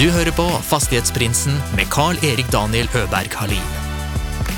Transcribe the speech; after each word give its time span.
Du 0.00 0.06
hører 0.08 0.32
på 0.32 0.46
Fastighetsprinsen 0.64 1.58
med 1.76 1.90
Carl-Erik 1.92 2.46
Daniel 2.48 2.86
Øberg 2.96 3.34
Halin. 3.36 3.72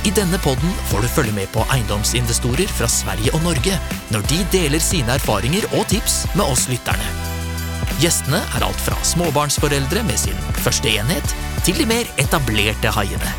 I 0.06 0.10
denne 0.14 0.38
podden 0.38 0.70
får 0.86 1.02
du 1.02 1.08
følge 1.10 1.32
med 1.34 1.48
på 1.50 1.64
eiendomsinvestorer 1.74 2.70
fra 2.70 2.86
Sverige 2.86 3.32
og 3.34 3.42
Norge 3.42 3.74
når 4.14 4.22
de 4.30 4.36
deler 4.52 4.78
sine 4.78 5.16
erfaringer 5.18 5.64
og 5.72 5.88
tips 5.90 6.20
med 6.38 6.44
oss 6.46 6.68
lytterne. 6.70 7.08
Gjestene 7.98 8.38
er 8.38 8.62
alt 8.68 8.78
fra 8.84 8.94
småbarnsforeldre 9.02 10.04
med 10.06 10.20
sin 10.22 10.38
første 10.62 10.92
enhet, 10.92 11.34
til 11.66 11.74
de 11.80 11.88
mer 11.90 12.06
etablerte 12.22 12.92
haiene. 12.94 13.32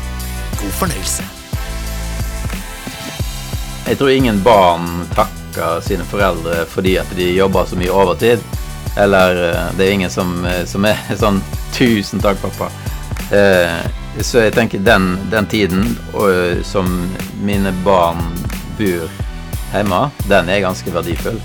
God 0.60 0.76
fornøyelse. 0.82 1.24
Jeg 3.88 3.96
tror 3.96 4.12
ingen 4.12 4.44
barn 4.44 5.08
takker 5.16 5.80
sine 5.88 6.04
foreldre 6.12 6.66
fordi 6.68 6.98
at 7.00 7.16
de 7.16 7.30
jobber 7.32 7.64
så 7.72 7.80
mye 7.80 7.96
overtid. 8.04 8.44
Eller 8.96 9.50
eh, 9.50 9.76
det 9.76 9.86
er 9.86 9.92
ingen 9.92 10.10
som, 10.10 10.44
eh, 10.46 10.64
som 10.66 10.84
er 10.84 10.98
sånn 11.18 11.42
'Tusen 11.74 12.22
takk, 12.22 12.38
pappa'. 12.42 12.70
Eh, 13.34 13.90
så 14.22 14.44
jeg 14.44 14.54
tenker 14.54 14.78
den, 14.78 15.16
den 15.30 15.46
tiden 15.50 15.96
og, 16.12 16.62
som 16.62 16.86
mine 17.42 17.72
barn 17.82 18.22
bor 18.78 19.10
hjemme, 19.72 20.10
den 20.30 20.48
er 20.48 20.62
ganske 20.62 20.94
verdifull. 20.94 21.40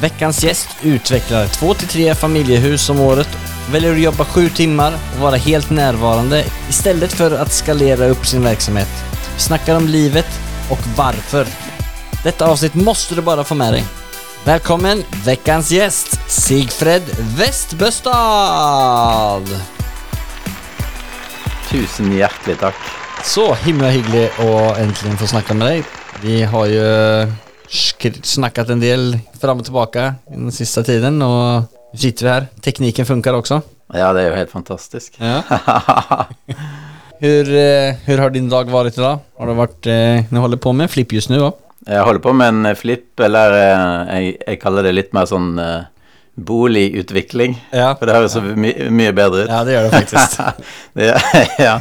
Veckans 0.00 0.42
gäst 0.44 0.68
utvecklar 0.82 1.46
två 1.46 1.74
till 1.74 1.88
tre 1.88 2.14
familjehus 2.14 2.90
om 2.90 3.00
året, 3.00 3.28
väljer 3.70 3.92
att 3.92 4.00
jobba 4.00 4.24
sju 4.24 4.48
timmar 4.48 4.92
och 5.14 5.20
vara 5.20 5.36
helt 5.36 5.70
närvarande 5.70 6.44
istället 6.68 7.12
för 7.12 7.38
att 7.38 7.52
skalera 7.52 8.06
upp 8.06 8.26
sin 8.26 8.42
verksamhet. 8.42 8.90
Vi 9.34 9.40
snackar 9.40 9.76
om 9.76 9.88
livet 9.88 10.40
och 10.70 10.80
varför. 10.96 11.46
Detta 12.24 12.46
avsnitt 12.46 12.74
måste 12.74 13.14
du 13.14 13.22
bara 13.22 13.44
få 13.44 13.54
med 13.54 13.72
dig. 13.72 13.84
Välkommen 14.44 14.98
vekkens 15.24 15.70
gjest, 15.72 16.18
Sigfred 16.28 17.06
Vestbøstad. 17.38 18.12
Tusen 21.70 22.10
hjertelig 22.12 22.58
takk. 22.60 22.82
Så 23.24 23.46
himla 23.62 23.88
hyggelig 23.94 24.26
å 24.44 24.76
endelig 24.76 25.16
få 25.22 25.30
snakke 25.32 25.56
med 25.56 25.64
deg. 25.70 25.96
Vi 26.20 26.42
har 26.44 26.68
jo 26.68 26.84
snakket 27.72 28.74
en 28.76 28.84
del 28.84 29.16
fram 29.40 29.64
og 29.64 29.70
tilbake 29.70 30.10
den 30.28 30.52
siste 30.52 30.84
tiden 30.92 31.24
og 31.24 31.64
nå 31.64 31.96
sitter 31.96 32.28
vi 32.28 32.34
her. 32.34 32.52
Tekniken 32.68 33.08
funker 33.08 33.40
også. 33.40 33.62
Ja, 33.96 34.12
det 34.12 34.26
er 34.26 34.28
jo 34.28 34.40
helt 34.42 34.52
fantastisk. 34.52 35.16
Ja. 35.24 35.40
Hur, 37.24 37.48
eh, 37.48 37.96
hur 38.04 38.20
har 38.20 38.28
din 38.34 38.50
dag 38.52 38.68
vært 38.68 38.98
i 38.98 39.00
dag? 39.00 39.20
Har 39.38 39.48
det 39.48 39.56
vært, 39.56 39.86
eh, 39.88 40.26
ni 40.28 40.40
håller 40.42 40.60
på 40.60 40.74
med 40.76 40.90
flipp 40.92 41.14
just 41.16 41.30
nu 41.32 41.38
va? 41.40 41.54
Jeg 41.84 42.04
holder 42.06 42.22
på 42.24 42.32
med 42.36 42.52
en 42.54 42.76
flipp, 42.78 43.12
eller 43.20 43.58
eh, 43.58 44.14
jeg, 44.14 44.36
jeg 44.40 44.60
kaller 44.62 44.86
det 44.86 44.94
litt 44.94 45.12
mer 45.16 45.28
sånn 45.28 45.50
uh, 45.60 45.84
boligutvikling. 46.34 47.58
Ja. 47.70 47.92
For 47.98 48.08
det 48.08 48.16
høres 48.16 48.34
så 48.34 48.42
my 48.42 48.72
mye 48.90 49.12
bedre 49.16 49.44
ut. 49.44 49.52
Ja 49.52 49.62
det 49.66 49.76
gjør 49.76 49.86
det 49.88 50.00
faktisk. 50.00 50.40
det, 50.98 51.12
ja. 51.68 51.78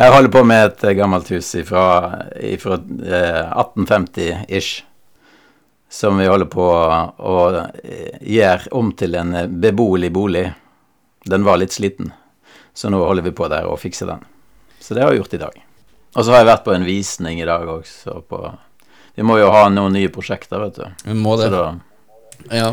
Jeg 0.00 0.14
holder 0.14 0.32
på 0.32 0.44
med 0.46 0.66
et 0.66 0.84
eh, 0.86 0.96
gammelt 0.96 1.30
hus 1.34 1.50
fra 1.68 1.84
eh, 2.36 3.42
1850-ish. 3.50 4.84
Som 5.90 6.20
vi 6.22 6.28
holder 6.30 6.46
på 6.46 6.64
å 6.64 7.36
eh, 7.82 8.20
gjøre 8.22 8.70
om 8.78 8.92
til 8.96 9.16
en 9.18 9.34
eh, 9.34 9.50
beboelig 9.50 10.12
bolig. 10.14 10.46
Den 11.26 11.44
var 11.44 11.58
litt 11.60 11.74
sliten, 11.74 12.12
så 12.72 12.88
nå 12.88 13.02
holder 13.02 13.26
vi 13.26 13.34
på 13.36 13.48
der 13.52 13.66
og 13.68 13.80
fikser 13.82 14.08
den. 14.08 14.22
Så 14.80 14.94
det 14.96 15.02
har 15.04 15.12
jeg 15.12 15.20
gjort 15.20 15.34
i 15.36 15.42
dag. 15.42 15.58
Og 16.14 16.24
så 16.24 16.32
har 16.32 16.40
jeg 16.40 16.48
vært 16.48 16.64
på 16.64 16.72
en 16.74 16.86
visning 16.86 17.42
i 17.42 17.48
dag 17.48 17.68
også. 17.68 18.22
På, 18.30 18.44
vi 19.20 19.24
må 19.28 19.34
jo 19.36 19.50
ha 19.52 19.66
noen 19.68 19.92
nye 19.92 20.08
prosjekter, 20.08 20.56
vet 20.62 20.78
du. 20.80 20.84
Vi 21.10 21.14
må 21.20 21.34
det. 21.36 21.50
Så, 21.50 21.58
da, 21.60 22.54
Ja. 22.56 22.68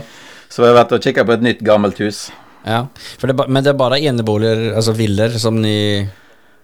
så 0.47 0.63
jeg 0.63 0.71
har 0.71 0.77
vært 0.77 0.93
og 0.95 1.03
kikka 1.03 1.25
på 1.27 1.33
et 1.35 1.41
nytt, 1.43 1.59
gammelt 1.67 1.99
hus. 1.99 2.29
ja. 2.63 2.85
För 3.19 3.27
det, 3.27 3.47
men 3.49 3.63
det 3.65 3.73
er 3.73 3.77
bare 3.81 3.99
eneboliger, 3.99 4.73
altså 4.79 4.93
viller, 4.95 5.35
som 5.43 5.59
ni, 5.61 6.07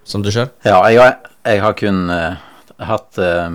som 0.07 0.23
du 0.23 0.31
kjører? 0.31 0.53
Ja, 0.63 0.79
jeg 0.87 1.01
har, 1.01 1.17
jeg 1.45 1.61
har 1.65 1.73
kun 1.73 1.99
uh, 2.09 2.39
hatt 2.79 3.19
uh, 3.19 3.51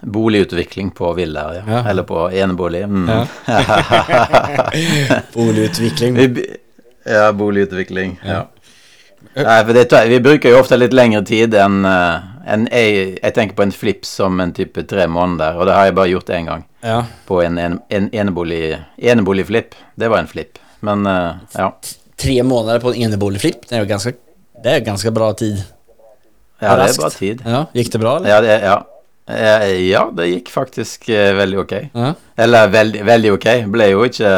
boligutvikling 0.00 0.94
på 0.96 1.12
villaer, 1.18 1.60
ja. 1.60 1.64
Ja. 1.74 1.82
Eller 1.90 2.02
på 2.08 2.24
enebolig. 2.32 2.86
Mm. 2.88 3.08
Ja. 3.08 3.26
Boligutvikling. 5.34 6.14
vi, 6.14 6.46
ja, 7.04 7.32
boligutvikling. 7.32 8.16
Ja. 8.24 8.46
Nei, 9.36 9.58
for 9.64 9.72
det, 9.76 10.08
vi 10.08 10.20
bruker 10.24 10.50
jo 10.54 10.60
ofte 10.62 10.76
litt 10.80 10.94
lengre 10.96 11.20
tid 11.26 11.54
enn 11.60 11.84
eh, 11.84 12.32
enn 12.46 12.66
jeg, 12.70 13.16
jeg 13.18 13.34
tenker 13.36 13.58
på 13.58 13.66
en 13.66 13.74
flip 13.74 14.06
som 14.08 14.40
en 14.42 14.54
type 14.56 14.86
tre 14.90 15.06
måneder, 15.10 15.58
og 15.58 15.68
det 15.68 15.76
har 15.76 15.88
jeg 15.88 15.96
bare 15.98 16.12
gjort 16.12 16.32
én 16.36 16.50
gang. 16.50 16.66
Ja. 16.86 17.02
På 17.26 17.42
en, 17.42 17.58
en, 17.58 17.78
en 17.90 18.08
enebolig, 18.14 18.76
eneboligflipp. 18.96 19.74
Det 19.98 20.10
var 20.12 20.22
en 20.22 20.30
flipp. 20.30 20.60
Men 20.86 21.06
uh, 21.06 21.42
ja. 21.56 21.70
Tre 22.16 22.36
måneder 22.46 22.80
på 22.80 22.94
en 22.94 23.08
eneboligflipp, 23.08 23.66
det 23.68 23.78
er 23.78 23.84
jo 23.84 23.90
ganske, 23.90 24.14
det 24.64 24.76
er 24.76 24.84
ganske 24.86 25.12
bra 25.12 25.32
tid. 25.36 25.58
Ja, 26.62 26.76
det 26.78 26.92
er 26.92 27.00
bra 27.00 27.10
tid. 27.12 27.42
Ja, 27.44 27.64
gikk 27.76 27.90
det 27.92 28.00
bra 28.00 28.18
eller? 28.18 28.30
Ja, 28.32 28.44
det, 28.44 28.60
ja. 28.64 28.76
Eh, 29.26 29.70
ja, 29.90 30.04
det 30.14 30.28
gikk 30.30 30.50
faktisk 30.54 31.08
eh, 31.10 31.32
veldig 31.34 31.58
ok. 31.64 31.72
Ja. 31.92 32.12
Eller 32.36 32.68
veldig, 32.70 33.02
veldig 33.06 33.32
ok. 33.34 33.48
Ble 33.74 33.88
jo 33.90 34.04
ikke 34.06 34.30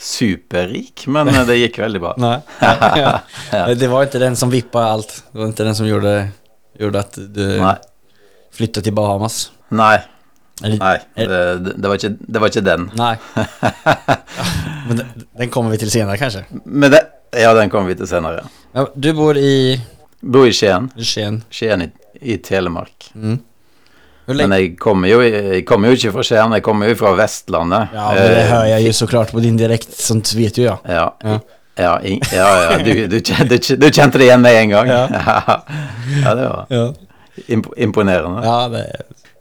superrik, 0.00 1.04
men 1.12 1.28
det 1.48 1.58
gikk 1.60 1.78
veldig 1.84 2.00
bra. 2.00 2.14
Nei. 2.24 2.38
ja. 3.04 3.18
Det 3.76 3.90
var 3.92 4.08
ikke 4.08 4.22
den 4.22 4.38
som 4.40 4.52
vippa 4.52 4.86
alt. 4.94 5.12
Det 5.30 5.42
var 5.42 5.52
ikke 5.52 5.68
den 5.68 5.78
som 5.78 5.88
gjorde, 5.88 6.14
gjorde 6.80 7.04
at 7.04 7.18
du 7.34 7.44
Nei. 7.60 7.76
til 8.54 8.82
till 8.82 8.94
Bahamas. 8.94 9.50
Nei. 9.70 9.98
Eller- 10.62 10.78
nei 10.78 10.98
det, 11.16 11.74
det, 11.82 11.88
var 11.88 11.96
ikke, 11.98 12.12
det 12.20 12.40
var 12.40 12.50
ikke 12.52 12.64
den. 12.64 12.90
Nei. 12.94 13.14
Ja, 13.34 13.46
men 14.88 15.00
den, 15.00 15.24
den 15.40 15.50
kommer 15.50 15.74
vi 15.74 15.80
til 15.82 15.90
senere, 15.90 16.18
kanskje? 16.20 16.44
Men 16.64 16.92
det, 16.94 17.00
ja, 17.34 17.50
den 17.58 17.72
kommer 17.72 17.90
vi 17.90 17.96
til 17.98 18.08
senere. 18.10 18.44
Ja, 18.74 18.86
du 18.94 19.10
bor 19.16 19.38
i 19.38 19.80
Bor 20.24 20.46
i 20.48 20.54
Skien. 20.56 20.86
Skien. 20.96 21.42
Skien 21.52 21.82
i, 21.84 21.90
i 22.22 22.38
Telemark. 22.40 23.10
Mm. 23.14 23.40
Men 24.26 24.54
jeg 24.56 24.70
kommer 24.80 25.10
jo, 25.10 25.18
jeg 25.20 25.66
kommer 25.68 25.90
jo 25.92 25.98
ikke 25.98 26.14
fra 26.14 26.22
Skien, 26.24 26.54
jeg 26.56 26.64
kommer 26.64 26.88
jo 26.88 26.96
fra 26.96 27.10
Vestlandet. 27.18 27.92
Ja, 27.92 28.06
men 28.14 28.30
det 28.32 28.46
hører 28.48 28.70
jeg 28.70 28.86
jo 28.86 28.94
så 28.96 29.08
klart 29.10 29.34
på 29.36 29.42
din 29.44 29.58
direkte, 29.60 29.98
sånt 30.00 30.32
vet 30.38 30.56
du 30.56 30.62
jag. 30.64 30.78
Ja, 30.88 31.10
Ja. 31.24 31.40
Ja, 31.76 32.00
in, 32.00 32.20
ja, 32.32 32.48
ja 32.72 32.78
du, 32.84 33.06
du, 33.08 33.18
du, 33.20 33.58
du 33.76 33.88
kjente 33.90 34.18
det 34.18 34.24
igjen 34.28 34.40
med 34.44 34.54
en 34.62 34.68
gang? 34.70 34.88
Ja. 34.88 35.08
ja, 36.24 36.34
det 36.34 36.48
var 36.48 36.66
Ja, 36.70 36.84
imp 37.48 37.66
imponerende. 37.76 38.44
ja 38.44 38.68
det 38.68 38.84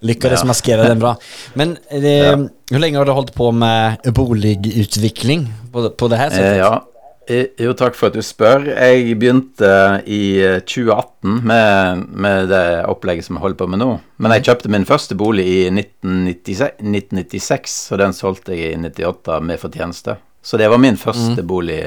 lyckades 0.03 0.41
Ja. 0.41 0.45
maskera 0.49 0.83
den 0.87 0.99
bra. 0.99 1.15
Men 1.53 1.77
det, 1.91 2.17
Ja. 2.17 2.35
hur 2.71 2.79
länge 2.79 2.97
har 2.97 3.05
du 3.05 3.11
holdt 3.11 3.33
på 3.35 3.51
med 3.51 3.97
boligutvikling 4.13 5.47
på, 5.71 5.89
på 5.89 6.07
det 6.07 6.15
här 6.17 6.27
Eh, 6.27 6.31
sättet? 6.31 6.57
ja. 6.57 6.83
Eh, 7.29 7.45
Jo, 7.57 7.71
takk 7.73 7.95
for 7.95 8.07
at 8.07 8.13
du 8.13 8.21
spør. 8.21 8.65
Jeg 8.67 9.15
begynte 9.19 10.01
i 10.05 10.41
eh, 10.43 10.59
2018 10.59 11.39
med, 11.47 12.01
med 12.11 12.49
det 12.51 12.83
opplegget 12.91 13.23
som 13.25 13.37
jeg 13.37 13.41
holder 13.45 13.55
på 13.61 13.67
med 13.71 13.79
nå. 13.79 13.99
Men 14.19 14.31
jeg 14.35 14.43
kjøpte 14.49 14.69
min 14.73 14.83
første 14.85 15.15
bolig 15.15 15.45
i 15.47 15.61
1996, 15.71 16.73
1996 16.83 17.77
og 17.93 17.99
den 18.03 18.13
solgte 18.17 18.51
jeg 18.57 18.73
i 18.73 18.81
98 18.89 19.39
med 19.41 19.61
fortjeneste. 19.61 20.17
Så 20.43 20.57
det 20.59 20.67
var 20.69 20.77
min 20.83 20.97
første 20.99 21.39
Mm. 21.41 21.47
bolig 21.47 21.79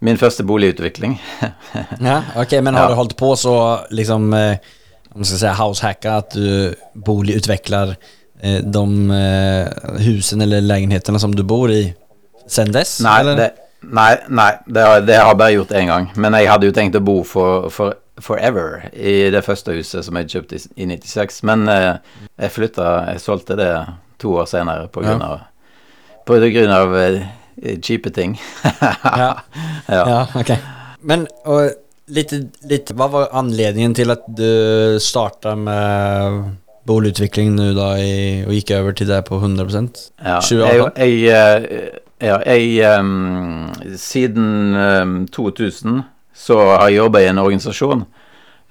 Min 0.00 0.16
første 0.18 0.44
boligutvikling. 0.48 1.18
Ja, 2.00 2.22
ok, 2.40 2.52
men 2.62 2.74
har 2.74 2.82
Ja. 2.82 2.88
du 2.88 2.94
holdt 2.94 3.16
på 3.20 3.34
så 3.36 3.54
liksom, 3.90 4.32
eh, 4.34 4.56
om 5.12 5.20
man 5.20 5.24
ska 5.28 5.36
säga 5.36 5.52
househacka, 5.58 6.16
at 6.16 6.30
du 6.34 6.74
boligutvikler 6.94 7.96
eh, 8.42 8.60
de 8.64 9.10
eh, 9.10 9.68
husen 10.06 10.40
eller 10.40 10.60
leilighetene 10.64 11.20
som 11.20 11.34
du 11.34 11.42
bor 11.44 11.70
i 11.70 11.94
sen 12.48 12.72
dess? 12.72 13.00
Nei, 13.04 13.18
eller? 13.20 13.36
det, 13.36 13.50
nei, 13.82 14.14
nei 14.28 14.50
det, 14.66 14.80
har, 14.86 15.00
det 15.04 15.18
har 15.20 15.28
jeg 15.34 15.38
bare 15.42 15.54
gjort 15.58 15.74
én 15.76 15.86
gang. 15.92 16.08
Men 16.16 16.34
jeg 16.38 16.48
hadde 16.50 16.66
jo 16.70 16.72
tenkt 16.72 16.96
å 16.96 17.04
bo 17.04 17.20
for, 17.24 17.68
for 17.70 17.98
forever 18.20 18.88
i 18.92 19.30
det 19.32 19.40
første 19.46 19.72
huset 19.72 20.04
som 20.04 20.16
jeg 20.18 20.28
kjøpte 20.28 20.56
i, 20.58 20.64
i 20.82 20.86
96. 20.90 21.38
Men 21.48 21.62
jeg 21.70 22.50
flytta 22.52 22.88
Jeg 23.14 23.20
solgte 23.22 23.56
det 23.56 23.70
to 24.20 24.34
år 24.36 24.44
senere 24.50 24.88
på 24.92 25.00
grunn 25.00 25.22
av 25.24 25.38
På 26.28 26.36
grunn 26.36 26.68
av 26.74 26.92
kjipe 27.82 28.12
ting. 28.14 28.38
Ja. 29.20 29.32
ja. 29.88 30.02
Ja, 30.06 30.18
ok. 30.36 30.52
Men 31.06 31.26
og 31.48 31.70
litt, 32.12 32.32
litt, 32.68 32.92
Hva 32.96 33.08
var 33.10 33.30
anledningen 33.36 33.94
til 33.96 34.12
at 34.12 34.26
du 34.26 34.98
starta 35.02 35.54
med 35.58 36.54
boligutvikling 36.88 37.52
nå, 37.56 37.72
da, 37.76 37.90
i, 38.00 38.44
og 38.46 38.54
gikk 38.56 38.72
over 38.78 38.96
til 38.96 39.10
det 39.10 39.24
på 39.28 39.40
100%? 39.40 40.06
Ja, 40.24 40.38
2018? 40.40 40.96
jeg, 40.96 41.18
jeg, 41.26 41.66
eh, 41.70 42.00
ja, 42.20 42.38
jeg 42.44 43.00
um, 43.00 43.68
Siden 43.96 44.74
um, 44.76 45.20
2000 45.32 46.02
så 46.40 46.56
har 46.58 46.88
jeg 46.88 47.00
jobba 47.00 47.20
i 47.20 47.28
en 47.28 47.40
organisasjon, 47.42 48.04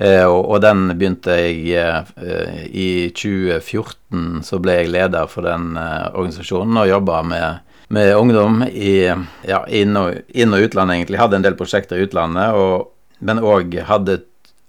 eh, 0.02 0.26
og, 0.26 0.56
den 0.64 0.88
begynte 0.98 1.36
jeg 1.38 1.68
eh, 1.78 2.64
I 2.66 2.90
2014 3.14 4.42
så 4.48 4.60
ble 4.64 4.80
jeg 4.80 4.94
leder 4.96 5.30
for 5.30 5.46
den 5.46 5.76
eh, 5.78 6.08
organisasjonen 6.14 6.82
og 6.82 6.90
jobba 6.90 7.22
med, 7.30 7.69
med 7.90 8.16
ungdom 8.16 8.64
i 8.70 8.94
ja, 9.06 9.60
inn, 9.68 9.98
og, 9.98 10.20
inn- 10.30 10.54
og 10.54 10.66
utlandet, 10.68 11.00
egentlig. 11.00 11.20
Hadde 11.22 11.40
en 11.40 11.46
del 11.46 11.58
prosjekter 11.60 11.98
i 11.98 12.06
utlandet, 12.06 12.54
og, 12.58 12.92
men 13.20 13.42
òg 13.42 13.80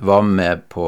var 0.01 0.23
med 0.25 0.65
på 0.73 0.87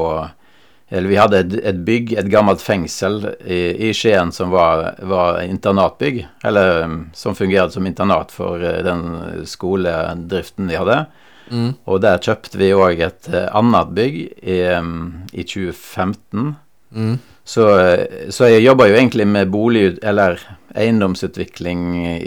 eller 0.93 1.09
vi 1.09 1.17
hadde 1.17 1.39
et, 1.41 1.53
et 1.65 1.77
bygg, 1.87 2.11
et 2.21 2.27
gammelt 2.29 2.61
fengsel 2.61 3.15
i, 3.41 3.87
i 3.87 3.93
Skien 3.97 4.29
som 4.35 4.51
var, 4.53 4.91
var 5.09 5.39
internatbygg. 5.41 6.19
Eller 6.45 6.83
um, 6.85 6.99
som 7.17 7.33
fungerte 7.33 7.73
som 7.73 7.87
internat 7.89 8.29
for 8.29 8.61
uh, 8.61 8.77
den 8.85 9.07
skoledriften 9.49 10.69
de 10.69 10.77
hadde. 10.77 10.99
Mm. 11.49 11.71
Og 11.89 12.03
der 12.03 12.21
kjøpte 12.21 12.61
vi 12.61 12.69
òg 12.77 13.01
et 13.07 13.31
uh, 13.33 13.47
annet 13.57 13.95
bygg 13.97 14.19
i, 14.21 14.59
um, 14.77 14.93
i 15.33 15.47
2015. 15.49 16.53
Mm. 16.93 17.15
Så, 17.41 17.65
uh, 17.73 18.29
så 18.29 18.53
jeg 18.53 18.67
jobba 18.67 18.91
jo 18.91 18.99
egentlig 18.99 19.25
med 19.33 19.49
bolig... 19.49 19.87
Eller 20.05 20.37
eiendomsutvikling, 20.75 21.83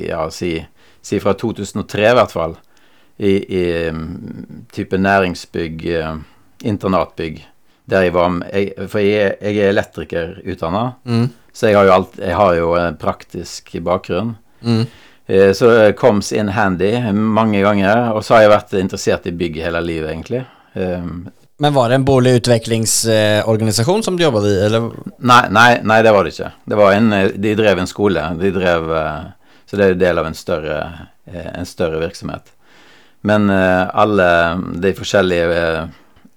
ja, 0.09 0.31
si, 0.31 0.67
si 1.03 1.21
fra 1.21 1.35
2003 1.35 2.11
i 2.11 2.15
hvert 2.19 2.33
fall. 2.33 2.57
I, 3.19 3.31
i 3.59 3.89
um, 3.89 4.67
type 4.73 4.99
næringsbygg, 5.01 5.87
uh, 6.03 6.17
internatbygg. 6.69 7.43
Der 7.89 8.03
jeg 8.03 8.13
var 8.13 8.29
med, 8.35 8.73
For 8.91 8.99
jeg, 8.99 9.37
jeg 9.41 9.57
er 9.63 9.69
elektrikerutdanna, 9.71 10.93
Mm. 11.05 11.29
så 11.53 11.67
jeg 11.71 11.77
har 11.79 11.91
alt, 11.95 12.19
jeg 12.19 12.35
har 12.37 12.55
jo 12.59 12.75
en 12.75 12.97
praktisk 12.97 13.73
bakgrunn. 13.85 14.35
Mm. 14.63 14.87
Eh, 15.29 15.53
Så 15.53 15.67
det 15.71 15.97
comes 15.97 16.33
in 16.33 16.49
handy 16.49 17.13
mange 17.13 17.63
ganger. 17.63 18.13
Og 18.13 18.25
så 18.25 18.35
har 18.35 18.43
jeg 18.43 18.51
vært 18.51 18.73
interessert 18.81 19.27
i 19.27 19.31
bygg 19.31 19.57
hele 19.63 19.81
livet, 19.81 20.11
egentlig. 20.11 20.45
Men 21.59 21.75
var 21.75 21.89
det 21.89 21.95
en 21.95 22.05
boligutviklingsorganisasjon 22.05 24.03
som 24.03 24.17
du 24.17 24.23
jobbet 24.23 24.45
i, 24.45 24.61
eller? 24.67 24.91
Nei, 25.19 25.49
nei, 25.51 25.81
nei, 25.83 26.03
det 26.05 26.13
var 26.13 26.25
det 26.25 26.31
ikke. 26.35 26.51
Det 26.69 26.77
var 26.77 26.93
en, 26.93 27.13
eh, 27.17 27.31
de 27.33 27.55
drev 27.57 27.79
en 27.81 27.87
skole. 27.89 28.21
De 28.41 28.51
drev, 28.53 28.97
eh, 28.97 29.25
så 29.65 29.77
det 29.77 29.85
er 29.85 29.91
en 29.95 30.03
del 30.03 30.19
av 30.21 30.27
en 30.29 30.37
større, 30.37 31.09
eh, 31.33 31.51
en 31.55 31.67
større 31.67 32.01
virksomhet. 32.03 32.53
Men 33.27 33.51
alle 33.51 34.29
de 34.79 34.93
forskjellige 34.95 35.89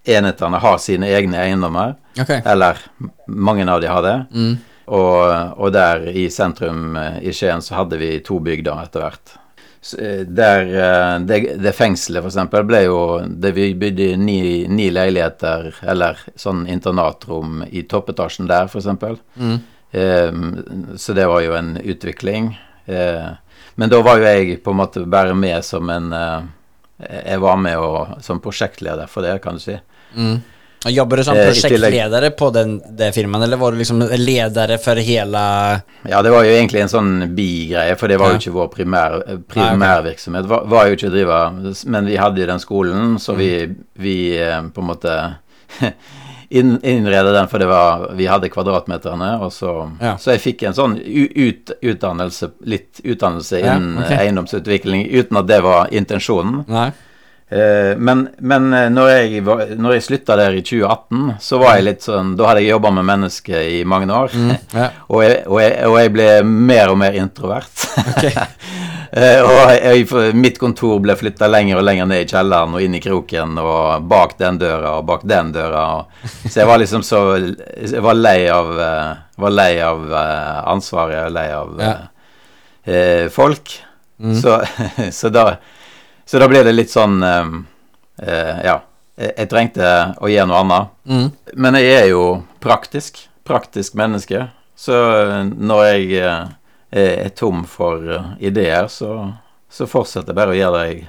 enhetene 0.09 0.57
har 0.57 0.77
sine 0.81 1.05
egne 1.05 1.37
eiendommer. 1.37 1.95
Okay. 2.17 2.41
Eller 2.45 2.77
mange 3.27 3.69
av 3.69 3.81
de 3.81 3.87
har 3.87 4.01
det. 4.01 4.25
Mm. 4.33 4.57
Og, 4.87 5.59
og 5.59 5.73
der 5.75 6.07
i 6.09 6.29
sentrum 6.33 6.97
i 7.21 7.29
Skien 7.29 7.61
så 7.61 7.75
hadde 7.75 7.99
vi 8.01 8.19
to 8.25 8.39
bygder 8.41 8.81
etter 8.81 8.99
hvert. 9.05 9.35
Eh, 9.97 10.25
Der, 10.27 10.61
eh, 10.61 11.19
det, 11.19 11.39
det 11.63 11.71
fengselet 11.75 12.25
eksempel 12.27 12.65
ble 12.67 12.83
jo 12.83 13.01
det 13.23 13.53
Vi 13.55 13.73
bygde 13.79 14.17
ni, 14.19 14.67
ni 14.67 14.89
leiligheter, 14.91 15.71
eller 15.81 16.19
sånn 16.35 16.65
internatrom 16.67 17.63
i 17.69 17.85
toppetasjen 17.87 18.49
der 18.49 18.67
eksempel. 18.81 19.17
Mm. 19.35 19.59
Eh, 19.91 20.95
så 20.97 21.15
det 21.15 21.27
var 21.27 21.41
jo 21.45 21.55
en 21.55 21.77
utvikling. 21.77 22.53
Eh, 22.85 23.29
men 23.75 23.89
da 23.89 24.01
var 24.03 24.19
jo 24.19 24.27
jeg 24.27 24.59
på 24.63 24.73
en 24.73 24.81
måte 24.81 25.05
bare 25.07 25.33
med 25.37 25.63
som 25.65 25.89
en 25.89 26.13
eh, 26.13 26.39
Jeg 26.99 27.39
var 27.39 27.55
med 27.55 27.77
og, 27.79 28.17
som 28.21 28.41
prosjektleder 28.43 29.07
for 29.07 29.23
det, 29.23 29.37
kan 29.39 29.55
du 29.55 29.63
si. 29.63 29.77
Mm. 30.15 30.41
Jobber 30.87 31.17
du 31.17 31.23
som 31.23 31.35
Eh, 31.37 31.49
prosjektledare 31.49 32.29
på 32.31 32.49
den, 32.55 32.81
det 32.95 33.09
firmaet, 33.15 33.43
eller 33.43 33.57
var 33.57 33.71
du 33.71 33.77
liksom 33.81 33.99
ledere 33.99 34.77
for 34.79 34.95
hele 34.95 35.41
Ja, 36.07 36.21
det 36.23 36.31
var 36.31 36.43
jo 36.47 36.53
egentlig 36.55 36.81
en 36.85 36.87
sånn 36.93 37.35
bigreie, 37.35 37.97
for 37.99 38.07
det 38.07 38.17
var 38.17 38.29
Ja. 38.31 38.37
jo 38.37 38.39
ikke 38.39 38.55
vår 38.55 38.69
primær, 38.71 39.17
primærvirksomhet. 39.51 40.45
Var, 40.47 40.63
var 40.71 40.87
jo 40.87 40.95
ikke 40.95 41.09
å 41.09 41.11
drive 41.11 41.83
Men 41.85 42.05
vi 42.05 42.15
hadde 42.15 42.39
jo 42.41 42.47
den 42.47 42.59
skolen, 42.63 43.19
så 43.19 43.35
vi, 43.35 43.67
vi 43.99 44.37
eh, 44.39 44.61
på 44.71 44.79
en 44.81 44.87
måte 44.87 45.17
inn, 46.49 46.79
innredet 46.81 47.33
den, 47.35 47.47
for 47.51 47.59
det 47.59 47.67
var 47.69 48.07
Vi 48.15 48.25
hadde 48.31 48.49
kvadratmeterne, 48.49 49.33
og 49.43 49.51
så 49.51 49.91
Ja. 49.99 50.15
Så 50.17 50.31
jeg 50.31 50.41
fikk 50.47 50.63
en 50.69 50.73
sånn 50.79 50.95
ut, 51.03 51.71
utdannelse, 51.81 52.51
litt 52.63 53.01
utdannelse 53.03 53.59
Ja, 53.59 53.75
innen 53.75 53.99
eiendomsutvikling, 54.07 55.09
uten 55.11 55.37
at 55.43 55.47
det 55.51 55.61
var 55.61 55.91
intensjonen. 55.91 56.63
Nei. 56.71 56.91
Eh, 57.49 57.97
men 57.97 58.27
men 58.37 58.73
eh, 58.77 58.89
når, 58.93 59.07
jeg 59.09 59.41
var, 59.41 59.61
når 59.73 59.95
jeg 59.95 60.03
slutta 60.05 60.35
der 60.37 60.53
i 60.53 60.61
2018, 60.61 61.31
så 61.41 61.57
var 61.57 61.79
jeg 61.79 61.85
litt 61.87 62.03
sånn 62.05 62.35
Da 62.37 62.45
hadde 62.45 62.61
jeg 62.61 62.75
jobba 62.75 62.91
med 62.99 63.07
mennesker 63.09 63.63
i 63.65 63.79
mange 63.89 64.13
år. 64.13 64.35
Mm. 64.37 64.51
Ja. 64.75 64.89
Og 65.09 65.23
jeg, 65.25 65.39
og, 65.47 65.57
jeg, 65.63 65.79
og 65.89 65.95
jeg 65.97 66.11
ble 66.13 66.27
mer 66.45 66.91
og 66.93 66.99
mer 67.01 67.17
introvert. 67.17 67.85
Ok. 68.05 68.29
Eh, 69.09 69.41
og 69.41 70.35
mitt 70.37 70.59
kontor 70.61 70.99
ble 71.01 71.15
flytta 71.17 71.47
lenger 71.49 71.79
og 71.79 71.85
lenger 71.87 72.05
ned 72.05 72.19
i 72.21 72.27
kjelleren 72.29 72.75
og 72.77 72.83
inn 72.85 72.93
i 72.93 72.99
kroken 73.01 73.55
og 73.57 74.03
bak 74.05 74.35
den 74.37 74.59
døra 74.61 74.91
og 74.99 75.07
bak 75.07 75.23
den 75.25 75.49
døra. 75.55 75.81
Og, 75.97 76.27
så 76.43 76.59
jeg 76.59 76.69
var 76.69 76.77
liksom 76.77 77.01
så 77.01 77.23
Jeg 77.39 78.03
var 78.05 78.19
lei 78.19 78.43
av, 78.53 78.69
var 79.41 79.55
lei 79.55 79.71
av 79.81 80.05
ansvaret, 80.75 81.23
og 81.25 81.33
lei 81.39 81.47
av 81.57 81.73
Ja. 81.81 81.97
folk. 83.33 83.73
Mm. 84.21 84.35
Så, 84.43 84.59
så, 85.23 85.33
da, 85.33 85.47
så 86.29 86.39
da 86.41 86.45
ble 86.51 86.61
det 86.67 86.75
litt 86.77 86.91
sånn 86.93 87.17
um, 87.25 87.55
uh, 88.21 88.59
Ja. 88.65 88.77
Jeg, 89.19 89.33
jeg 89.35 89.49
trengte 89.51 89.87
å 90.23 90.29
gjøre 90.31 90.47
noe 90.47 90.59
annet. 90.63 90.91
Mm. 91.11 91.25
Men 91.59 91.75
jeg 91.81 91.89
er 91.97 92.05
jo 92.13 92.21
praktisk. 92.63 93.17
Praktisk 93.43 93.97
menneske. 93.99 94.45
Så 94.79 94.95
eh, 94.95 95.49
når 95.59 95.81
jeg 95.89 96.21
uh, 96.23 96.45
er 96.95 97.33
tom 97.35 97.65
for 97.67 98.05
ideer, 98.39 98.87
så, 98.87 99.33
så 99.67 99.87
fortsetter 99.91 100.31
jeg 100.31 100.37
bare 100.37 100.53
å 100.53 100.59
gjøre 100.59 100.77
det 100.77 100.85
jeg 100.93 101.01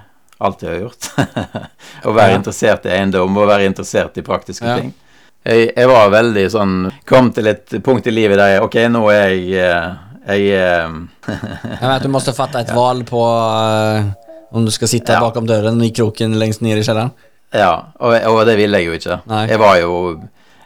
alltid 0.43 0.69
har 0.73 0.81
gjort. 0.81 1.09
å 2.09 2.17
være 2.17 2.33
Ja. 2.35 2.41
interessert 2.41 2.89
i 2.89 2.95
eiendom 2.97 3.39
og 3.39 3.47
være 3.53 3.69
interessert 3.71 4.19
i 4.19 4.25
praktiske 4.27 4.67
Ja. 4.67 4.79
ting. 4.81 4.91
Jeg, 5.47 5.71
jeg 5.77 5.89
var 5.89 6.11
veldig 6.13 6.43
sånn 6.53 6.73
Kom 7.09 7.31
til 7.33 7.47
et 7.49 7.71
punkt 7.87 8.05
i 8.11 8.13
livet 8.13 8.37
der 8.37 8.51
jeg 8.57 8.65
Ok, 8.67 8.75
nå 8.93 9.01
er 9.09 9.31
jeg 9.31 9.47
Jeg 10.27 10.51
Jag 11.81 11.87
vet, 11.87 12.03
du 12.03 12.11
måtte 12.13 12.35
fatte 12.37 12.61
et 12.61 12.75
valg 12.77 13.07
på 13.09 13.23
om 14.51 14.65
du 14.67 14.71
skal 14.75 14.89
sitte 14.89 15.13
Ja. 15.13 15.21
bakom 15.21 15.47
døren 15.47 15.81
i 15.83 15.91
kroken 15.91 16.39
lengst 16.39 16.63
nede 16.63 16.81
i 16.81 16.87
kjelleren? 16.87 17.13
Ja, 17.53 17.93
og, 17.99 18.15
og 18.31 18.45
det 18.47 18.57
ville 18.61 18.79
jeg 18.79 18.87
jo 18.87 18.99
ikke. 18.99 19.21
Jeg 19.49 19.59
var 19.59 19.77
jo 19.81 20.21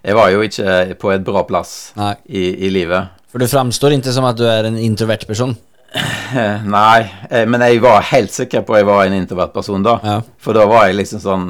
Jeg 0.04 0.14
var 0.14 0.28
jo 0.28 0.40
ikke 0.44 0.96
på 1.00 1.10
et 1.14 1.22
bra 1.24 1.42
plass 1.48 1.94
i, 2.28 2.66
i 2.66 2.68
livet. 2.68 3.08
For 3.32 3.40
du 3.40 3.48
framstår 3.48 3.96
ikke 3.96 4.12
som 4.12 4.26
at 4.28 4.36
du 4.36 4.44
er 4.44 4.68
en 4.68 4.76
introvert 4.76 5.24
person. 5.26 5.56
Eh, 5.94 6.66
Nei, 6.76 7.06
eh, 7.30 7.46
men 7.48 7.64
jeg 7.64 7.80
var 7.82 8.04
helt 8.10 8.34
sikker 8.34 8.66
på 8.66 8.74
at 8.74 8.82
jeg 8.82 8.88
var 8.90 9.06
en 9.06 9.16
introvert 9.16 9.54
person 9.54 9.82
da. 9.82 9.96
Ja. 10.04 10.18
For 10.36 10.56
da 10.56 10.66
var 10.68 10.90
jeg 10.90 10.98
liksom 11.00 11.22
sånn 11.24 11.48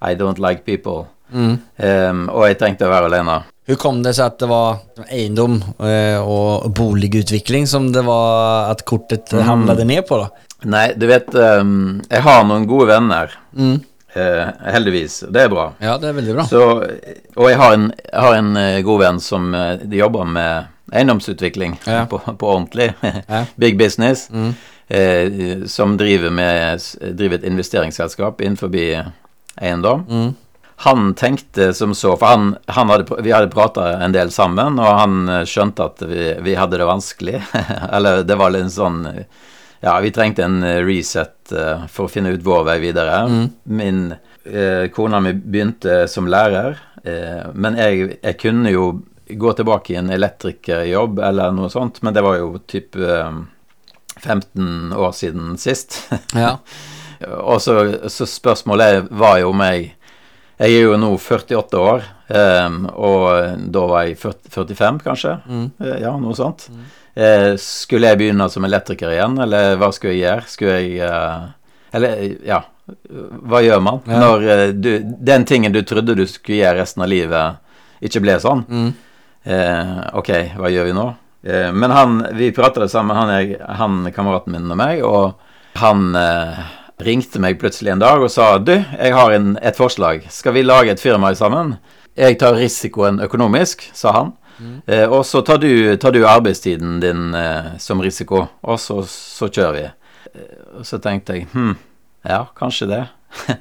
I 0.00 0.16
don't 0.16 0.40
like 0.42 0.64
people. 0.64 1.04
Mm. 1.32 1.58
Um, 1.82 2.24
og 2.30 2.46
jeg 2.46 2.58
trengte 2.60 2.86
å 2.86 2.92
være 2.92 3.10
alene. 3.10 3.40
Hvordan 3.66 3.80
kom 3.82 4.02
det 4.04 4.12
seg 4.14 4.28
at 4.30 4.36
det 4.38 4.46
var 4.46 4.76
eiendom 5.10 5.56
og 6.22 6.68
boligutvikling 6.76 7.64
som 7.66 7.88
det 7.90 8.04
var 8.06 8.70
at 8.70 8.84
kortet 8.86 9.32
mm. 9.34 9.42
handlet 9.48 9.82
ned 9.88 10.06
på 10.06 10.20
då? 10.20 10.28
Nei, 10.66 10.86
du 10.98 11.06
vet 11.06 11.34
um, 11.34 12.00
Jeg 12.10 12.24
har 12.26 12.46
noen 12.48 12.66
gode 12.70 12.88
venner, 12.94 13.36
Mm. 13.56 13.76
Uh, 14.16 14.48
heldigvis. 14.72 15.18
Det 15.28 15.42
er 15.44 15.50
bra. 15.52 15.66
Ja, 15.76 15.98
det 16.00 16.08
er 16.08 16.14
veldig 16.16 16.34
bra. 16.38 16.44
Så, 16.48 16.60
og 17.36 17.48
jeg 17.50 17.58
har 17.60 17.74
en, 17.76 17.90
jeg 18.00 18.22
har 18.24 18.36
en 18.38 18.46
uh, 18.56 18.78
god 18.86 19.02
venn 19.02 19.18
som 19.20 19.50
uh, 19.52 19.82
jobber 19.92 20.24
med 20.24 20.70
eiendomsutvikling 20.96 21.74
Ja. 21.84 22.06
på, 22.10 22.22
på 22.24 22.48
ordentlig. 22.48 22.94
Ja. 23.28 23.42
Big 23.60 23.76
business. 23.78 24.30
Mm. 24.30 24.54
Som 25.66 25.96
driver, 25.98 26.30
med, 26.30 26.80
driver 27.18 27.40
et 27.40 27.44
investeringsselskap 27.48 28.40
innenfor 28.40 28.70
eiendom. 29.58 30.04
Mm. 30.08 30.28
Han 30.86 31.08
tenkte 31.18 31.72
som 31.74 31.94
så, 31.94 32.12
for 32.16 32.26
han, 32.30 32.52
han 32.70 32.92
hadde, 32.92 33.18
vi 33.26 33.32
hadde 33.34 33.50
prata 33.50 33.88
en 34.04 34.14
del 34.14 34.30
sammen, 34.30 34.78
og 34.78 34.92
han 35.00 35.42
skjønte 35.42 35.88
at 35.90 36.06
vi, 36.06 36.28
vi 36.46 36.54
hadde 36.54 36.78
det 36.78 36.86
vanskelig. 36.86 37.42
Eller 37.98 38.22
det 38.22 38.38
var 38.38 38.54
litt 38.54 38.70
sånn 38.72 39.02
Ja, 39.80 39.98
vi 40.00 40.12
trengte 40.14 40.44
en 40.46 40.62
eh, 40.64 40.80
reset 40.84 41.52
eh, 41.52 41.84
for 41.92 42.06
å 42.06 42.12
finne 42.12 42.32
ut 42.34 42.44
vår 42.44 42.64
vei 42.70 42.78
videre. 42.82 43.18
Mm. 43.28 43.44
Min 43.78 44.00
eh, 44.12 44.86
kona 44.94 45.20
mi 45.20 45.34
begynte 45.36 46.04
som 46.10 46.28
lærer, 46.30 46.78
eh, 47.04 47.44
men 47.54 47.78
jeg, 47.80 48.16
jeg 48.22 48.40
kunne 48.40 48.72
jo 48.72 48.88
gå 49.26 49.52
tilbake 49.58 49.92
i 49.92 49.98
en 50.00 50.10
elektrikerjobb 50.14 51.20
eller 51.28 51.54
noe 51.54 51.70
sånt, 51.72 52.00
men 52.06 52.14
det 52.14 52.22
var 52.24 52.38
jo 52.38 52.56
typ 52.66 52.96
eh, 52.96 53.40
15 54.22 54.92
år 54.96 55.12
siden 55.12 55.56
sist. 55.60 56.02
Ja. 56.34 56.56
Og 57.26 57.62
så, 57.64 57.78
så 58.12 58.26
spørsmålet 58.28 59.06
var 59.10 59.38
jo 59.40 59.54
om 59.54 59.62
jeg 59.64 59.92
Jeg 60.56 60.72
er 60.72 60.86
jo 60.86 60.96
nå 60.96 61.10
48 61.20 61.80
år, 61.84 62.04
ehm, 62.32 62.86
og 62.88 63.24
da 63.76 63.80
var 63.90 64.06
jeg 64.06 64.14
40, 64.16 64.48
45, 64.54 65.00
kanskje. 65.04 65.34
Mm. 65.52 65.66
Ja, 66.00 66.14
noe 66.16 66.32
sånt. 66.32 66.70
Eh, 66.72 66.86
skulle 67.56 68.10
jeg 68.10 68.18
begynne 68.20 68.48
som 68.52 68.64
elektriker 68.68 69.12
igjen, 69.14 69.38
eller 69.40 69.76
hva 69.80 69.88
skulle 69.94 70.12
jeg 70.16 70.24
gjøre? 70.26 70.48
Skulle 70.52 70.74
jeg 70.82 70.98
eh, 71.06 71.46
Eller, 71.96 72.24
ja 72.44 72.58
Hva 73.48 73.62
gjør 73.64 73.80
man 73.82 74.00
Ja. 74.06 74.18
når 74.20 74.44
eh, 74.52 74.64
du 74.76 74.90
Den 75.24 75.46
tingen 75.48 75.72
du 75.72 75.80
trodde 75.82 76.14
du 76.18 76.26
skulle 76.28 76.58
gjøre 76.60 76.82
resten 76.82 77.02
av 77.06 77.08
livet, 77.08 77.56
ikke 78.04 78.20
ble 78.20 78.36
sånn? 78.42 78.64
Mm. 78.68 78.90
Eh, 79.46 79.94
ok, 80.18 80.30
hva 80.58 80.68
gjør 80.74 80.90
vi 80.90 80.96
nå? 80.98 81.06
Eh, 81.46 81.70
men 81.72 81.90
han, 81.94 82.16
vi 82.36 82.50
pratet 82.52 82.90
sammen, 82.92 83.16
han, 83.16 83.30
er, 83.30 83.56
han 83.78 84.00
kameraten 84.12 84.52
min 84.52 84.70
og 84.74 84.76
meg, 84.80 85.04
og 85.06 85.34
han 85.80 86.10
eh, 86.18 86.64
ringte 87.06 87.40
meg 87.42 87.58
plutselig 87.60 87.92
en 87.94 88.02
dag 88.02 88.22
og 88.24 88.30
sa 88.32 88.56
du, 88.58 88.72
jeg 88.74 89.12
har 89.14 89.32
en, 89.36 89.54
et 89.62 89.76
forslag, 89.78 90.26
skal 90.32 90.56
vi 90.56 90.64
lage 90.66 90.92
et 90.92 91.00
firma 91.02 91.32
sammen? 91.38 91.76
Jeg 92.16 92.38
tar 92.40 92.56
risikoen 92.58 93.20
økonomisk, 93.24 93.84
sa 93.94 94.12
han. 94.16 94.34
Eh, 94.86 95.04
og 95.04 95.26
så 95.26 95.42
tar 95.46 95.58
du, 95.62 95.96
tar 95.96 96.14
du 96.14 96.22
arbeidstiden 96.26 97.00
din 97.00 97.34
eh, 97.34 97.74
som 97.82 98.02
risiko, 98.02 98.46
og 98.60 98.80
så, 98.80 99.02
så 99.08 99.48
kjører 99.48 99.76
vi. 99.76 99.84
Eh, 100.32 100.62
og 100.78 100.86
så 100.88 101.00
tenkte 101.02 101.36
jeg 101.36 101.48
hm, 101.52 101.74
ja, 102.26 102.44
kanskje 102.56 102.88
det. 102.92 103.02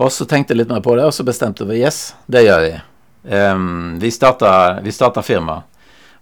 og 0.00 0.10
så 0.12 0.26
tenkte 0.30 0.54
jeg 0.54 0.64
litt 0.64 0.72
mer 0.74 0.82
på 0.84 0.96
det, 0.98 1.06
og 1.06 1.14
så 1.14 1.26
bestemte 1.26 1.66
vi 1.68 1.82
yes, 1.84 2.08
det 2.26 2.46
gjør 2.48 2.66
vi. 2.66 2.74
Ehm, 3.34 3.98
vi 4.02 4.10
starta, 4.10 4.80
vi 4.82 4.92
firma. 5.22 5.62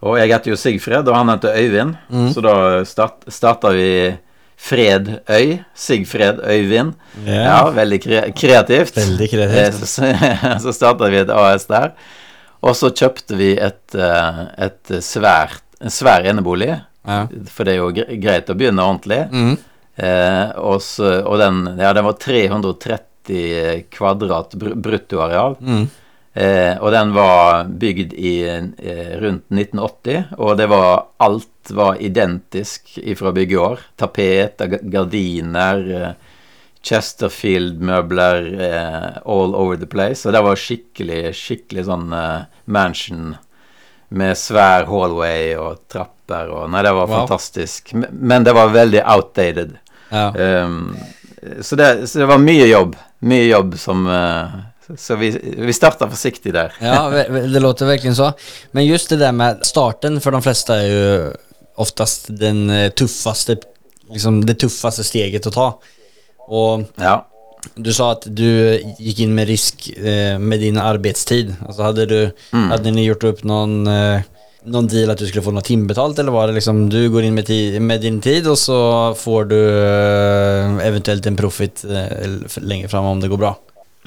Og 0.02 0.18
jeg 0.18 0.32
heter 0.32 0.50
jo 0.50 0.58
Sigfred, 0.58 1.08
og 1.08 1.14
han 1.16 1.30
heter 1.30 1.56
Øyvind. 1.58 1.96
Mm. 2.10 2.28
Så 2.34 2.42
da 2.42 2.54
start, 2.84 3.22
starta 3.30 3.70
vi 3.70 4.16
Fred 4.58 5.20
Øy. 5.30 5.58
Sigfred 5.74 6.40
Øyvind. 6.42 6.94
Ja, 7.26 7.70
veldig 7.70 8.00
kre 8.02 8.22
kreativt. 8.34 8.96
Veldig 8.96 9.28
Eh, 9.28 9.30
kreativt. 9.30 9.88
Så, 9.88 10.10
så 10.64 10.72
starta 10.74 11.10
vi 11.10 11.22
et 11.22 11.30
AS 11.30 11.66
der. 11.70 11.92
Og 12.62 12.76
så 12.78 12.92
kjøpte 12.94 13.36
vi 13.38 13.52
et, 13.58 13.94
eh, 13.98 14.42
et 14.68 14.92
svært, 15.02 15.62
en 15.82 15.90
svær 15.90 16.22
enebolig. 16.30 16.70
Ja. 17.02 17.24
For 17.50 17.66
det 17.66 17.72
er 17.74 17.80
jo 17.80 18.20
greit 18.22 18.50
å 18.52 18.54
begynne 18.54 18.84
ordentlig. 18.86 19.24
Mm. 19.34 19.56
Eh, 19.96 20.52
og, 20.62 20.78
så, 20.86 21.16
og 21.26 21.40
den, 21.42 21.64
ja, 21.82 21.90
den 21.96 22.06
var 22.06 22.14
330 22.22 23.84
kvadrat 23.92 24.54
br 24.58 24.74
bruttoareal. 24.78 25.56
Mm. 25.60 25.88
Eh, 26.34 26.78
og 26.80 26.92
den 26.94 27.10
var 27.12 27.66
bygd 27.68 28.14
i 28.16 28.34
eh, 28.48 29.18
rundt 29.20 29.50
1980, 29.52 30.30
og 30.38 30.54
det 30.56 30.68
var 30.72 31.02
alt 31.20 31.72
var 31.76 31.98
identisk 32.00 32.94
ifra 33.02 33.34
byggeår. 33.36 33.82
Tapet, 34.00 34.56
ga- 34.70 34.80
gardiner, 34.94 35.82
eh, 35.98 36.12
Chesterfield-møbler 36.82 38.46
eh, 38.60 39.18
all 39.24 39.54
over 39.54 39.76
the 39.80 39.86
place. 39.86 40.26
Og 40.28 40.34
det 40.34 40.42
var 40.44 40.58
skikkelig, 40.58 41.22
skikkelig 41.36 41.86
sånn 41.88 42.12
eh, 42.16 42.44
mansion 42.66 43.34
med 44.12 44.36
svær 44.36 44.84
hallway 44.90 45.54
og 45.56 45.80
trapper 45.92 46.50
og 46.52 46.68
Nei, 46.72 46.82
det 46.84 46.92
var 46.96 47.08
Wow. 47.08 47.22
fantastisk. 47.22 47.92
Men- 47.94 48.44
det 48.44 48.52
var 48.56 48.68
veldig 48.72 49.02
outdated. 49.06 49.78
Ja. 50.10 50.28
Um, 50.64 50.96
så, 51.62 51.76
det, 51.76 52.08
så 52.08 52.18
det 52.20 52.26
var 52.28 52.38
mye 52.38 52.66
jobb. 52.68 52.96
Mye 53.24 53.46
jobb 53.48 53.78
som 53.78 54.06
uh, 54.06 54.52
Så 54.96 55.16
vi, 55.16 55.30
vi 55.56 55.72
starta 55.72 56.08
forsiktig 56.10 56.52
der. 56.52 56.72
Ja, 56.80 57.08
det 57.08 57.60
låter 57.62 57.86
virkelig 57.86 58.16
så. 58.16 58.32
Men 58.72 58.84
just 58.86 59.08
det 59.08 59.16
der 59.22 59.32
med 59.32 59.64
starten 59.66 60.20
for 60.20 60.30
de 60.36 60.42
fleste 60.44 60.74
er 60.74 60.88
jo 60.90 61.32
oftast 61.80 62.28
den 62.36 62.66
eh, 62.70 62.90
tuffaste, 62.92 63.56
liksom 64.12 64.42
det 64.44 64.58
tuffaste 64.60 65.04
steget 65.06 65.46
å 65.48 65.50
ta. 65.54 65.68
Och 66.48 66.82
Ja. 66.96 67.26
du 67.74 67.92
sa 67.94 68.10
at 68.12 68.24
du 68.26 68.78
gikk 68.98 69.20
inn 69.22 69.34
med 69.34 69.46
risk 69.48 69.88
eh, 69.96 70.38
med 70.38 70.60
din 70.60 70.78
arbeidstid. 70.78 71.54
Altså 71.66 71.82
hadde 71.82 72.06
du, 72.06 72.30
hade 72.52 72.90
ni 72.90 73.04
gjort 73.06 73.24
opp 73.24 73.44
noen 73.46 73.86
eh, 73.86 74.22
noen 74.64 74.86
deal 74.86 75.10
at 75.10 75.18
du 75.18 75.26
skulle 75.26 75.42
få 75.42 75.50
noe 75.54 75.62
timebetalt, 75.66 76.18
eller 76.22 76.30
var 76.34 76.46
det 76.46 76.54
liksom 76.60 76.84
du 76.90 77.08
går 77.10 77.24
inn 77.26 77.34
med, 77.34 77.46
ti- 77.48 77.78
med 77.82 78.00
din 78.04 78.20
tid 78.22 78.46
og 78.46 78.54
så 78.58 78.76
får 79.18 79.44
du 79.50 79.56
eh, 79.58 80.76
eventuelt 80.86 81.26
en 81.26 81.36
profit 81.38 81.82
lenger 81.84 82.86
för- 82.86 82.88
fram 82.88 83.04
om 83.04 83.20
det 83.20 83.28
går 83.32 83.38
bra? 83.42 83.54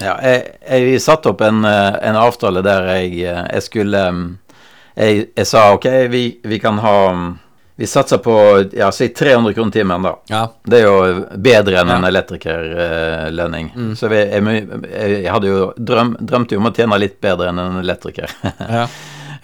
ja 0.00 0.14
jeg, 0.22 0.40
jeg, 0.68 1.00
satte 1.00 1.30
opp 1.32 1.40
en, 1.40 1.62
eh, 1.64 1.94
en 2.08 2.16
avtale 2.20 2.60
der 2.64 2.88
jeg, 2.94 3.12
eh, 3.24 3.42
jeg 3.54 3.62
skulle 3.64 4.00
um, 4.08 4.38
jeg, 4.96 5.26
jeg 5.36 5.46
sa 5.48 5.70
ok, 5.74 5.86
vi, 6.12 6.22
vi 6.44 6.58
kan 6.60 6.78
ha 6.84 6.96
um, 7.12 7.38
Vi 7.76 7.86
satser 7.86 8.18
på 8.24 8.34
ja, 8.72 8.86
si 8.92 9.08
300 9.12 9.52
kroner 9.52 9.70
timen, 9.74 10.02
da. 10.06 10.14
Ja. 10.32 10.42
Det 10.64 10.78
er 10.80 10.86
jo 10.86 11.24
bedre 11.44 11.82
enn 11.82 11.90
en 11.92 12.06
elektrikerlønning. 12.08 13.66
Så 14.00 14.08
vi, 14.08 14.22
jeg, 14.22 14.78
jeg 15.26 15.32
hadde 15.34 15.50
jo 15.50 15.66
drøm, 15.76 16.14
drømte 16.20 16.56
jo 16.56 16.62
om 16.62 16.70
å 16.70 16.72
tjene 16.76 16.96
litt 17.02 17.18
bedre 17.20 17.50
enn 17.52 17.60
en 17.66 17.82
elektriker. 17.84 18.32
Ja. 18.64 18.86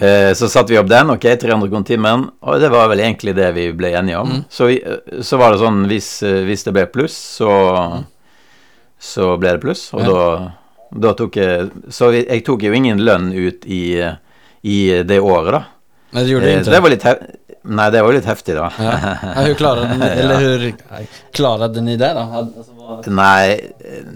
Eh, 0.03 0.33
Så 0.35 0.49
satte 0.51 0.73
vi 0.73 0.79
opp 0.81 0.89
den, 0.91 1.11
ok, 1.13 1.23
300 1.39 1.69
kroner 1.69 1.87
timen, 1.87 2.23
og 2.43 2.57
det 2.59 2.71
var 2.73 2.89
vel 2.91 3.03
egentlig 3.05 3.35
det 3.37 3.51
vi 3.55 3.67
ble 3.77 3.91
enige 3.95 4.19
om. 4.19 4.31
Så, 4.51 4.67
vi, 4.67 4.79
så 5.23 5.37
var 5.39 5.53
det 5.55 5.61
sånn, 5.61 5.83
hvis, 5.87 6.09
eh, 6.27 6.41
hvis 6.49 6.65
det 6.67 6.73
ble 6.75 6.83
pluss, 6.91 7.15
så, 7.37 7.51
så 8.99 9.29
ble 9.39 9.53
det 9.55 9.61
pluss, 9.63 9.85
og 9.95 10.01
Ja. 10.03 10.09
da, 10.09 10.99
da 11.07 11.13
tok 11.21 11.37
jeg 11.39 11.71
Så 11.95 12.09
vi, 12.17 12.25
jeg 12.27 12.43
tok 12.49 12.65
jo 12.67 12.73
ingen 12.75 12.99
lønn 13.05 13.31
ut 13.37 13.65
i, 13.69 13.85
i 14.65 14.79
det 15.07 15.21
året, 15.21 15.53
da. 15.61 15.63
Men 16.13 16.25
det 16.27 16.33
gjorde 16.35 16.51
du 16.51 16.53
Eh, 16.57 16.63
så 16.67 16.75
det 16.75 16.83
var 16.83 16.91
litt 16.97 17.07
Nei, 17.63 17.91
det 17.91 18.03
var 18.03 18.13
litt 18.13 18.25
heftig, 18.27 18.55
da. 18.59 18.69
Ja. 18.79 18.93
Ja, 19.35 19.43
hur 19.47 19.55
klarade 19.55 19.97
ni, 19.99 20.07
eller 20.07 20.37
hur 20.41 20.75
klarade 21.33 21.81
ni 21.81 21.97
det 21.97 22.13
Alltså, 22.13 22.73
vad... 22.77 23.07
Nei, 23.07 23.71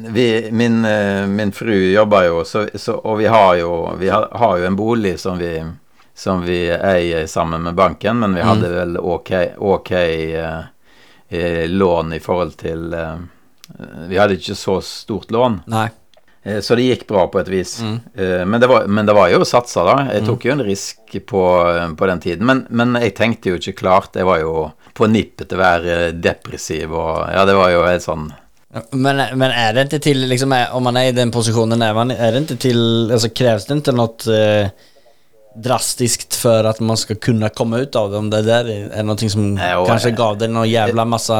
vi, 0.08 0.48
min, 0.52 0.84
eh, 0.84 1.26
min 1.26 1.52
fru 1.52 1.92
jobber 1.92 2.24
jo, 2.26 2.44
så, 2.44 2.66
så, 2.74 2.92
og 2.98 3.18
vi 3.18 3.26
har 3.26 3.54
jo, 3.56 3.70
vi 4.00 4.08
har, 4.08 4.28
har 4.32 4.56
jo 4.58 4.66
en 4.66 4.76
bolig 4.76 5.20
som 5.20 5.38
vi, 5.38 5.52
som 6.14 6.42
vi 6.42 6.58
eier 6.70 7.26
sammen 7.26 7.62
med 7.62 7.74
banken, 7.74 8.18
men 8.18 8.34
vi 8.34 8.40
Mm. 8.42 8.48
hadde 8.48 8.68
vel 8.74 8.98
ok, 8.98 9.30
okay 9.58 10.34
eh, 10.34 10.60
eh, 11.28 11.68
lån 11.68 12.12
i 12.12 12.20
forhold 12.20 12.56
til 12.56 12.94
eh, 12.94 13.16
Vi 14.08 14.18
hadde 14.18 14.34
ikke 14.38 14.54
så 14.54 14.80
stort 14.80 15.30
lån, 15.30 15.60
Nej. 15.66 15.88
Eh, 16.46 16.62
så 16.62 16.78
det 16.78 16.86
gikk 16.86 17.04
bra 17.10 17.26
på 17.28 17.42
et 17.42 17.50
vis. 17.52 17.76
Mm. 17.82 17.98
Eh, 18.14 18.40
men, 18.46 18.62
det 18.62 18.70
var, 18.70 18.86
men 18.88 19.10
det 19.10 19.18
var 19.18 19.34
jo 19.34 19.42
satsa, 19.44 19.84
da. 19.84 19.98
Jeg 20.14 20.24
tok 20.30 20.46
jo 20.46 20.54
en 20.54 20.64
risk 20.64 21.18
på, 21.26 21.44
på 21.98 22.10
den 22.12 22.22
tiden. 22.22 22.46
Men, 22.48 22.64
men 22.70 22.96
jeg 23.02 23.18
tenkte 23.18 23.52
jo 23.52 23.60
ikke 23.60 23.80
klart. 23.82 24.16
Jeg 24.16 24.28
var 24.28 24.40
jo 24.40 24.68
på 24.96 25.08
nippet 25.10 25.50
til 25.50 25.58
å 25.58 25.62
være 25.62 25.94
depressiv, 26.14 26.96
og 26.96 27.22
ja, 27.32 27.44
det 27.48 27.56
var 27.56 27.72
jo 27.74 27.86
helt 27.86 28.04
sånn 28.04 28.26
Men, 28.92 29.22
men 29.38 29.52
er 29.52 29.72
det 29.76 29.86
ikke 29.88 30.02
til 30.08 30.26
liksom, 30.30 30.52
om 30.76 30.84
man 30.88 30.98
er 31.00 31.10
i 31.10 31.16
den 31.16 31.32
posisjonen, 31.34 31.82
er, 31.84 31.96
man, 31.96 32.12
er 32.12 32.34
det 32.34 32.46
ikke 32.46 32.60
til 32.68 32.82
altså, 33.10 33.32
Kreves 33.36 33.68
det 33.68 33.80
ikke 33.80 33.96
noe 33.96 34.36
eh, 34.36 34.86
drastisk 35.56 36.26
for 36.36 36.68
at 36.68 36.82
man 36.84 36.98
skal 37.00 37.20
kunne 37.22 37.48
komme 37.56 37.80
ut 37.84 37.96
av 37.96 38.10
det? 38.12 38.20
Om 38.20 38.30
det 38.32 38.42
der 38.48 38.70
er 38.74 39.06
noe 39.06 39.30
som 39.32 39.52
Nei, 39.56 39.72
og, 39.76 39.88
kanskje 39.88 40.14
gav 40.16 40.40
deg 40.40 40.52
noe 40.52 40.68
jævla 40.68 41.06
masse 41.08 41.36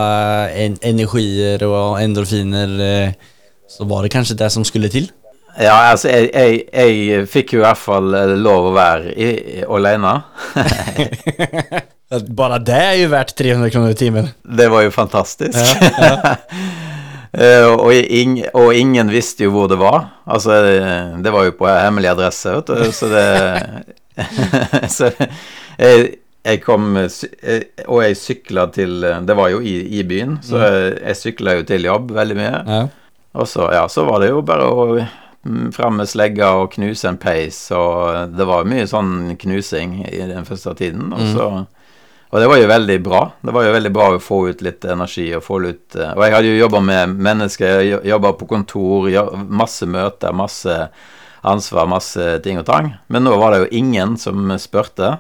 en, 0.64 0.78
energier 0.84 1.64
og 1.68 1.98
endorfiner, 2.00 2.76
eh, 2.86 3.32
så 3.68 3.84
var 3.84 4.02
det 4.02 4.12
kanskje 4.14 4.38
det 4.38 4.50
som 4.54 4.64
skulle 4.64 4.90
til? 4.92 5.10
Ja, 5.56 5.76
altså, 5.90 6.10
jeg, 6.12 6.30
jeg, 6.34 6.64
jeg 6.72 7.28
fikk 7.32 7.54
jo 7.56 7.62
i 7.62 7.64
hvert 7.64 7.80
fall 7.80 8.16
eh, 8.16 8.34
lov 8.36 8.70
å 8.70 8.74
være 8.76 9.14
i, 9.16 9.28
i, 9.56 9.62
alene. 9.64 10.12
Bare 12.38 12.58
det 12.62 12.76
er 12.76 12.98
jo 13.00 13.06
verdt 13.14 13.32
300 13.40 13.72
kroner 13.72 13.94
i 13.94 13.98
timen. 13.98 14.28
Det 14.44 14.68
var 14.72 14.86
jo 14.86 14.92
fantastisk. 14.94 15.56
Eh, 17.36 17.66
og, 17.68 17.90
ing, 17.92 18.38
og 18.56 18.70
ingen 18.72 19.10
visste 19.12 19.44
jo 19.44 19.50
hvor 19.52 19.66
det 19.68 19.76
var. 19.76 20.06
Altså, 20.24 20.54
eh, 20.70 21.18
det 21.20 21.28
var 21.34 21.44
jo 21.44 21.52
på 21.58 21.66
hemmelig 21.68 22.08
adresse, 22.14 22.48
vet 22.54 22.70
du, 22.70 22.86
så 22.96 23.10
det 23.10 23.24
Så 24.96 25.10
jeg, 25.76 26.06
jeg 26.46 26.62
kom 26.64 26.96
Og 26.96 27.98
jeg 28.06 28.16
sykla 28.16 28.64
til 28.72 29.04
Det 29.28 29.36
var 29.36 29.50
jo 29.52 29.60
i, 29.60 29.74
i 29.98 30.06
byen, 30.08 30.38
så 30.40 30.62
jeg, 30.62 30.94
jeg 31.02 31.20
sykla 31.20 31.58
jo 31.58 31.66
til 31.68 31.90
jobb 31.90 32.14
veldig 32.16 32.38
mye. 32.40 32.54
Ja. 32.64 32.80
Og 33.36 33.48
så, 33.48 33.68
ja, 33.72 33.84
så 33.88 34.06
var 34.08 34.22
det 34.22 34.30
jo 34.32 34.42
bare 34.46 34.66
å 34.66 34.84
mm, 34.96 35.72
fram 35.76 35.98
med 36.00 36.08
slegga 36.08 36.54
og 36.62 36.70
knuse 36.76 37.10
en 37.10 37.18
peis, 37.20 37.58
og 37.76 38.32
det 38.32 38.46
var 38.48 38.68
mye 38.68 38.86
sånn 38.88 39.34
knusing 39.40 39.98
i 40.08 40.22
den 40.30 40.48
første 40.48 40.72
tiden. 40.78 41.10
Og, 41.12 41.26
så, 41.34 41.48
og 42.32 42.40
det 42.40 42.48
var 42.48 42.62
jo 42.62 42.70
veldig 42.70 42.96
bra. 43.04 43.20
Det 43.44 43.54
var 43.54 43.68
jo 43.68 43.74
veldig 43.76 43.92
bra 43.92 44.08
å 44.14 44.22
få 44.22 44.40
ut 44.48 44.64
litt 44.64 44.88
energi 44.88 45.28
og 45.36 45.44
få 45.44 45.60
ut 45.66 45.98
eh, 45.98 46.14
Og 46.16 46.24
jeg 46.24 46.36
hadde 46.36 46.54
jo 46.54 46.62
jobba 46.64 46.82
med 46.88 47.20
mennesker, 47.28 47.84
jobba 48.08 48.32
på 48.40 48.48
kontor, 48.50 49.10
masse 49.46 49.88
møter, 49.88 50.32
masse 50.36 50.80
ansvar, 51.46 51.86
masse 51.92 52.40
ting 52.42 52.58
og 52.58 52.66
tang. 52.66 52.94
Men 53.12 53.28
nå 53.28 53.36
var 53.38 53.52
det 53.52 53.64
jo 53.66 53.72
ingen 53.84 54.16
som 54.18 54.48
spurte. 54.58 55.18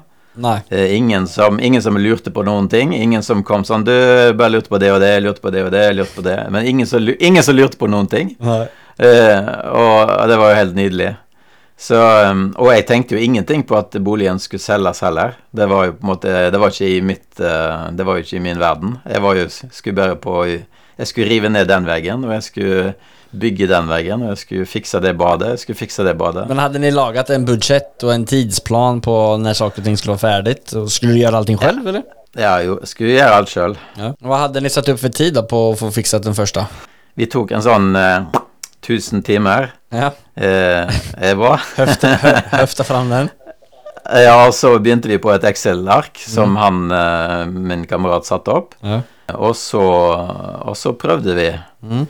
Eh, 0.70 0.96
Ingen 0.96 1.26
som, 1.28 1.60
ingen 1.60 1.82
som 1.82 1.96
lurte 1.96 2.30
på 2.30 2.42
noen 2.46 2.68
ting. 2.68 2.94
Ingen 2.94 3.22
som 3.22 3.42
kom 3.44 3.64
sånn 3.64 3.84
Du, 3.84 3.92
bare 4.36 4.52
lurte 4.52 4.68
på 4.72 4.78
det 4.82 4.92
og 4.92 5.00
det, 5.00 5.12
lurte 5.24 5.40
på 5.44 5.50
det 5.54 5.64
og 5.64 5.70
det, 5.72 5.84
lurte 5.96 6.16
på 6.18 6.24
det. 6.26 6.38
Men 6.50 6.66
ingen 6.66 6.86
som, 6.86 7.14
ingen 7.18 7.42
som 7.42 7.56
lurte 7.56 7.78
på 7.80 7.88
noen 7.90 8.06
ting. 8.10 8.34
Eh, 8.98 9.48
og 9.72 10.28
det 10.28 10.36
var 10.40 10.52
jo 10.52 10.60
helt 10.60 10.76
nydelig. 10.76 11.14
Så, 11.76 11.98
um, 12.32 12.46
og 12.56 12.70
jeg 12.72 12.86
tenkte 12.88 13.18
jo 13.18 13.20
ingenting 13.20 13.60
på 13.68 13.76
at 13.76 13.92
boligen 14.00 14.38
skulle 14.40 14.64
selges 14.64 15.02
heller. 15.04 15.34
Det 15.52 15.66
var 15.68 15.90
jo 15.90 15.96
på 15.98 16.06
en 16.06 16.08
måte 16.08 16.36
Det 16.50 16.60
var 16.62 16.72
ikke 16.72 16.88
i 16.88 17.02
mitt 17.04 17.40
eh, 17.40 17.82
Det 17.92 18.06
var 18.08 18.16
jo 18.16 18.24
ikke 18.24 18.38
i 18.38 18.46
min 18.46 18.60
verden. 18.62 18.94
Jeg 19.04 19.20
var 19.20 19.36
jo 19.36 19.44
skulle 19.52 19.98
bare 19.98 20.16
på 20.16 20.38
Jeg 20.48 21.10
skulle 21.10 21.28
rive 21.28 21.50
ned 21.52 21.68
den 21.68 21.84
veggen, 21.84 22.24
og 22.24 22.32
jeg 22.32 22.46
skulle 22.46 22.94
bygge 23.32 23.68
den 23.70 23.88
veggen, 23.90 24.22
og 24.24 24.34
jeg 24.34 24.42
skulle 24.42 24.68
fikse 24.70 25.00
det 25.02 25.14
badet. 25.18 25.54
Jeg 25.54 25.64
skulle 25.64 25.80
fikse 25.80 26.04
det 26.06 26.14
badet. 26.18 26.46
Men 26.50 26.60
hadde 26.62 26.82
ni 26.82 26.92
laget 26.94 27.30
en 27.34 27.46
budget 27.48 28.04
og 28.06 28.12
en 28.14 28.26
tidsplan 28.28 29.00
på 29.04 29.16
når 29.42 29.58
saker 29.58 29.82
og 29.82 29.88
ting 29.88 29.98
skulle 30.00 30.16
være 30.16 30.24
ferdig? 30.26 30.56
Og 30.78 30.90
skulle 30.92 31.16
du 31.16 31.22
gjøre 31.22 31.42
allting 31.42 31.60
selv, 31.62 31.86
eller? 31.92 32.06
Ja, 32.36 32.58
jo, 32.64 32.76
jeg 32.82 32.92
skulle 32.92 33.14
gjøre 33.16 33.38
alt 33.40 33.52
sjøl. 33.52 33.78
Ja. 33.96 34.12
Hva 34.20 34.42
hadde 34.44 34.60
ni 34.60 34.72
satt 34.72 34.90
opp 34.92 35.00
for 35.00 35.14
tid 35.14 35.36
da 35.38 35.46
på 35.48 35.62
å 35.70 35.78
få 35.78 35.88
fikset 35.94 36.26
den 36.26 36.36
første? 36.36 36.66
Vi 37.16 37.28
tok 37.32 37.54
en 37.56 37.64
sånn 37.64 37.96
eh, 37.96 38.28
1000 38.84 39.24
timer. 39.26 39.70
Ja. 39.94 40.12
Eh. 40.34 40.92
Höfta, 41.76 42.12
hö, 42.22 42.34
höfta 42.58 42.84
fram 42.84 43.10
den. 43.10 43.32
Ja, 44.06 44.36
og 44.46 44.52
så 44.54 44.76
begynte 44.78 45.08
vi 45.10 45.16
på 45.18 45.32
et 45.32 45.42
Excel-ark 45.48 46.20
som 46.30 46.52
han, 46.60 46.84
eh, 46.94 47.40
min 47.50 47.80
kamerat, 47.90 48.22
satte 48.28 48.52
opp. 48.54 48.76
Ja. 48.78 49.00
Og 49.34 49.56
så, 49.58 49.82
og 49.82 50.76
så 50.78 50.92
prøvde 50.94 51.34
vi. 51.34 51.48
Mm. 51.82 52.04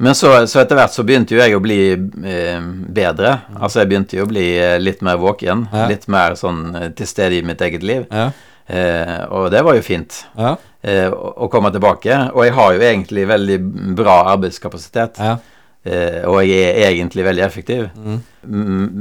Men 0.00 0.14
så, 0.16 0.30
så 0.48 0.62
etter 0.62 0.78
hvert 0.78 0.94
så 0.96 1.04
begynte 1.04 1.34
jo 1.36 1.40
jeg 1.42 1.56
å 1.56 1.60
bli 1.60 1.78
eh, 1.92 2.60
bedre. 2.96 3.34
Altså 3.60 3.82
jeg 3.82 3.90
begynte 3.90 4.16
jo 4.16 4.24
å 4.24 4.30
bli 4.30 4.46
eh, 4.56 4.78
litt 4.80 5.02
mer 5.04 5.18
våken. 5.20 5.66
Ja. 5.72 5.86
Litt 5.90 6.06
mer 6.08 6.36
sånn 6.40 6.62
eh, 6.78 6.88
til 6.96 7.08
stede 7.10 7.36
i 7.36 7.42
mitt 7.44 7.60
eget 7.66 7.84
liv. 7.84 8.06
Ja. 8.08 8.30
Eh, 8.70 9.18
og 9.34 9.48
det 9.52 9.60
var 9.66 9.74
jo 9.76 9.82
fint 9.84 10.22
Ja. 10.38 10.54
eh, 10.86 11.08
å, 11.12 11.34
å 11.44 11.50
komme 11.52 11.72
tilbake. 11.74 12.16
Og 12.32 12.44
jeg 12.46 12.56
har 12.56 12.72
jo 12.76 12.84
egentlig 12.88 13.26
veldig 13.28 13.58
bra 13.98 14.16
arbeidskapasitet. 14.32 15.20
Ja. 15.20 15.36
Eh, 15.84 16.20
og 16.28 16.40
jeg 16.48 16.70
er 16.74 16.90
egentlig 16.94 17.24
veldig 17.28 17.44
effektiv. 17.44 17.86
Mm. 17.96 18.20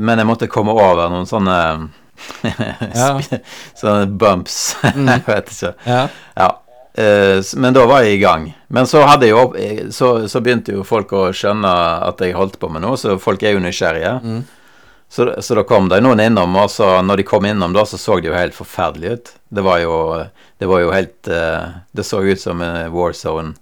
Men 0.03 0.19
jeg 0.23 0.27
måtte 0.29 0.51
komme 0.51 0.75
over 0.75 1.07
noen 1.11 1.27
sånne 1.29 1.57
Sånne 3.79 4.07
bumps. 4.19 4.57
jeg 4.83 5.23
vet 5.31 5.53
ikke. 5.53 5.73
Ja. 5.87 6.49
Eh, 6.99 7.39
Men 7.55 7.73
da 7.73 7.85
var 7.87 8.03
jeg 8.03 8.17
i 8.17 8.21
gang. 8.23 8.49
Men 8.67 8.87
så, 8.87 9.03
jo, 9.23 9.43
eh, 9.55 9.87
så, 9.95 10.27
så 10.27 10.41
begynte 10.43 10.75
jo 10.75 10.85
folk 10.87 11.13
å 11.15 11.29
skjønne 11.35 11.73
at 12.09 12.21
jeg 12.23 12.35
holdt 12.37 12.59
på 12.59 12.69
med 12.71 12.83
noe, 12.83 12.97
så 12.99 13.17
folk 13.21 13.43
er 13.43 13.55
jo 13.55 13.63
nysgjerrige. 13.63 14.15
Mm. 14.23 14.41
Så, 15.09 15.25
så 15.41 15.55
da 15.57 15.63
kom 15.65 15.87
det 15.89 16.03
noen 16.05 16.19
innom, 16.21 16.53
og 16.61 16.69
så 16.69 16.99
når 17.01 17.21
de 17.21 17.25
kom 17.25 17.45
innom 17.49 17.73
da, 17.73 17.81
så 17.87 17.97
så 17.97 18.19
det 18.19 18.29
jo 18.29 18.35
helt 18.37 18.53
forferdelig 18.57 19.13
ut. 19.15 19.31
Det 19.49 19.63
var 19.65 19.79
jo, 19.81 19.95
det 20.61 20.69
var 20.69 20.83
jo 20.83 20.91
helt 20.93 21.29
eh, 21.33 21.79
Det 21.97 22.05
så 22.05 22.21
ut 22.21 22.41
som 22.41 22.61
en 22.61 22.91
Warzone 22.93 23.55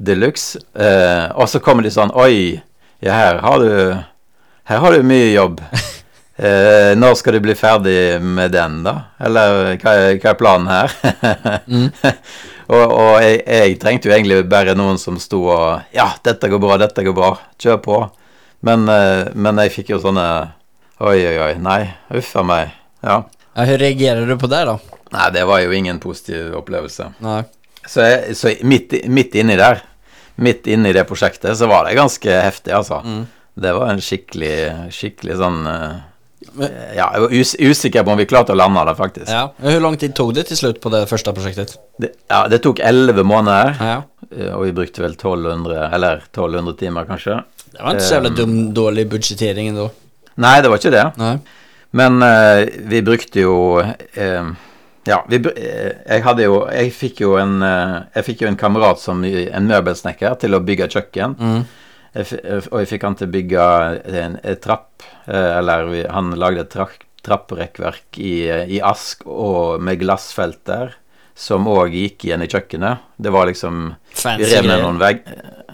de 0.00 0.16
luxe. 0.16 0.60
Eh, 0.74 1.30
og 1.36 1.48
så 1.48 1.60
kommer 1.64 1.84
de 1.84 1.92
sånn 1.92 2.12
Oi, 2.16 2.60
ja, 3.00 3.14
her 3.16 3.40
har 3.44 3.64
du 3.64 3.70
Her 4.68 4.84
har 4.84 4.96
du 4.96 5.06
mye 5.06 5.32
jobb. 5.32 5.62
Eh, 6.40 6.94
når 6.96 7.18
skal 7.20 7.34
du 7.36 7.42
bli 7.44 7.52
ferdig 7.52 8.16
med 8.24 8.54
den, 8.54 8.78
da? 8.80 8.94
Eller 9.20 9.74
hva 9.82 9.92
er, 9.92 10.14
hva 10.22 10.30
er 10.30 10.38
planen 10.40 10.70
her? 10.72 10.94
og 12.70 12.94
og 12.94 13.12
jeg, 13.24 13.40
jeg 13.46 13.78
trengte 13.82 14.08
jo 14.08 14.14
egentlig 14.14 14.44
bare 14.50 14.76
noen 14.78 14.98
som 15.00 15.18
sto 15.20 15.42
og 15.50 15.94
Ja, 15.94 16.10
dette 16.24 16.50
går 16.50 16.62
bra, 16.62 16.78
dette 16.80 17.04
går 17.06 17.16
bra. 17.16 17.34
Kjør 17.60 17.80
på. 17.84 17.98
Men, 18.66 18.88
eh, 18.92 19.30
men 19.34 19.60
jeg 19.64 19.74
fikk 19.74 19.94
jo 19.94 20.00
sånne 20.02 20.26
Oi, 21.00 21.16
oi, 21.16 21.36
oi. 21.40 21.52
Nei, 21.64 21.80
uff 22.12 22.34
a 22.36 22.42
meg. 22.44 22.74
Ja. 23.00 23.22
ja. 23.22 23.22
Hvordan 23.56 23.80
reagerer 23.80 24.28
du 24.28 24.34
på 24.36 24.50
det 24.52 24.60
da? 24.68 24.74
Nei, 25.14 25.28
det 25.32 25.46
var 25.48 25.62
jo 25.64 25.72
ingen 25.72 25.96
positiv 26.02 26.52
opplevelse. 26.58 27.06
Nei. 27.24 27.40
Så, 27.86 28.04
jeg, 28.04 28.36
så 28.36 28.52
midt, 28.68 28.92
midt 29.08 29.38
inni 29.40 29.56
der, 29.56 29.80
midt 30.36 30.68
inni 30.68 30.92
det 30.92 31.06
prosjektet, 31.08 31.56
så 31.56 31.70
var 31.70 31.88
det 31.88 31.96
ganske 31.96 32.36
heftig, 32.44 32.74
altså. 32.76 33.00
Det 33.56 33.72
var 33.74 33.94
en 33.94 34.04
skikkelig, 34.04 34.90
skikkelig 34.92 35.38
sånn 35.40 35.64
eh, 36.58 36.96
Ja, 36.96 37.10
jeg 37.14 37.24
var 37.24 37.34
us 37.40 37.54
usikker 37.60 38.04
på 38.06 38.14
om 38.14 38.18
vi 38.20 38.26
klarte 38.30 38.54
å 38.54 38.58
lande 38.58 38.82
det, 38.88 38.96
faktisk. 38.98 39.28
Ja. 39.30 39.46
Hvor 39.60 39.80
lang 39.86 39.98
tid 40.00 40.14
tog 40.18 40.32
det 40.34 40.46
til 40.50 40.58
slutt 40.60 40.80
på 40.82 40.92
det 40.94 41.04
første 41.10 41.34
prosjektet? 41.36 41.76
Det, 42.00 42.12
ja, 42.30 42.46
det 42.50 42.62
tok 42.64 42.82
elleve 42.84 43.24
måneder, 43.26 43.76
Ja. 43.80 44.02
eh, 44.30 44.52
og 44.54 44.64
vi 44.66 44.72
brukte 44.72 45.04
vel 45.04 45.14
1200, 45.18 45.90
eller 45.94 46.22
1200 46.32 46.76
timer, 46.80 47.04
kanskje. 47.08 47.42
Det 47.70 47.82
var 47.82 47.94
ikke 47.94 48.08
så 48.08 48.18
jævlig 48.18 48.36
dum, 48.36 48.56
dårlig 48.74 49.08
budgetering 49.08 49.68
ändå. 49.70 49.90
Nei, 50.40 50.60
det 50.60 50.70
var 50.70 50.78
ikke 50.80 50.90
det. 50.94 51.06
Nei. 51.20 51.38
Men 51.92 52.22
uh, 52.22 52.62
vi 52.90 53.02
brukte 53.02 53.40
jo 53.42 53.54
uh, 53.82 54.50
Ja, 55.08 55.24
vi, 55.28 55.36
eh, 55.56 55.92
jeg 56.06 56.22
hadde 56.22 56.44
jo 56.44 56.60
Jeg 56.68 56.92
fikk 56.94 57.22
jo 57.24 57.36
en 57.40 57.62
eh, 57.64 57.94
Jeg 58.14 58.26
fikk 58.28 58.42
jo 58.44 58.50
en 58.50 58.58
kamerat 58.60 59.00
som 59.00 59.24
en 59.24 59.66
møbelsnekker 59.70 60.36
til 60.42 60.54
å 60.54 60.60
bygge 60.60 60.90
kjøkken. 60.92 61.36
Mm. 61.40 61.62
Jeg, 62.10 62.40
og 62.72 62.80
jeg 62.80 62.88
fikk 62.90 63.04
han 63.06 63.16
til 63.18 63.28
å 63.28 63.34
bygge 63.36 63.66
en, 64.18 64.38
en 64.42 64.58
trapp, 64.62 65.04
eh, 65.30 65.52
eller 65.60 65.92
han 66.10 66.32
lagde 66.38 66.66
et 66.66 66.72
tra 66.72 66.88
trapperekkverk 67.20 68.16
i, 68.16 68.48
i 68.48 68.78
ask 68.80 69.26
og 69.28 69.82
med 69.84 69.98
glassfelt 70.00 70.62
der, 70.64 70.94
som 71.36 71.68
òg 71.68 71.92
gikk 71.92 72.24
igjen 72.24 72.44
i 72.44 72.48
kjøkkenet. 72.48 73.04
Det 73.20 73.32
var 73.32 73.48
liksom 73.48 73.90
Fancy 74.16 74.44
Vi 74.44 74.48
rev 74.54 74.68
ned 74.68 74.82
noen 74.84 75.00
vegg 75.00 75.20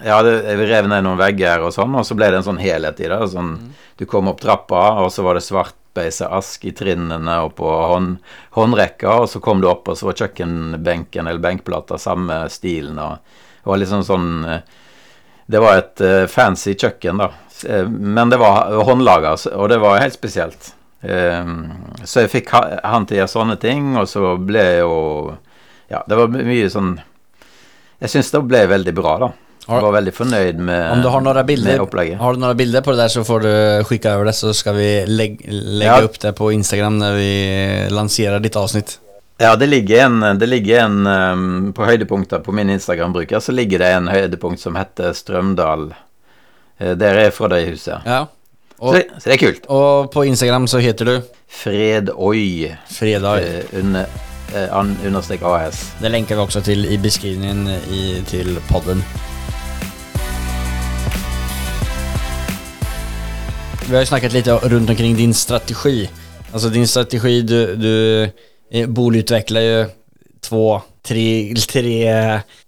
Ja, 0.03 0.19
det, 0.23 0.33
vi 0.59 0.67
rev 0.69 0.89
ned 0.91 1.05
noen 1.07 1.19
vegger 1.19 1.63
og 1.63 1.73
sånn, 1.75 1.95
og 1.97 2.05
så 2.07 2.17
ble 2.19 2.29
det 2.31 2.41
en 2.41 2.45
sånn 2.45 2.61
helhet 2.61 2.99
i 2.99 3.09
det. 3.09 3.19
Sånn, 3.31 3.53
Du 3.97 4.05
kom 4.05 4.29
opp 4.29 4.43
trappa, 4.43 4.83
og 5.01 5.07
så 5.11 5.23
var 5.25 5.39
det 5.39 5.45
svartbeisa 5.47 6.29
ask 6.37 6.67
i 6.67 6.73
trinnene 6.75 7.39
og 7.47 7.55
på 7.57 7.71
hånd, 7.71 8.17
håndrekka, 8.59 9.21
og 9.23 9.31
så 9.31 9.41
kom 9.43 9.63
du 9.63 9.69
opp, 9.71 9.87
og 9.87 9.97
så 9.97 10.11
var 10.11 10.19
kjøkkenbenken 10.19 11.31
eller 11.31 11.41
benkplata 11.47 11.97
samme 11.97 12.43
stilen, 12.53 12.99
og 12.99 13.17
det 13.63 13.71
var 13.71 13.81
liksom 13.81 14.03
sånn 14.07 14.29
eh, 14.51 14.75
Det 15.49 15.59
var 15.63 15.77
et 15.79 16.01
eh, 16.03 16.25
fancy 16.27 16.73
kjøkken, 16.75 17.17
da. 17.23 17.29
Eh, 17.67 17.85
Men 17.87 18.29
det 18.29 18.37
var 18.41 18.71
håndlaga, 18.83 19.35
og 19.55 19.69
det 19.71 19.79
var 19.79 19.99
helt 20.03 20.13
spesielt. 20.17 20.73
Eh, 21.03 21.45
så 22.03 22.23
jeg 22.25 22.31
fikk 22.33 22.49
han 22.83 23.05
til 23.07 23.17
å 23.17 23.21
gjøre 23.21 23.31
sånne 23.35 23.59
ting, 23.61 23.93
og 23.97 24.07
så 24.11 24.35
ble 24.41 24.63
jeg 24.65 24.79
jo 24.81 25.37
Ja, 25.91 26.01
det 26.09 26.17
var 26.17 26.27
mye 26.33 26.69
sånn 26.73 26.97
Jeg 28.01 28.09
syns 28.09 28.31
det 28.33 28.41
ble 28.49 28.63
veldig 28.67 28.93
bra, 28.97 29.13
da. 29.21 29.29
Jeg 29.67 29.83
var 29.83 29.93
veldig 29.97 30.13
fornøyd 30.15 30.59
med, 30.63 30.91
Om 30.95 31.01
du 31.03 31.09
har 31.11 31.21
några 31.21 31.41
med 31.43 31.47
bilder, 31.51 31.81
opplegget. 31.83 32.17
har 32.19 32.33
du 32.33 32.39
noen 32.39 32.57
bilder 32.57 32.81
på 32.81 32.91
det 32.95 33.01
der, 33.03 33.11
så 33.13 33.23
får 33.27 33.41
du 33.43 33.51
skicka 33.89 34.13
over 34.15 34.25
det 34.29 34.35
så 34.35 34.53
skal 34.55 34.75
vi 34.75 34.89
legge, 35.07 35.43
legge 35.51 35.85
Ja. 35.85 36.03
opp 36.07 36.17
det 36.23 36.33
på 36.35 36.51
Instagram 36.55 36.97
når 37.01 37.17
vi 37.19 37.31
lanserer 37.93 38.39
ditt 38.43 38.55
avsnitt. 38.55 38.97
Ja, 39.39 39.55
det 39.55 39.67
ligger 39.69 40.05
en, 40.05 40.39
det 40.39 40.47
ligger 40.49 40.79
en 40.85 41.07
um, 41.07 41.73
På 41.73 41.85
høydepunkter 41.85 42.39
på 42.41 42.51
min 42.51 42.69
Instagram-bruker 42.73 43.39
så 43.39 43.51
ligger 43.53 43.79
det 43.83 43.91
en 43.93 44.07
høydepunkt 44.09 44.59
som 44.61 44.75
heter 44.75 45.13
Strømdal. 45.13 45.91
Uh, 46.81 46.93
Der 46.97 47.19
er 47.27 47.29
fra 47.31 47.51
Ja. 47.59 47.69
huset. 47.69 48.01
Ja. 48.05 48.25
Så, 48.79 48.93
det, 48.93 49.03
så 49.19 49.29
det 49.29 49.33
er 49.33 49.37
kult. 49.45 49.65
Og 49.69 50.11
på 50.13 50.23
Instagram 50.25 50.67
så 50.67 50.77
heter 50.81 51.05
du 51.05 51.21
Fredøy. 51.49 52.71
Fredøy. 52.89 53.45
Uh, 53.45 53.79
under, 53.79 54.05
uh, 54.55 55.05
understrek 55.05 55.41
AS. 55.41 55.93
Det 56.01 56.11
lenker 56.11 56.35
vi 56.35 56.41
også 56.41 56.61
til 56.61 56.85
i 56.93 56.97
beskrivningen 56.97 57.67
i, 57.93 58.23
till 58.29 58.57
podden. 58.69 59.03
Vi 63.87 63.93
har 63.95 64.01
jo 64.03 64.09
snakket 64.09 64.33
litt 64.35 64.47
rundt 64.47 64.89
omkring 64.89 65.15
din 65.15 65.33
strategi. 65.33 66.09
Alltså 66.51 66.69
din 66.69 66.87
strategi, 66.87 67.41
du, 67.41 67.75
du 67.75 68.29
eh, 68.71 68.87
bolutvecklar 68.89 69.61
ju 69.61 69.85
två, 70.41 70.81
tre, 71.03 71.55
tre 71.69 72.09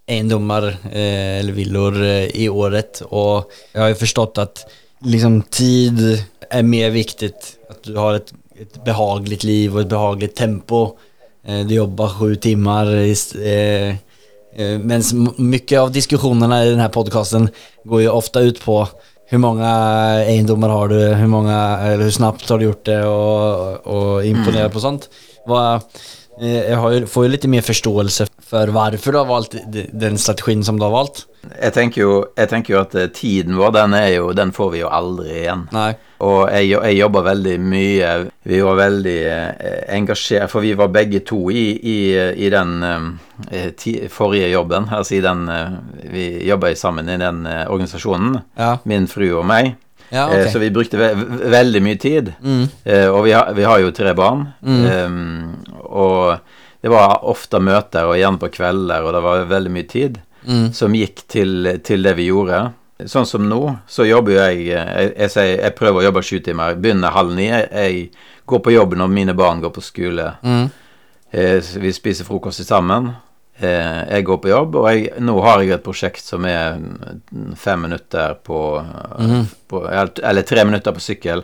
egendomar 0.08 0.68
eh, 0.68 1.40
eller 1.40 1.52
villor 1.52 2.04
eh, 2.04 2.24
i 2.24 2.50
året 2.50 3.02
och 3.02 3.52
jag 3.72 3.82
har 3.82 3.88
ju 3.88 3.96
förstått 3.96 4.38
att 4.38 4.72
liksom 5.02 5.42
tid 5.42 6.24
är 6.50 6.64
mer 6.64 6.90
viktigt. 6.90 7.58
Att 7.70 7.84
du 7.84 7.96
har 7.96 8.14
ett, 8.14 8.34
ett 8.62 8.84
behagligt 8.86 9.44
liv 9.44 9.76
och 9.76 9.82
ett 9.82 9.90
behagligt 9.90 10.36
tempo. 10.36 10.98
Eh, 11.46 11.66
du 11.66 11.76
jobbar 11.76 12.08
sju 12.08 12.36
timmar. 12.36 12.86
Eh, 13.46 13.90
eh, 13.90 14.80
men 14.80 15.02
mycket 15.38 15.80
av 15.80 15.92
diskussionerna 15.92 16.66
i 16.66 16.70
den 16.70 16.80
här 16.80 16.90
podcasten 16.90 17.50
går 17.84 18.02
ju 18.02 18.10
ofta 18.10 18.40
ut 18.40 18.66
på 18.66 18.88
hur 19.26 19.38
många 19.38 19.70
egendomar 20.26 20.70
har 20.70 20.88
du, 20.88 21.00
hur 21.00 21.28
många, 21.28 21.80
eller 21.80 22.04
hur 22.04 22.12
snabbt 22.12 22.50
har 22.50 22.60
du 22.60 22.66
gjort 22.66 22.86
det 22.86 23.04
och, 23.04 23.88
och 23.88 24.26
mm. 24.26 24.72
på 24.72 24.80
sånt. 24.80 25.10
Vad, 25.50 25.82
eh, 26.42 26.70
jag 26.70 26.78
har 26.78 27.06
får 27.06 27.26
jo 27.26 27.32
litt 27.32 27.46
mer 27.46 27.62
forståelse 27.62 28.28
for 28.50 28.68
varför 28.68 29.12
du 29.12 29.18
har 29.18 29.26
valgt 29.26 29.56
den 29.92 30.18
strategin 30.18 30.64
som 30.64 30.80
du 30.80 30.86
har 30.86 30.92
valgt. 30.92 31.26
Jeg 31.62 31.74
tenker 31.74 32.02
jo, 32.02 32.14
jeg 32.36 32.50
tenker 32.52 32.74
jo 32.74 32.82
at 32.84 32.94
eh, 32.96 33.10
tiden 33.16 33.58
vår, 33.58 33.72
den 33.72 33.96
jo 34.14 34.32
Den 34.34 34.52
får 34.52 34.72
vi 34.72 34.84
jo 34.84 34.92
aldri 34.94 35.40
igjen. 35.42 35.66
Nei. 35.74 35.94
Og 36.20 36.52
jeg, 36.52 36.74
jeg 36.76 37.00
jobba 37.00 37.24
veldig 37.30 37.56
mye. 37.64 38.14
Vi 38.44 38.62
var 38.62 38.78
veldig 38.78 39.18
eh, 39.26 39.82
engasjert, 39.96 40.52
for 40.52 40.62
vi 40.62 40.76
var 40.78 40.94
begge 40.94 41.24
to 41.26 41.48
i, 41.50 41.66
i, 41.80 41.98
i 42.46 42.50
den 42.54 42.74
ti, 43.80 43.96
forrige 44.12 44.52
jobben. 44.52 44.90
Altså 44.92 45.16
i 45.16 45.22
den 45.24 45.48
Vi 46.12 46.30
jobba 46.46 46.76
sammen 46.76 47.10
i 47.10 47.18
den 47.18 47.46
organisasjonen. 47.48 48.42
Ja. 48.60 48.76
Min 48.84 49.08
fru 49.08 49.32
og 49.40 49.48
meg. 49.50 49.78
Ja, 50.12 50.28
Eh. 50.34 50.48
Så 50.52 50.60
vi 50.60 50.70
brukte 50.72 50.98
ve 50.98 51.14
ve- 51.16 51.50
veldig 51.52 51.82
mye 51.86 51.98
tid. 52.02 52.34
Mm. 52.44 52.64
Eh, 52.86 53.08
og 53.10 53.24
vi, 53.26 53.32
har- 53.32 53.54
vi 53.54 53.64
har 53.64 53.80
jo 53.80 53.92
tre 53.92 54.14
barn. 54.14 54.48
Eh, 54.66 55.10
og 55.86 56.40
det 56.82 56.90
var 56.90 57.20
ofte 57.24 57.60
møter, 57.60 58.06
og 58.08 58.16
gjerne 58.18 58.40
på 58.40 58.50
kvelder, 58.52 59.04
og 59.04 59.14
det 59.14 59.22
var 59.24 59.46
veldig 59.46 59.72
mye 59.72 59.88
tid 59.88 60.20
Mm. 60.48 60.72
som 60.74 60.94
gikk 60.94 61.28
til, 61.28 61.80
til 61.84 62.02
det 62.04 62.16
vi 62.16 62.30
gjorde. 62.30 62.72
Sånn 63.06 63.26
som 63.28 63.42
nå, 63.48 63.78
så 63.88 64.04
jobber 64.08 64.32
jo 64.32 64.40
jeg 64.40 64.66
Jeg, 64.68 65.14
jeg, 65.18 65.60
jeg 65.62 65.76
prøver 65.76 66.02
å 66.02 66.04
jobbe 66.08 66.24
sju 66.24 66.40
timer. 66.44 66.76
Begynner 66.76 67.12
halv 67.12 67.34
ni. 67.36 67.48
Jeg, 67.48 67.70
jeg 67.72 68.10
går 68.48 68.60
på 68.60 68.72
jobb 68.74 68.96
når 68.96 69.08
mine 69.10 69.34
barn 69.34 69.62
går 69.62 69.70
på 69.72 69.82
skole. 69.82 70.34
Mm. 70.44 70.70
Eh, 71.34 71.62
vi 71.80 71.92
spiser 71.92 72.26
frokost 72.26 72.66
sammen. 72.66 73.12
Eh, 73.60 74.04
jeg 74.16 74.24
går 74.24 74.38
på 74.40 74.50
jobb, 74.54 74.76
og 74.80 74.86
jeg, 74.88 75.10
nå 75.20 75.34
har 75.44 75.60
jeg 75.60 75.74
et 75.76 75.84
prosjekt 75.84 76.24
som 76.24 76.46
er 76.48 76.78
mm, 76.80 77.56
fem 77.60 77.82
minutter 77.84 78.38
på, 78.48 78.60
på 79.68 79.82
eller- 79.92 80.46
tre 80.48 80.64
minutter 80.64 80.96
på 80.96 81.04
sykkel 81.04 81.44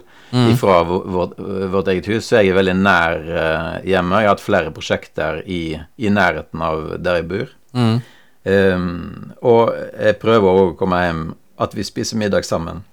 fra 0.60 0.78
vårt, 0.88 1.34
vårt 1.72 1.88
eget 1.92 2.08
hus. 2.08 2.30
Så 2.30 2.40
jeg 2.40 2.54
er 2.54 2.60
veldig 2.60 2.76
nær 2.80 3.20
eh, 3.20 3.90
hjemme. 3.92 4.22
Jeg 4.22 4.30
har 4.30 4.36
hatt 4.38 4.46
flere 4.46 4.72
prosjekter 4.72 5.42
i, 5.44 5.76
i 6.00 6.10
nærheten 6.12 6.64
av 6.64 6.96
der 7.04 7.20
jeg 7.20 7.28
bor. 7.34 7.52
Mm. 7.76 7.96
Um, 8.46 9.32
og 9.42 9.74
jeg 9.74 10.20
prøver 10.22 10.48
òg 10.54 10.68
å 10.70 10.76
komme 10.80 11.00
hjem 11.02 11.22
at 11.60 11.76
vi 11.76 11.84
spiser 11.84 12.20
middag 12.22 12.46
sammen. 12.48 12.84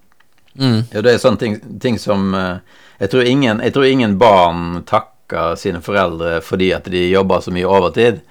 Mm. 0.58 0.80
Ja, 0.90 1.02
det 1.04 1.12
er 1.14 1.22
sånne 1.22 1.38
ting, 1.40 1.58
ting 1.80 1.98
som 2.00 2.32
jeg, 2.34 3.10
tror 3.12 3.22
ingen, 3.28 3.60
jeg 3.62 3.74
tror 3.74 3.86
ingen 3.86 4.18
barn 4.18 4.82
takker 4.88 5.54
sine 5.60 5.80
foreldre 5.84 6.40
fordi 6.44 6.72
at 6.74 6.88
de 6.90 7.06
jobber 7.10 7.44
så 7.44 7.54
mye 7.54 7.68
overtid. 7.68 8.22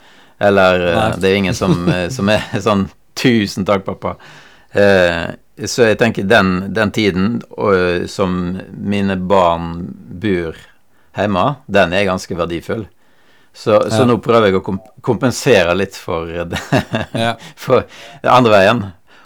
Eller 0.42 0.86
eh, 0.88 0.96
Nei. 0.98 1.12
det 1.22 1.30
er 1.32 1.38
ingen 1.38 1.58
som, 1.58 1.76
eh, 1.92 2.08
som 2.18 2.30
er 2.34 2.48
sånn 2.64 2.88
'Tusen 3.22 3.66
takk, 3.68 3.84
pappa'. 3.86 4.16
Eh, 4.74 5.36
så 5.68 5.90
jeg 5.92 6.00
tenker 6.00 6.24
den, 6.26 6.72
den 6.74 6.92
tiden 6.96 7.26
og, 7.60 8.08
som 8.10 8.58
mine 8.72 9.18
barn 9.30 9.76
bor 10.24 10.56
hjemme, 11.18 11.44
den 11.68 11.94
er 11.94 12.08
ganske 12.08 12.38
verdifull. 12.40 12.88
Så, 13.54 13.76
så 13.92 14.06
nå 14.08 14.16
prøver 14.24 14.48
jeg 14.48 14.62
å 14.62 14.64
komp 14.64 14.86
kompensere 15.04 15.76
litt 15.76 15.98
for 16.00 16.26
det, 16.54 16.62
Ja. 17.14 17.34
for 17.60 17.84
det 18.24 18.32
andre 18.32 18.54
veien. 18.56 18.82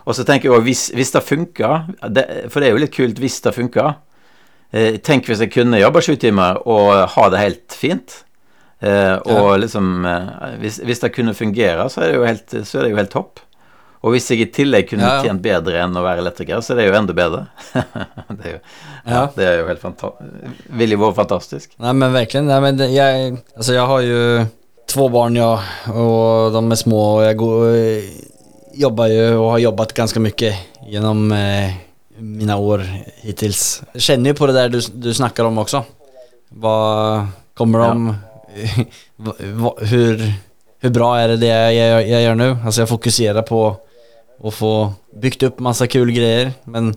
Og 0.06 0.18
så 0.18 0.26
tenker 0.26 0.50
jeg 0.50 0.58
òg, 0.58 0.66
hvis, 0.66 0.88
hvis 0.98 1.14
det 1.14 1.22
funker 1.26 1.86
det, 2.10 2.26
For 2.50 2.60
det 2.60 2.68
er 2.68 2.74
jo 2.76 2.82
litt 2.84 2.94
kult 2.94 3.22
hvis 3.22 3.38
det 3.46 3.54
funker. 3.56 3.94
Eh, 4.74 4.98
tenk 4.98 5.30
hvis 5.30 5.40
jeg 5.46 5.54
kunne 5.54 5.80
jobbe 5.80 6.02
sju 6.04 6.16
timer 6.20 6.58
og 6.66 7.06
ha 7.16 7.30
det 7.30 7.42
helt 7.44 7.78
fint. 7.78 8.24
Eh, 8.82 9.16
og 9.32 9.60
liksom 9.64 10.06
eh, 10.06 10.56
hvis, 10.62 10.82
hvis 10.84 11.00
det 11.02 11.14
kunne 11.16 11.34
fungere, 11.38 11.88
så 11.90 12.02
er 12.04 12.12
det 12.12 12.18
jo 12.20 12.26
helt, 12.28 12.56
så 12.68 12.80
er 12.80 12.84
det 12.88 12.92
jo 12.96 13.00
helt 13.00 13.14
topp. 13.14 13.40
Og 14.06 14.12
hvis 14.14 14.28
jeg 14.30 14.44
i 14.44 14.50
tillegg 14.54 14.90
kunne 14.92 15.02
Ja, 15.08 15.16
ja. 15.18 15.22
tjent 15.26 15.42
bedre 15.42 15.80
enn 15.82 15.96
å 15.98 16.04
være 16.06 16.22
elektriker, 16.22 16.60
så 16.62 16.76
er 16.76 16.82
det 16.84 16.90
jo 16.92 16.98
enda 17.00 17.14
bedre. 17.18 17.46
det, 18.38 18.44
er 18.44 18.52
jo, 18.52 18.60
ja. 19.10 19.24
Det 19.34 19.48
er 19.48 19.56
jo 19.64 19.70
helt 19.72 19.82
fantastisk. 19.82 20.60
Ville 20.82 21.00
vært 21.02 21.18
fantastisk. 21.18 21.72
Nei, 21.82 21.94
men 21.98 22.14
virkelig. 22.14 22.44
Nei, 22.46 22.60
men 22.62 22.78
det- 22.78 22.92
jag, 22.94 23.40
alltså 23.56 23.74
jag 23.74 23.88
har 23.90 24.02
jo 24.06 24.22
två 24.94 25.08
barn 25.10 25.36
ja, 25.40 25.50
og 25.90 26.54
de 26.54 26.62
er 26.72 26.78
små 26.78 27.00
Og 27.16 27.24
jeg 27.26 27.38
går, 27.40 27.64
jobber 28.78 29.10
jo 29.10 29.26
og 29.42 29.50
har 29.56 29.64
jobbet 29.64 29.96
ganske 29.98 30.22
mye 30.22 30.52
gjennom 30.92 31.32
eh, 31.34 31.74
mine 32.22 32.54
år 32.62 32.84
Hittils 33.24 33.82
Jeg 33.96 34.06
kjenner 34.06 34.32
jo 34.36 34.38
på 34.38 34.48
det 34.52 34.56
der 34.60 34.70
du, 34.76 34.78
du 35.02 35.10
snakker 35.18 35.50
om 35.50 35.58
også. 35.64 35.82
Hva 36.54 36.76
kommer 37.58 37.82
de, 37.82 37.90
om 37.90 38.06
va, 38.12 38.16
hur, 39.80 40.34
hur 40.80 40.90
bra 40.90 41.18
är 41.20 41.28
det 41.28 41.38
det 41.38 41.48
jag, 41.48 41.74
jag, 41.74 42.10
jag 42.10 42.22
gör 42.22 42.36
nu? 42.36 42.58
Alltså 42.66 42.82
jag 42.82 42.90
fokuserar 42.90 43.42
på 43.42 43.76
att 44.44 44.54
få 44.54 44.94
byggt 45.16 45.44
upp 45.44 45.60
massa 45.60 45.88
kul 45.88 46.12
grejer 46.12 46.52
men 46.64 46.96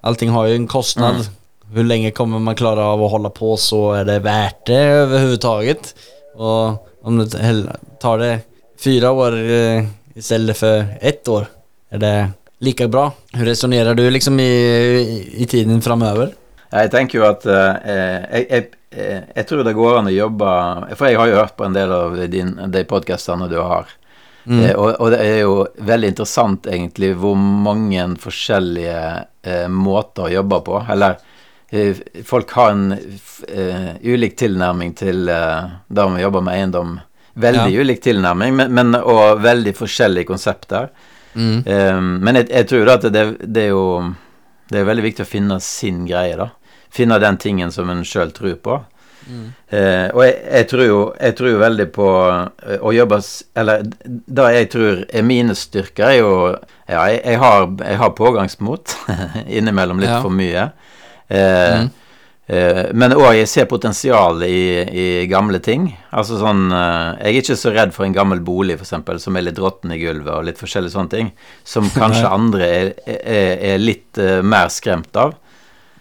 allting 0.00 0.30
har 0.30 0.46
ju 0.46 0.54
en 0.54 0.66
kostnad. 0.66 1.14
Mm. 1.14 1.26
Hur 1.74 1.84
länge 1.84 2.10
kommer 2.10 2.38
man 2.38 2.54
klara 2.54 2.84
av 2.84 3.04
att 3.04 3.10
hålla 3.10 3.30
på 3.30 3.56
så 3.56 3.92
är 3.92 4.04
det 4.04 4.18
värt 4.18 4.66
det 4.66 4.82
överhuvudtaget? 4.82 5.94
Och 6.36 6.88
om 7.02 7.18
det 7.18 7.66
tar 8.00 8.18
det 8.18 8.38
fyra 8.84 9.10
år 9.10 9.38
I 9.38 9.86
istället 10.14 10.56
för 10.56 10.84
ett 11.00 11.28
år, 11.28 11.46
är 11.90 11.98
det 11.98 12.28
lika 12.58 12.88
bra? 12.88 13.12
Hur 13.32 13.46
resonerar 13.46 13.94
du 13.94 14.10
liksom 14.10 14.40
i, 14.40 14.44
i, 14.44 15.42
i 15.42 15.46
tiden 15.46 15.82
framover? 15.82 16.34
Jeg 16.70 16.90
tenker 16.90 17.18
jo 17.18 17.24
at 17.26 17.46
eh, 17.50 17.78
jeg, 17.82 18.26
jeg, 18.30 18.58
eh, 18.58 18.79
jeg 18.90 19.46
tror 19.46 19.62
det 19.64 19.72
går 19.78 19.98
an 20.00 20.08
å 20.10 20.12
jobbe 20.14 20.52
For 20.98 21.06
jeg 21.06 21.18
har 21.20 21.28
jo 21.30 21.36
hørt 21.38 21.56
på 21.56 21.64
en 21.68 21.76
del 21.76 21.92
av 21.94 22.16
din, 22.32 22.48
de 22.74 22.84
podkastene 22.84 23.46
du 23.50 23.58
har. 23.62 23.86
Eh, 24.50 24.72
og, 24.74 24.96
og 24.98 25.10
det 25.12 25.18
er 25.20 25.40
jo 25.44 25.66
veldig 25.84 26.08
interessant 26.10 26.66
egentlig 26.66 27.12
hvor 27.20 27.36
mange 27.36 28.06
forskjellige 28.18 29.02
eh, 29.46 29.68
måter 29.68 30.26
å 30.26 30.32
jobbe 30.32 30.58
på. 30.66 30.80
Eller 30.90 31.18
eh, 31.70 32.00
folk 32.26 32.50
har 32.56 32.72
en 32.72 32.86
eh, 32.96 33.92
ulik 34.02 34.34
tilnærming 34.40 34.94
til 34.98 35.28
eh, 35.28 35.70
det 35.86 36.02
å 36.08 36.18
jobbe 36.18 36.42
med 36.42 36.56
eiendom. 36.58 36.96
Veldig 37.40 37.70
Ja. 37.76 37.84
ulik 37.84 38.00
tilnærming, 38.02 38.56
men, 38.58 38.72
men, 38.74 38.94
og 38.98 39.38
veldig 39.44 39.76
forskjellige 39.78 40.26
konsepter. 40.26 40.88
Eh, 41.36 42.00
men 42.00 42.40
jeg, 42.40 42.48
jeg 42.50 42.66
tror 42.72 42.88
da 42.90 42.96
at 42.98 43.06
det, 43.14 43.24
det 43.46 43.68
er 43.68 43.70
jo 43.70 43.84
Det 44.70 44.80
er 44.80 44.84
veldig 44.86 45.02
viktig 45.04 45.22
å 45.22 45.28
finne 45.30 45.60
sin 45.62 46.04
greie, 46.06 46.34
da. 46.38 46.48
Finne 46.90 47.20
den 47.22 47.38
tingen 47.38 47.70
som 47.72 47.90
en 47.92 48.04
sjøl 48.04 48.32
tror 48.34 48.56
på. 48.64 48.80
Eh, 49.70 50.08
og 50.10 50.22
jeg, 50.24 50.34
jeg, 50.50 50.66
tror 50.70 50.84
jo, 50.86 50.98
jeg 51.20 51.34
tror 51.38 51.50
jo 51.52 51.58
veldig 51.60 51.86
på 51.94 52.06
eh, 52.32 52.80
å 52.82 52.90
jobbe 52.90 53.18
Eller 53.60 53.84
det 54.08 54.46
jeg 54.56 54.68
tror 54.72 55.02
er 55.06 55.26
mine 55.28 55.54
styrker, 55.54 56.08
er 56.08 56.16
jo 56.18 56.32
Ja, 56.88 57.04
jeg, 57.12 57.20
jeg, 57.22 57.38
har, 57.38 57.68
har 58.00 58.14
pågangsmot. 58.18 58.96
Innimellom 59.58 60.00
litt 60.02 60.10
Ja. 60.10 60.22
for 60.24 60.34
mye. 60.34 60.64
Eh, 61.30 61.84
eh, 62.50 62.80
men 62.96 63.14
òg 63.14 63.36
jeg 63.38 63.50
ser 63.52 63.68
potensial 63.70 64.42
i, 64.42 64.64
i 64.90 65.06
gamle 65.30 65.60
ting. 65.62 65.92
Altså 66.10 66.40
sånn 66.40 66.64
eh, 66.74 67.20
Jeg 67.20 67.30
er 67.30 67.38
ikke 67.44 67.58
så 67.60 67.74
redd 67.76 67.94
for 67.94 68.08
en 68.08 68.16
gammel 68.16 68.42
bolig, 68.42 68.80
f.eks., 68.80 69.22
som 69.22 69.38
er 69.38 69.46
litt 69.46 69.60
råtten 69.62 69.94
i 69.94 70.00
gulvet, 70.02 70.32
og 70.40 70.48
litt 70.48 70.58
forskjellige 70.58 70.96
sånne 70.96 71.14
ting. 71.14 71.30
Som 71.62 71.92
kanskje 72.00 72.26
andre 72.40 72.72
er, 72.80 72.90
er, 73.06 73.54
er 73.76 73.84
litt 73.84 74.18
eh, 74.18 74.40
mer 74.42 74.72
skremt 74.74 75.14
av. 75.20 75.36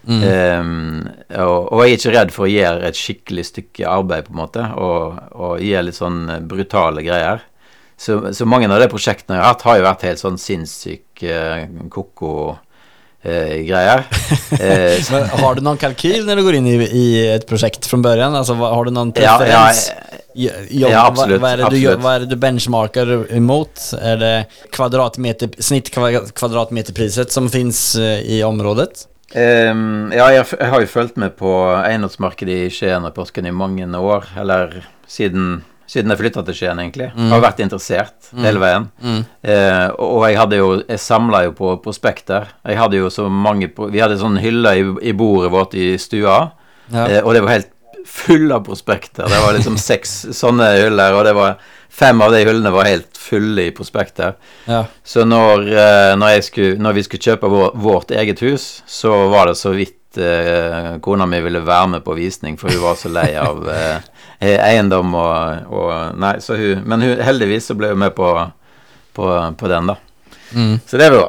Ehm, 0.10 1.04
og, 1.38 1.70
og 1.74 1.84
jeg 1.86 1.94
er 1.94 2.00
ikke 2.00 2.14
redd 2.16 2.32
for 2.34 2.48
å 2.48 2.50
gjøre 2.50 2.88
et 2.90 2.98
skikkelig 2.98 3.46
stykke 3.52 3.86
arbeid, 3.88 4.26
på 4.26 4.34
en 4.34 4.40
måte, 4.42 4.64
og, 4.82 5.20
og 5.38 5.62
gjøre 5.62 5.86
litt 5.90 6.00
sånn 6.00 6.24
eh, 6.34 6.40
brutale 6.42 7.04
greier. 7.06 7.44
Så, 8.00 8.18
så 8.34 8.46
mange 8.48 8.70
av 8.72 8.80
de 8.80 8.88
prosjektene 8.90 9.36
jeg 9.38 9.44
har 9.44 9.54
hatt, 9.54 9.66
har 9.68 9.78
jo 9.78 9.84
vært 9.90 10.06
helt 10.08 10.22
sånn 10.22 10.38
sinnssyke 10.40 11.34
uh, 11.36 11.88
koko 11.92 12.32
eh, 13.24 13.60
greier. 13.68 14.06
Eh, 14.60 14.98
så- 15.06 15.20
har 15.40 15.56
du 15.56 15.62
noen 15.62 15.78
kalkyl 15.80 16.24
når 16.26 16.40
du 16.40 16.44
går 16.48 16.56
inn 16.58 16.66
i, 16.68 16.78
i 16.90 17.04
et 17.36 17.44
prosjekt 17.48 17.86
fra 17.88 18.00
början? 18.02 18.34
Altså, 18.36 18.56
har 18.60 18.88
du 18.88 18.92
någon 18.96 19.12
ja, 19.16 19.22
ja, 19.24 19.36
preferens? 19.38 19.84
Jo- 20.34 20.56
jobb- 20.82 20.92
Ja, 20.92 21.04
absolutt. 21.06 21.40
Hva, 21.40 21.52
hva, 21.52 21.52
er 21.54 21.62
det 21.76 21.84
du, 21.84 22.02
vad 22.02 22.16
är 22.16 22.20
det 22.26 22.30
du 22.34 22.36
benchmarker 22.42 23.12
imot? 23.38 23.86
Er 24.02 24.18
det 24.20 24.34
kvadratmeter, 24.76 25.52
snitt 25.64 25.92
kvadratmeterpriset 25.94 27.32
som 27.32 27.50
fins 27.52 27.96
eh, 27.96 28.20
i 28.40 28.42
området? 28.44 29.06
Ehm, 29.38 30.12
ja, 30.16 30.30
jeg, 30.34 30.46
jeg 30.58 30.70
har 30.72 30.82
jo 30.82 30.90
fulgt 30.90 31.18
med 31.22 31.36
på 31.38 31.50
eiendomsmarkedet 31.84 32.56
i 32.66 32.70
Skien 32.74 33.06
og 33.06 33.14
Porsgrunn 33.18 33.50
i 33.50 33.54
mange 33.56 33.86
år. 33.98 34.26
Eller 34.42 34.80
siden, 35.10 35.62
siden 35.90 36.14
jeg 36.14 36.22
flytta 36.22 36.44
til 36.48 36.58
Skien, 36.58 36.82
egentlig. 36.82 37.12
Har 37.16 37.44
vært 37.44 37.62
interessert 37.66 38.32
hele 38.38 38.62
veien. 38.62 38.88
Mm. 39.02 39.22
og 39.98 40.16
og 40.20 40.24
jeg 40.30 40.38
hadde 40.40 40.58
jo 40.60 40.70
Jeg 40.88 41.00
samla 41.00 41.44
jo 41.48 41.52
på 41.58 41.76
prospekter. 41.84 42.48
Jeg 42.66 42.78
hadde 42.78 42.98
jo 42.98 43.10
så 43.14 43.30
mange 43.30 43.70
Vi 43.92 44.00
hadde 44.02 44.18
sånn 44.22 44.38
hylle 44.42 44.76
i, 44.78 44.86
i 45.10 45.14
bordet 45.14 45.52
vårt 45.54 45.74
i 45.78 45.92
stua, 45.98 46.52
Ja. 46.90 47.06
uh, 47.06 47.22
og 47.28 47.34
det 47.36 47.44
var 47.46 47.52
helt 47.60 47.70
full 48.10 48.52
av 48.52 48.64
prospekter. 48.66 49.28
Det 49.30 49.42
var 49.44 49.54
liksom 49.54 49.78
seks 49.92 50.26
sånne 50.34 50.72
hyller, 50.80 51.14
og 51.14 51.26
det 51.28 51.36
var 51.38 51.60
fem 51.90 52.22
av 52.22 52.32
de 52.32 52.44
hyllene 52.46 52.72
var 52.74 52.88
helt 52.88 53.18
fulle 53.18 53.68
i 53.68 53.72
prospekter. 53.76 54.36
Ja. 54.66 54.84
Så 55.04 55.26
når, 55.28 55.66
eh, 55.68 56.12
når, 56.20 56.42
skulle, 56.46 56.78
når 56.82 57.00
vi 57.00 57.06
skulle 57.08 57.26
kjøpe 57.32 57.52
vår, 57.52 57.72
vårt 57.76 58.12
eget 58.12 58.44
hus, 58.46 58.70
så 58.88 59.14
var 59.34 59.50
det 59.50 59.58
så 59.60 59.74
vidt 59.76 60.18
eh, 60.18 60.96
kona 61.04 61.28
mi 61.30 61.42
ville 61.46 61.64
være 61.66 61.96
med 61.96 62.06
på 62.06 62.18
visning, 62.18 62.58
for 62.60 62.72
hun 62.72 62.84
var 62.84 63.00
så 63.00 63.12
lei 63.14 63.32
av 63.40 63.66
eh, 63.74 64.56
eiendom 64.56 65.18
og, 65.20 65.74
og 65.74 66.20
Nei, 66.20 66.38
så 66.42 66.56
hun 66.56 66.86
Men 66.88 67.04
hun, 67.04 67.18
heldigvis 67.24 67.72
så 67.72 67.76
ble 67.78 67.92
hun 67.94 68.06
med 68.06 68.16
på, 68.18 68.32
på, 69.18 69.34
på 69.60 69.74
den, 69.74 69.92
da. 69.92 70.00
Mm. 70.56 70.80
Så 70.86 70.98
det 70.98 71.12
var 71.12 71.18
bra. 71.18 71.28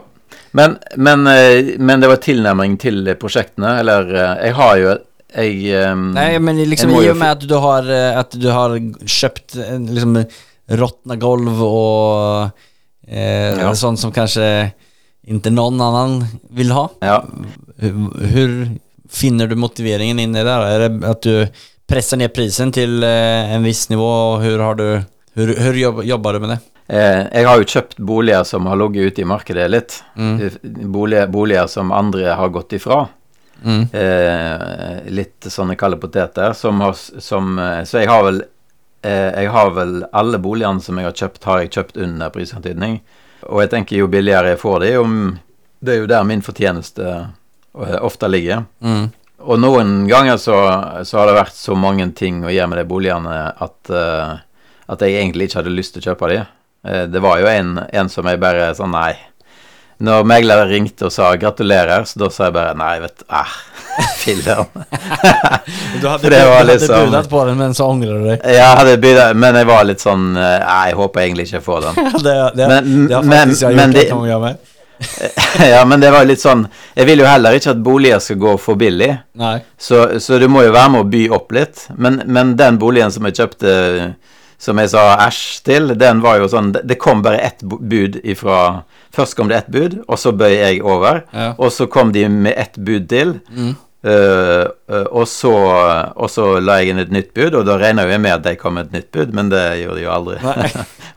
Men, 0.50 0.78
men, 0.96 1.26
eh, 1.26 1.74
men 1.78 2.00
det 2.00 2.10
var 2.10 2.22
tilnærming 2.22 2.76
til 2.80 3.06
prosjektene. 3.20 3.76
Eller 3.82 4.10
eh, 4.14 4.34
jeg 4.48 4.58
har 4.58 4.76
jo 4.80 4.98
Jeg 5.30 5.86
Nej 5.94 6.40
men 6.42 6.56
liksom 6.66 6.90
i 6.90 7.06
og 7.06 7.16
med 7.16 7.36
at 7.36 7.44
du 7.46 7.54
har, 7.62 7.86
at 8.18 8.32
du 8.34 8.48
har 8.50 8.72
köpt 9.06 9.54
eh, 9.54 9.78
liksom 9.78 10.16
råttna 10.70 11.16
golv 11.16 11.62
og 11.64 12.50
eh, 13.08 13.58
Ja. 13.60 13.74
sånt 13.74 14.00
som 14.00 14.12
kanske 14.12 14.70
inte 15.26 15.50
någon 15.50 15.80
annan 15.80 16.24
vill 16.50 16.70
ha. 16.70 16.88
Ja. 17.00 17.24
Hur, 17.76 18.26
hur 18.26 18.70
finner 19.10 19.46
du 19.46 19.54
motiveringen 19.56 20.18
inni 20.18 20.44
der? 20.44 20.60
Er 20.60 20.78
där? 20.78 20.80
Är 20.80 20.88
det 20.88 21.08
att 21.08 21.22
du 21.22 21.48
pressar 21.86 22.16
ner 22.16 22.28
prisen 22.28 22.72
til 22.72 23.02
eh, 23.02 23.52
en 23.54 23.62
viss 23.62 23.88
nivå 23.88 24.32
och 24.32 24.40
hur 24.42 24.58
har 24.58 24.74
du, 24.74 25.02
hur, 25.34 25.56
hur 25.56 25.74
jobb, 25.74 26.04
jobbar 26.04 26.32
du 26.32 26.38
med 26.40 26.48
det? 26.48 26.58
Eh, 26.90 27.26
jeg 27.32 27.46
har 27.46 27.58
jo 27.60 27.64
kjøpt 27.70 27.96
boliger 28.02 28.44
som 28.44 28.66
har 28.66 28.76
ligget 28.76 29.12
ute 29.12 29.22
i 29.22 29.24
markedet 29.24 29.68
litt. 29.70 30.00
Mm. 30.16 30.40
Eh, 30.42 30.86
Boliger, 30.90 31.26
boliger 31.26 31.66
som 31.66 31.92
andre 31.92 32.32
har 32.34 32.48
gått 32.48 32.72
ifra. 32.72 33.04
Mm. 33.64 33.82
Eh, 33.92 35.10
litt 35.12 35.46
sånne 35.46 35.76
kalde 35.78 35.96
poteter. 36.02 36.52
Som 36.52 36.80
har, 36.80 36.94
som, 37.20 37.58
eh, 37.58 37.84
så 37.84 37.98
jeg 38.02 38.08
har 38.10 38.24
vel 38.26 38.42
Jeg 39.02 39.48
har 39.54 39.70
vel 39.72 40.02
alle 40.12 40.38
boligene 40.42 40.82
som 40.84 40.98
jeg 41.00 41.06
har 41.08 41.14
kjøpt, 41.16 41.46
har 41.48 41.62
jeg 41.62 41.70
kjøpt 41.72 42.00
under 42.04 42.32
prisantydning. 42.34 42.98
Og 43.48 43.62
jeg 43.62 43.70
tenker 43.72 43.96
jo 43.96 44.10
billigere 44.12 44.52
jeg 44.52 44.60
får 44.60 44.82
de, 44.82 44.90
jo 44.98 45.04
det 45.80 45.94
er 45.94 46.02
jo 46.02 46.10
der 46.10 46.26
min 46.28 46.44
fortjeneste 46.44 47.08
eh, 47.08 47.98
ofte 48.04 48.28
ligger. 48.28 48.66
Mm. 48.84 49.08
Og 49.40 49.60
noen 49.60 50.04
ganger 50.08 50.36
så, 50.36 50.56
så 51.08 51.20
har 51.20 51.30
det 51.30 51.38
vært 51.38 51.56
så 51.56 51.76
mange 51.78 52.10
ting 52.16 52.42
å 52.44 52.52
gjøre 52.52 52.68
med 52.68 52.82
de 52.82 52.88
boligene 52.90 53.36
at, 53.56 53.78
eh, 53.88 54.34
at 54.92 55.04
jeg 55.04 55.16
egentlig 55.16 55.48
ikke 55.48 55.62
hadde 55.62 55.76
lyst 55.78 55.96
til 55.96 56.04
å 56.04 56.10
kjøpe 56.10 56.32
de. 56.34 56.42
Eh, 56.84 57.04
det 57.08 57.24
var 57.24 57.40
jo 57.40 57.48
en, 57.48 57.78
en 57.88 58.12
som 58.12 58.28
jeg 58.28 58.42
bare 58.42 58.68
sa 58.76 58.88
Nei. 58.90 59.14
Når 60.00 60.24
Megler 60.24 60.62
ringte 60.70 61.04
og 61.10 61.12
sa 61.12 61.34
gratulerer, 61.36 62.06
så 62.08 62.22
da 62.22 62.28
sa 62.32 62.46
jeg 62.48 62.54
bare 62.56 62.72
nei, 62.78 62.94
vet 63.02 63.18
du 63.20 63.24
ah, 63.36 63.50
Filler'n. 64.22 64.70
Du 66.00 66.06
hadde, 66.08 66.22
För 66.22 66.30
det 66.30 66.38
var 66.46 66.50
du 66.50 66.56
hadde 66.56 66.72
liksom- 66.78 67.28
på 67.30 67.44
den 67.44 67.58
men 67.58 67.74
så 67.74 67.90
angrer 67.90 68.18
du 68.18 68.24
dig. 68.30 68.38
Jeg 68.54 68.76
hadde 68.78 68.96
budet, 69.02 69.36
men 69.36 69.54
jeg 69.60 69.66
var 69.68 69.84
litt 69.84 70.00
sånn 70.00 70.24
eh, 70.36 70.56
Nei, 70.64 70.80
jeg 70.88 70.96
håper 71.02 71.20
egentlig 71.26 71.46
ikke 71.48 71.58
jeg 71.58 71.66
får 71.66 71.80
den. 71.86 72.10
det, 72.26 72.36
det, 72.56 72.68
Men- 72.72 72.90
det 73.08 73.14
har 73.18 73.22
men- 73.28 73.54
jeg 73.54 73.76
gjort 73.76 73.92
det- 73.94 74.04
ett 74.06 74.12
gång 74.16 74.26
gjøre 74.30 74.40
med. 74.46 74.66
ja, 75.64 75.84
men 75.88 76.00
det 76.02 76.10
var 76.12 76.26
litt 76.28 76.40
sånn 76.42 76.66
Jeg 76.96 77.06
vil 77.08 77.22
jo 77.22 77.24
heller 77.28 77.54
ikke 77.56 77.70
at 77.72 77.78
boliger 77.84 78.18
skal 78.20 78.36
gå 78.36 78.56
for 78.60 78.76
billig. 78.80 79.10
Nej. 79.40 79.62
Så, 79.80 80.18
så 80.20 80.38
du 80.40 80.48
må 80.52 80.64
jo 80.66 80.72
være 80.74 80.90
med 80.92 81.00
å 81.06 81.08
by 81.12 81.22
opp 81.32 81.52
litt. 81.56 81.86
Men, 81.96 82.22
men 82.26 82.56
den 82.56 82.76
boligen 82.80 83.12
som 83.12 83.24
jeg 83.28 83.36
kjøpte, 83.40 83.76
som 84.60 84.80
jeg 84.80 84.92
sa 84.92 85.04
æsj 85.24 85.42
til, 85.64 85.92
den 85.98 86.20
var 86.20 86.40
jo 86.42 86.48
sånn 86.52 86.74
Det 86.76 86.98
kom 87.00 87.22
bare 87.24 87.40
ett 87.40 87.62
bud 87.64 88.20
ifra 88.20 88.82
Først 89.10 89.34
kom 89.36 89.48
det 89.50 89.56
ett 89.56 89.70
bud, 89.72 89.94
og 90.06 90.18
så 90.20 90.30
bøy 90.30 90.52
jeg 90.52 90.82
over. 90.86 91.24
Ja. 91.34 91.52
Og 91.58 91.72
så 91.74 91.88
kom 91.90 92.12
de 92.14 92.28
med 92.30 92.54
ett 92.54 92.76
bud 92.78 93.08
til. 93.10 93.40
Mm. 93.50 93.72
Uh, 94.00 94.64
eh, 94.88 95.08
og, 95.10 95.26
så, 95.28 95.50
og 96.14 96.30
så 96.32 96.44
la 96.62 96.78
jeg 96.80 96.94
inn 96.94 97.02
et 97.02 97.10
nytt 97.12 97.34
bud, 97.36 97.56
og 97.58 97.66
da 97.68 97.74
regna 97.80 98.06
jeg 98.08 98.22
med 98.22 98.36
at 98.38 98.44
de 98.46 98.54
kom 98.56 98.78
med 98.78 98.86
et 98.88 99.00
nytt 99.00 99.10
bud, 99.12 99.34
men 99.36 99.50
det 99.52 99.64
gjorde 99.82 99.98
de 99.98 100.04
jo 100.06 100.12
aldri. 100.14 100.38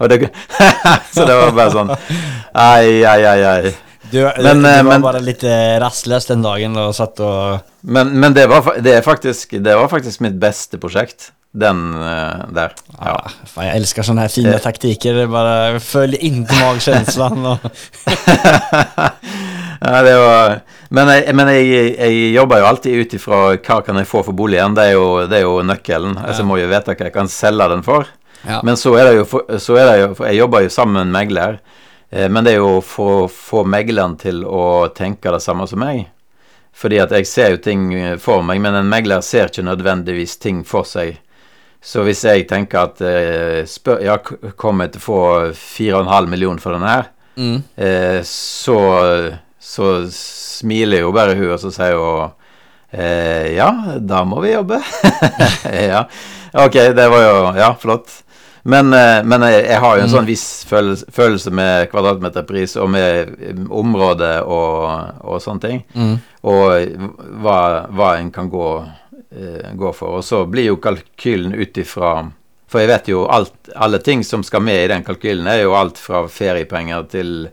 Det, 0.03 0.17
så 1.13 1.23
det 1.23 1.35
var 1.37 1.53
bare 1.55 1.71
sånn 1.71 1.91
Ai, 1.93 3.05
ai, 3.07 3.21
ai, 3.29 3.43
ai. 3.47 3.69
Du, 4.09 4.17
Men, 4.41 4.63
du 4.65 4.67
eh, 4.67 4.81
var 4.81 4.89
men- 4.89 5.05
bare 5.05 5.21
litt 5.23 5.45
rastløs 5.79 6.27
den 6.27 6.41
dagen 6.43 6.75
og 6.81 6.91
satt 6.97 7.21
og 7.23 7.61
Men, 7.85 8.11
men 8.19 8.35
det, 8.35 8.49
var, 8.51 8.67
det, 8.83 8.97
faktisk, 9.05 9.53
det 9.63 9.77
var 9.77 9.87
faktisk 9.93 10.25
mitt 10.25 10.35
beste 10.41 10.81
prosjekt. 10.81 11.29
Den 11.53 11.81
eh, 12.01 12.47
der. 12.49 12.71
Ja. 12.97 13.11
Ja, 13.13 13.29
fan, 13.45 13.67
jeg 13.67 13.83
elsker 13.83 14.07
sånne 14.07 14.23
her 14.25 14.31
fine 14.33 14.55
Eh. 14.55 14.61
taktiker. 14.63 15.13
Det 15.21 15.27
bara 15.29 15.77
följ 15.79 16.17
inte 16.25 16.55
magkänslan. 16.57 17.45
Och... 17.45 17.59
ja, 19.81 20.01
det 20.03 20.17
var 20.17 20.59
Men, 20.89 21.07
jeg, 21.09 21.35
men 21.35 21.47
jeg, 21.53 21.95
jeg 21.97 22.33
jobber 22.33 22.59
jo 22.61 22.65
alltid 22.69 22.99
ut 23.01 23.13
ifra 23.17 23.37
hva 23.55 23.79
kan 23.85 23.97
jeg 23.97 24.09
få 24.09 24.21
for 24.25 24.35
boligen. 24.37 24.75
Det 24.77 24.83
er 24.91 24.97
jo, 24.97 25.05
det 25.29 25.39
er 25.39 25.45
jo 25.47 25.55
nøkkelen. 25.65 26.17
Altså, 26.21 26.43
jeg 26.43 26.49
må 26.49 26.59
jo 26.61 26.67
vite 26.69 26.93
hva 26.93 27.07
jeg 27.09 27.15
kan 27.15 27.29
selge 27.31 27.69
den 27.73 27.81
for. 27.85 28.09
Ja. 28.45 28.59
Men 28.65 28.77
så 28.77 28.93
er 28.99 29.09
det 29.09 29.15
jo, 29.21 29.25
for, 29.29 29.57
så 29.61 29.77
er 29.79 29.87
det 29.89 29.97
jo 30.01 30.09
for 30.17 30.27
Jeg 30.29 30.41
jobber 30.41 30.65
jo 30.65 30.73
sammen 30.73 30.97
med 30.99 31.07
en 31.07 31.15
megler. 31.15 31.57
Eh, 32.13 32.27
men 32.29 32.45
det 32.45 32.55
er 32.55 32.61
jo 32.61 32.75
for 32.85 33.23
å 33.23 33.29
få 33.31 33.63
megleren 33.65 34.17
til 34.21 34.43
å 34.45 34.89
tenke 34.93 35.33
det 35.33 35.41
samme 35.41 35.65
som 35.69 35.81
meg. 35.81 36.05
Fordi 36.73 36.97
at 37.01 37.11
jeg 37.13 37.27
ser 37.29 37.51
jo 37.53 37.59
ting 37.61 37.89
for 38.21 38.41
meg, 38.45 38.57
men 38.61 38.73
en 38.73 38.87
megler 38.89 39.21
ser 39.21 39.49
ikke 39.51 39.65
nødvendigvis 39.65 40.39
ting 40.41 40.63
for 40.65 40.85
seg. 40.89 41.19
Så 41.83 42.03
hvis 42.07 42.21
jeg 42.23 42.45
tenker 42.47 42.85
at 42.87 43.01
eh, 43.03 43.63
spør, 43.67 43.99
ja, 44.05 44.17
kommer 44.55 44.85
jeg 44.87 44.93
til 44.95 45.01
å 45.01 45.07
få 45.07 45.19
4,5 45.51 46.29
millioner 46.31 46.63
for 46.63 46.77
den 46.77 46.87
her, 46.87 47.09
Mm. 47.35 47.63
eh, 47.81 48.19
så, 48.29 48.75
så 49.57 49.87
smiler 50.13 50.99
jo 51.01 51.11
bare 51.15 51.33
hun, 51.33 51.47
og 51.55 51.57
så 51.63 51.71
sier 51.73 51.95
hun 51.97 52.29
eh, 52.93 53.55
Ja, 53.55 53.71
da 53.99 54.19
må 54.23 54.37
vi 54.43 54.51
jobbe. 54.53 54.77
ja. 55.93 56.03
Ok, 56.53 56.77
det 56.93 57.07
var 57.09 57.23
jo 57.25 57.39
Ja, 57.57 57.71
flott. 57.81 58.19
Men, 58.69 58.93
eh, 58.93 59.23
men 59.27 59.41
jeg, 59.49 59.65
jeg 59.65 59.79
har 59.81 59.97
jo 59.97 60.03
en 60.05 60.07
Mm. 60.07 60.13
sånn 60.13 60.27
viss 60.29 60.45
følelse, 60.69 61.09
følelse 61.11 61.51
med 61.51 61.89
kvadratmeterpris 61.91 62.77
og 62.79 62.91
med 62.93 63.33
eh, 63.41 63.57
område 63.75 64.29
og, 64.45 65.25
og 65.25 65.41
sånne 65.43 65.65
ting. 65.65 65.81
Mm. 65.97 66.13
Og 66.47 67.41
hva, 67.43 67.57
hva 67.91 68.11
en 68.21 68.29
kan 68.31 68.47
gå, 68.53 68.69
eh, 69.35 69.73
gå 69.75 69.91
for. 69.93 70.19
Og 70.19 70.23
så 70.23 70.45
blir 70.45 70.69
jo 70.71 70.79
kalkylen 70.81 71.53
ut 71.53 71.77
ifra 71.77 72.31
For 72.73 72.81
jeg 72.81 72.89
vet 72.89 73.07
jo 73.11 73.27
alt, 73.29 73.53
alle 73.75 73.99
ting 74.01 74.23
som 74.25 74.41
skal 74.43 74.63
med 74.65 74.79
i 74.85 74.87
den 74.89 75.03
kalkylen, 75.05 75.45
er 75.45 75.59
jo 75.61 75.75
alt 75.77 75.99
fra 76.01 76.23
feriepenger 76.25 77.03
til, 77.11 77.49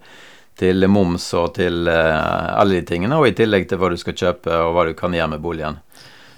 til 0.57 0.87
moms 0.89 1.27
og 1.37 1.51
til 1.59 1.89
uh, 1.93 2.57
alle 2.57 2.79
de 2.79 2.87
tingene, 2.89 3.19
og 3.19 3.29
i 3.29 3.35
tillegg 3.37 3.67
til 3.69 3.77
hva 3.83 3.91
du 3.93 3.99
skal 4.01 4.17
kjøpe 4.17 4.49
og 4.49 4.73
hva 4.73 4.87
du 4.89 4.95
kan 4.97 5.13
gjøre 5.13 5.35
med 5.35 5.43
boligen. 5.45 5.77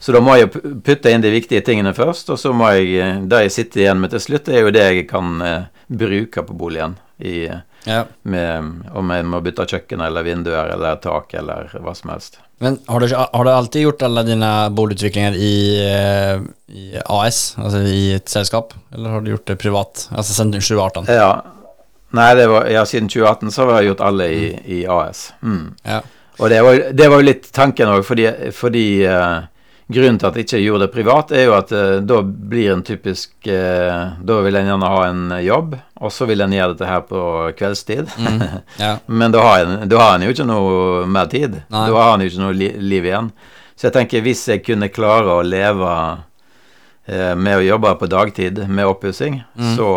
Så 0.02 0.10
da 0.10 0.18
må 0.18 0.34
jeg 0.34 0.50
pu- 0.50 0.80
putte 0.82 1.12
inn 1.14 1.22
de 1.22 1.30
viktige 1.30 1.62
tingene 1.62 1.94
først, 1.94 2.32
og 2.34 2.40
så 2.42 2.50
må 2.50 2.72
jeg 2.74 2.90
eh, 2.98 3.20
Det 3.22 3.44
jeg 3.44 3.52
sitter 3.54 3.84
igjen 3.84 4.00
med 4.02 4.10
til 4.10 4.24
slutt, 4.26 4.48
er 4.50 4.66
jo 4.66 4.74
det 4.74 4.82
jeg 4.82 5.06
kan 5.14 5.30
uh, 5.38 5.68
bruke 5.86 6.42
på 6.42 6.58
boligen. 6.58 6.98
I, 7.22 7.46
Ja. 7.84 8.04
med, 8.22 8.68
om 8.94 9.10
jeg 9.10 9.24
må 9.26 9.40
bytte 9.42 9.66
kjøkken 9.66 10.04
eller 10.06 10.22
vinduer 10.26 10.70
eller 10.74 11.00
tak 11.02 11.34
eller 11.34 11.72
hva 11.82 11.94
som 11.98 12.12
helst. 12.14 12.38
Men 12.62 12.76
har 12.86 13.02
du, 13.02 13.10
har 13.10 13.44
du 13.44 13.50
alltid 13.50 13.82
gjort 13.82 14.04
alle 14.06 14.22
dine 14.22 14.50
boligutviklinger 14.70 15.34
i, 15.34 15.56
eh, 15.82 16.44
i 16.70 16.84
AS, 17.02 17.56
altså 17.58 17.80
i 17.90 18.12
et 18.14 18.30
selskap? 18.30 18.76
Eller 18.94 19.16
har 19.16 19.24
du 19.24 19.32
gjort 19.32 19.48
det 19.50 19.58
privat, 19.58 20.06
altså 20.14 20.36
siden 20.36 20.54
2018? 20.60 21.10
Ja. 21.10 21.32
Nei, 22.12 22.28
det 22.38 22.46
var, 22.52 22.68
ja, 22.70 22.84
siden 22.86 23.08
2018 23.10 23.50
så 23.54 23.66
har 23.66 23.80
jeg 23.80 23.92
gjort 23.92 24.04
alle 24.06 24.28
i, 24.30 24.44
i 24.78 24.82
AS. 24.86 25.30
Mm. 25.42 25.72
Ja. 25.88 26.02
Og 26.38 26.50
det 26.52 26.60
var, 26.64 26.78
det 26.92 27.08
var 27.10 27.20
jo 27.20 27.26
litt 27.26 27.48
tanken 27.56 27.90
òg, 27.92 28.04
fordi, 28.06 28.28
fordi 28.56 28.86
eh, 29.08 29.40
grunnen 29.94 30.18
til 30.20 30.28
at 30.28 30.36
jeg 30.38 30.46
ikke 30.46 30.60
gjorde 30.64 30.86
det 30.86 30.92
privat, 30.94 31.32
er 31.36 31.44
jo 31.46 31.54
at 31.56 31.72
uh, 31.76 32.00
da 32.04 32.18
blir 32.24 32.72
en 32.74 32.82
typisk 32.86 33.32
uh, 33.46 34.12
Da 34.22 34.38
vil 34.44 34.58
en 34.58 34.68
gjerne 34.70 34.90
ha 34.92 35.00
en 35.08 35.22
jobb, 35.44 35.76
og 36.02 36.12
så 36.12 36.26
vil 36.30 36.42
en 36.44 36.52
gjøre 36.56 36.74
dette 36.74 36.88
her 36.90 37.04
på 37.08 37.22
kveldstid. 37.58 38.10
Mm. 38.18 38.42
Ja. 38.80 38.92
Men 39.22 39.34
da 39.34 39.44
har, 39.46 39.64
en, 39.66 39.88
da 39.90 40.00
har 40.02 40.16
en 40.18 40.26
jo 40.26 40.34
ikke 40.34 40.48
noe 40.48 41.04
mer 41.06 41.30
tid. 41.32 41.60
Nei. 41.72 41.86
Da 41.88 42.04
har 42.06 42.14
en 42.16 42.24
jo 42.26 42.32
ikke 42.32 42.44
noe 42.44 42.56
li, 42.58 42.72
liv 42.82 43.08
igjen. 43.10 43.30
Så 43.76 43.88
jeg 43.88 43.96
tenker 43.96 44.24
hvis 44.26 44.42
jeg 44.50 44.64
kunne 44.66 44.90
klare 44.94 45.38
å 45.38 45.44
leve 45.46 45.92
uh, 45.92 47.34
med 47.36 47.58
å 47.60 47.66
jobbe 47.66 47.94
på 48.00 48.10
dagtid 48.12 48.64
med 48.68 48.88
oppussing, 48.90 49.42
Mm. 49.58 49.76
så, 49.76 49.90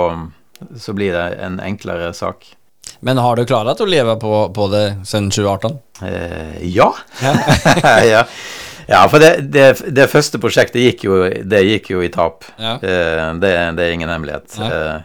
så 0.80 0.94
blir 0.94 1.14
det 1.16 1.26
en 1.46 1.60
enklere 1.64 2.14
sak. 2.14 2.46
Men 3.00 3.18
har 3.18 3.36
du 3.36 3.46
klart 3.46 3.82
å 3.82 3.86
leve 3.86 4.16
på, 4.22 4.34
på 4.56 4.68
det 4.72 4.86
siden 5.06 5.32
2018? 5.34 5.78
Eh, 6.06 6.62
ja. 6.74 6.88
ja. 8.14 8.24
Ja, 8.88 9.08
for 9.10 9.20
det, 9.20 9.32
det, 9.52 9.82
det 9.96 10.10
første 10.12 10.40
prosjektet 10.42 10.82
gikk 10.84 11.04
jo, 11.08 11.16
det 11.44 11.64
gikk 11.66 11.90
jo 11.96 12.02
i 12.06 12.10
tap. 12.14 12.44
Ja. 12.58 12.76
Eh, 12.82 13.34
det, 13.42 13.54
det 13.78 13.88
er 13.88 13.92
ingen 13.96 14.10
hemmelighet. 14.10 14.58
Nei. 14.62 14.70
Eh, 14.72 15.02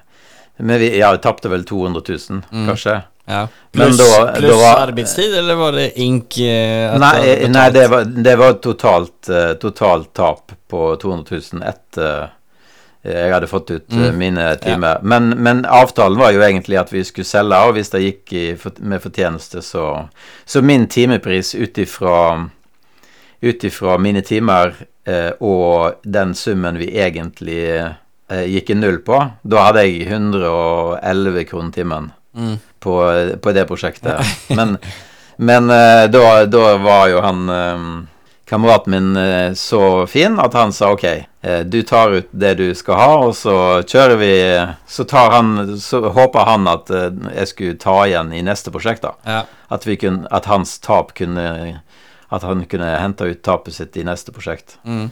men 0.61 0.81
vi 0.83 0.91
ja, 0.99 1.13
vi 1.17 1.19
tapte 1.25 1.49
vel 1.49 1.65
200 1.65 2.03
000, 2.09 2.43
Mm. 2.53 2.67
kanskje. 2.69 2.99
Ja. 3.31 3.47
Pluss 3.73 3.97
Plus, 3.97 3.99
då- 3.99 4.33
plus 4.37 4.51
då 4.51 4.57
var- 4.59 4.81
arbetstid 4.89 5.35
eller 5.39 5.55
var 5.55 5.73
det 5.73 5.87
ink? 6.01 6.39
Eh, 6.39 6.99
Nei, 6.99 7.31
eh, 7.31 7.49
nei 7.49 7.71
det, 7.71 7.87
var, 7.89 8.05
det 8.05 8.37
var 8.37 8.53
totalt, 8.53 9.29
totalt 9.61 10.13
tap 10.15 10.53
på 10.69 10.97
200 11.01 11.41
000 11.53 11.63
etter 11.69 12.29
jeg 13.03 13.33
hadde 13.33 13.47
fått 13.49 13.71
ut 13.71 13.93
Mm. 13.97 14.19
mine 14.19 14.57
timer. 14.61 14.99
Men, 15.03 15.31
men 15.41 15.63
avtalen 15.65 16.19
var 16.19 16.33
jo 16.37 16.43
egentlig 16.45 16.77
at 16.77 16.91
vi 16.93 17.01
skulle 17.05 17.25
selge, 17.25 17.57
og 17.65 17.73
hvis 17.79 17.89
det 17.95 18.03
gikk 18.03 18.33
i, 18.37 18.45
med 18.85 19.01
fortjeneste, 19.01 19.63
så 19.65 20.09
Så 20.45 20.61
min 20.63 20.85
timepris 20.87 21.55
ut 21.55 21.79
ifra 21.79 22.51
ut 23.43 23.65
ifra 23.65 23.99
mine 23.99 24.23
timer 24.23 24.75
eh, 25.09 25.31
og 25.41 26.01
den 26.05 26.35
summen 26.35 26.77
vi 26.81 26.91
egentlig 27.01 27.63
eh, 27.81 28.45
gikk 28.47 28.71
i 28.71 28.79
null 28.79 28.99
på, 29.07 29.19
da 29.43 29.67
hadde 29.69 29.85
jeg 29.87 30.07
111 30.09 31.45
kroner 31.51 31.73
timen 31.77 32.11
Mm. 32.31 32.59
på, 32.79 32.93
på 33.43 33.53
det 33.53 33.65
prosjektet. 33.67 34.21
Men, 34.55 34.77
men 35.37 35.71
eh, 35.71 36.05
da, 36.07 36.45
da 36.47 36.77
var 36.79 37.09
jo 37.11 37.19
han 37.25 37.49
eh, 37.51 37.81
kameraten 38.47 38.93
min 38.95 39.17
eh, 39.19 39.53
så 39.59 40.07
fin 40.07 40.39
at 40.39 40.55
han 40.55 40.71
sa 40.73 40.93
ok, 40.95 41.05
eh, 41.43 41.61
du 41.67 41.81
tar 41.83 42.15
ut 42.15 42.29
det 42.31 42.53
du 42.61 42.69
skal 42.79 43.01
ha, 43.01 43.09
og 43.27 43.35
så 43.35 43.57
kjører 43.83 44.17
vi 44.21 44.31
Så 44.87 45.05
tar 45.11 45.35
han 45.35 45.75
Så 45.83 46.05
håper 46.15 46.47
han 46.53 46.71
at 46.71 46.87
jeg 47.35 47.51
skulle 47.51 47.81
ta 47.83 47.97
igjen 48.07 48.31
i 48.33 48.45
neste 48.47 48.71
prosjekt, 48.71 49.03
da. 49.03 49.17
Ja. 49.27 49.43
At, 49.69 49.87
vi 49.91 49.97
kunne, 49.99 50.29
at 50.31 50.47
hans 50.47 50.79
tap 50.79 51.11
kunne 51.19 51.81
At 52.31 52.45
han 52.47 52.65
kunne 52.71 52.87
hente 53.01 53.27
ut 53.27 53.43
tapet 53.43 53.75
sitt 53.75 53.97
i 53.99 54.05
neste 54.07 54.33
prosjekt. 54.33 54.79
Mm. 54.87 55.09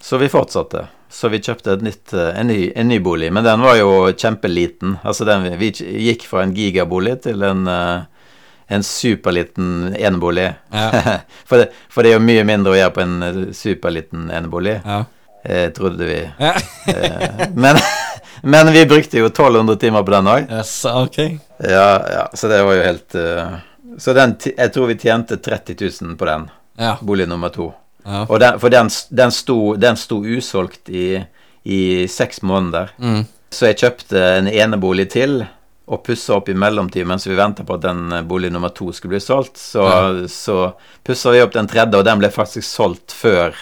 Så 0.00 0.18
vi 0.22 0.28
fortsatte. 0.32 0.86
Så 1.10 1.28
vi 1.28 1.40
kjøpte 1.42 1.74
nytt, 1.82 2.12
eh, 2.14 2.30
en, 2.40 2.46
ny, 2.46 2.70
en 2.78 2.88
ny 2.88 3.00
bolig. 3.02 3.32
Men 3.34 3.44
den 3.44 3.60
var 3.66 3.74
jo 3.76 3.90
kjempeliten. 4.14 4.94
Altså 5.02 5.26
den, 5.26 5.48
vi 5.58 5.72
gikk 5.74 6.24
fra 6.30 6.44
en 6.46 6.54
gigabolig 6.54 7.16
til 7.26 7.42
en, 7.42 7.66
eh, 7.68 8.30
en 8.70 8.84
superliten 8.86 9.96
enebolig. 9.98 10.46
Ja. 10.70 11.16
for, 11.48 11.58
det, 11.64 11.72
for 11.90 12.06
det 12.06 12.12
er 12.12 12.20
jo 12.20 12.26
mye 12.28 12.44
mindre 12.46 12.76
å 12.76 12.78
gjøre 12.78 12.94
på 12.94 13.02
en 13.02 13.16
eh, 13.26 13.40
superliten 13.58 14.30
enebolig, 14.30 14.76
Ja. 14.86 15.00
eh, 15.42 15.66
trodde 15.74 16.06
vi. 16.06 16.20
Ja. 16.38 16.54
Eh, 16.94 17.42
men, 17.58 17.76
men 18.54 18.70
vi 18.72 18.86
brukte 18.86 19.18
jo 19.18 19.26
1200 19.32 19.76
timer 19.82 20.06
på 20.06 20.14
den 20.14 20.30
òg. 20.30 20.46
Yes, 20.60 20.76
okay. 20.94 21.34
Ja, 21.58 21.90
ja, 22.14 22.24
så 22.34 22.48
det 22.48 22.62
var 22.64 22.78
jo 22.78 22.86
helt 22.86 23.14
uh, 23.18 23.58
Så 24.00 24.14
den, 24.16 24.38
jeg 24.46 24.70
tror 24.72 24.86
vi 24.88 24.94
tjente 25.02 25.36
30 25.36 25.76
000 26.06 26.14
på 26.16 26.24
den, 26.30 26.46
Ja. 26.80 26.96
bolig 27.04 27.28
nummer 27.28 27.52
to. 27.52 27.70
Ja. 28.06 28.24
Og 28.24 28.40
den, 28.40 28.58
for 28.60 28.72
den, 28.72 28.88
den, 29.12 29.32
sto, 29.34 29.58
den 29.76 29.98
sto 30.00 30.22
usolgt 30.24 30.88
i, 30.88 31.20
i 31.68 31.80
seks 32.08 32.42
måneder. 32.42 32.94
Mm. 32.96 33.24
Så 33.52 33.68
jeg 33.68 33.80
kjøpte 33.82 34.20
en 34.38 34.48
enebolig 34.48 35.10
til 35.12 35.42
og 35.90 36.04
pussa 36.06 36.36
opp 36.36 36.48
i 36.48 36.54
mellomtiden 36.54 37.08
mens 37.10 37.26
vi 37.26 37.34
venta 37.34 37.64
på 37.66 37.74
at 37.74 37.82
den 37.82 38.12
eh, 38.14 38.22
bolig 38.26 38.52
nummer 38.54 38.70
to 38.74 38.92
skulle 38.94 39.16
bli 39.16 39.22
solgt. 39.24 39.58
Så, 39.58 39.84
så 40.30 40.60
pussa 41.06 41.34
vi 41.34 41.42
opp 41.42 41.56
den 41.56 41.68
tredje, 41.70 41.98
og 41.98 42.06
den 42.06 42.22
ble 42.22 42.30
faktisk 42.32 42.68
solgt 42.68 43.14
før 43.16 43.58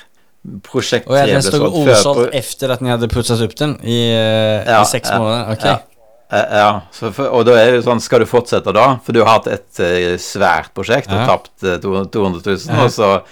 prosjekt 0.62 1.08
Och 1.08 1.16
ja, 1.16 1.24
tre 1.24 1.32
den 1.32 1.42
ble 1.42 1.50
stod 1.50 1.60
den 1.60 1.96
sto 1.96 2.10
usolgt 2.12 2.34
efter 2.34 2.74
at 2.76 2.82
ni 2.84 2.92
hadde 2.92 3.08
pusset 3.10 3.42
opp 3.44 3.56
den 3.58 3.78
i, 3.82 4.00
eh, 4.12 4.68
Ja, 4.68 4.82
i 4.82 4.86
seks 4.88 5.10
ja, 5.10 5.18
månader? 5.18 5.56
Okej. 5.56 5.72
Ja. 5.72 5.97
Eh, 6.30 6.56
Ja, 6.58 6.80
så 6.92 7.12
for, 7.14 7.30
og 7.32 7.46
da 7.48 7.54
er 7.56 7.72
det 7.78 7.84
sånn, 7.86 8.00
skal 8.04 8.20
du 8.20 8.26
fortsette 8.28 8.72
da? 8.76 8.98
For 9.04 9.16
du 9.16 9.22
har 9.24 9.38
hatt 9.38 9.46
et 9.48 9.80
eh, 9.80 10.16
svært 10.20 10.72
prosjekt 10.76 11.08
og 11.08 11.20
Ja. 11.22 11.26
tapt 11.26 11.64
eh, 11.64 11.78
200 11.80 12.42
000, 12.44 12.58
Ja. 12.68 12.82
og 12.84 12.90
så 12.92 13.22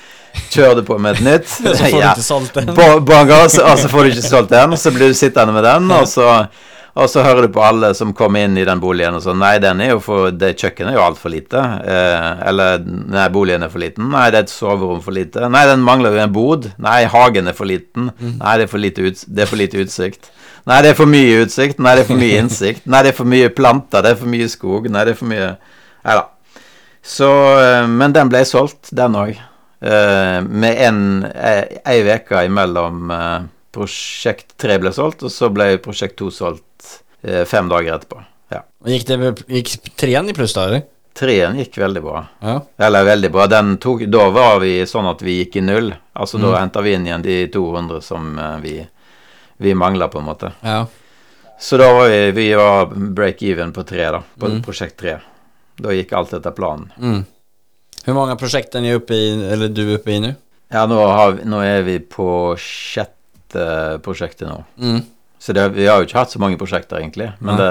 kjører 0.52 0.76
du 0.76 0.82
på 0.88 0.98
med 1.00 1.16
et 1.16 1.24
nytt. 1.24 1.48
Så 1.56 1.74
får 1.76 1.90
du 1.92 1.98
ikke 2.00 2.24
solgt 2.24 2.54
den. 2.54 2.72
Ba- 2.76 3.35
og 3.42 3.50
så 3.50 3.88
får 3.88 4.02
du 4.04 4.11
ikke 4.14 4.28
solgt 4.28 4.50
den, 4.50 4.76
så 4.76 4.90
blir 4.92 5.09
du 5.12 5.14
sittende 5.16 5.52
med 5.52 5.64
den, 5.64 5.90
og 5.96 6.04
så, 6.09 6.46
og 6.96 7.11
så 7.12 7.20
hører 7.26 7.44
du 7.44 7.52
på 7.52 7.61
alle 7.61 7.90
som 7.96 8.14
kommer 8.16 8.46
inn 8.46 8.56
i 8.56 8.64
den 8.64 8.80
boligen 8.80 9.18
og 9.18 9.20
sånn 9.24 9.37
Nei, 9.42 9.56
den 9.61 9.82
er 9.85 9.90
jo 9.90 9.98
for, 10.00 10.30
det 10.32 10.54
kjøkkenet 10.56 10.94
er 10.94 10.96
jo 10.96 11.02
altfor 11.04 11.32
lite. 11.35 11.61
Eh, 11.85 12.28
eller 12.48 12.80
Nei, 12.87 13.26
boligen 13.35 13.66
er 13.66 13.72
for 13.72 13.82
liten. 13.82 14.06
Nei, 14.14 14.22
det 14.32 14.38
er 14.40 14.46
et 14.46 14.52
soverom 14.54 15.02
for 15.04 15.12
lite. 15.16 15.44
Nei, 15.52 15.64
den 15.68 15.85
mangler 15.85 16.16
jo 16.16 16.22
en 16.24 16.32
bod. 16.32 16.70
Nei, 16.80 17.02
hagen 17.12 17.50
er 17.52 17.56
for 17.59 17.68
liten. 17.68 18.09
Nei, 18.20 18.54
det 18.56 18.64
er 18.64 18.70
for 18.72 18.80
lite, 18.80 19.04
ut, 19.04 19.24
det 19.28 19.44
er 19.44 19.50
for 19.50 19.61
lite 19.61 19.82
utsikt. 19.85 20.30
Nei, 20.66 20.78
det 20.82 20.94
er 20.94 20.98
for 20.98 21.11
mye 21.11 21.42
utsikt. 21.44 21.82
Nei, 21.85 21.92
det 21.98 22.06
er 22.06 22.09
for 22.09 22.22
mye 22.22 22.38
innsikt. 22.42 22.87
Nei, 22.90 23.02
det 23.04 23.12
er 23.12 23.18
for 23.18 23.32
mye 23.35 23.50
planter. 23.54 24.02
Det 24.06 24.14
er 24.14 24.22
for 24.22 24.32
mye 24.32 24.48
skog. 24.50 24.88
Nei, 24.90 25.04
det 25.06 25.12
er 25.14 25.20
for 25.20 25.30
mye 25.35 25.50
Nei 26.06 26.16
da. 26.16 26.24
Så 27.06 27.28
eh, 27.61 27.85
Men 27.90 28.14
den 28.16 28.32
ble 28.32 28.40
solgt, 28.48 28.88
den 28.94 29.18
òg. 29.20 29.37
med 30.48 30.78
en 30.80 30.98
eh, 31.28 31.76
ei 31.85 32.00
uke 32.09 32.40
imellom 32.48 33.11
eh, 33.12 33.44
prosjekt 33.76 34.54
tre 34.61 34.78
ble 34.80 34.92
solgt, 34.94 35.22
og 35.26 35.32
så 35.32 35.50
ble 35.52 35.76
prosjekt 35.85 36.16
to 36.20 36.30
solgt 36.32 36.64
eh, 36.64 36.65
fem 37.48 37.68
dager 37.68 37.94
etterpå. 37.98 38.20
Ja. 38.52 38.60
Gikk, 38.86 39.06
Gick, 39.06 39.06
det, 39.08 39.46
gikk 39.48 39.96
treen 39.98 40.28
i 40.30 40.34
plus 40.36 40.54
da, 40.54 40.66
eller? 40.68 40.82
Treen 41.16 41.56
gikk 41.58 41.78
veldig 41.80 42.02
bra. 42.04 42.20
Ja. 42.44 42.60
Eller 42.86 43.04
veldig 43.08 43.30
bra. 43.32 43.46
Den 43.48 43.76
tok, 43.82 44.04
da 44.12 44.26
var 44.30 44.60
vi 44.60 44.74
sånn 44.86 45.08
at 45.10 45.22
vi 45.24 45.38
gikk 45.44 45.56
i 45.56 45.64
null. 45.64 45.94
Altså 46.14 46.38
da 46.38 46.52
Mm. 46.52 46.58
henta 46.60 46.82
vi 46.84 46.92
inn 46.94 47.06
igjen 47.06 47.22
de 47.24 47.38
200 47.48 48.02
som 48.02 48.38
eh, 48.38 48.56
vi, 48.60 48.74
vi 49.58 49.74
mangla, 49.74 50.08
på 50.08 50.18
en 50.18 50.24
måte. 50.28 50.52
ja. 50.62 50.86
Så 51.58 51.78
da 51.80 51.86
var 51.92 52.08
vi, 52.12 52.30
vi 52.36 52.50
var 52.54 52.86
break 52.92 53.42
even 53.42 53.72
på 53.72 53.82
tre, 53.88 54.10
da. 54.12 54.22
På 54.38 54.46
Mm. 54.50 54.62
prosjekt 54.62 54.96
tre. 55.00 55.14
Da 55.80 55.88
gikk 55.88 56.12
alt 56.12 56.34
etter 56.34 56.50
planen. 56.52 56.92
Mm. 57.00 57.24
Hur 58.04 58.14
mange 58.14 58.36
prosjekter 58.36 58.84
er 58.84 58.98
oppe 59.00 59.14
i, 59.16 59.30
eller 59.52 59.68
du 59.68 59.94
oppe 59.94 60.02
uppe 60.02 60.12
i 60.12 60.18
nu? 60.20 60.34
Ja, 60.70 60.84
nå, 60.86 60.98
har, 61.08 61.32
vi- 61.32 61.44
nå 61.48 61.62
er 61.64 61.82
vi 61.82 61.98
på 61.98 62.54
sjette 62.58 64.00
prosjektet 64.04 64.48
nå. 64.50 64.64
Mm. 64.78 65.00
Så 65.46 65.54
det, 65.54 65.68
vi 65.76 65.87
har 65.87 66.00
jo 66.02 66.09
ikke 66.09 66.18
hatt 66.18 66.32
så 66.35 66.40
mange 66.42 66.59
prosjekter, 66.59 66.98
egentlig. 66.98 67.28
Men 67.38 67.61
det 67.61 67.70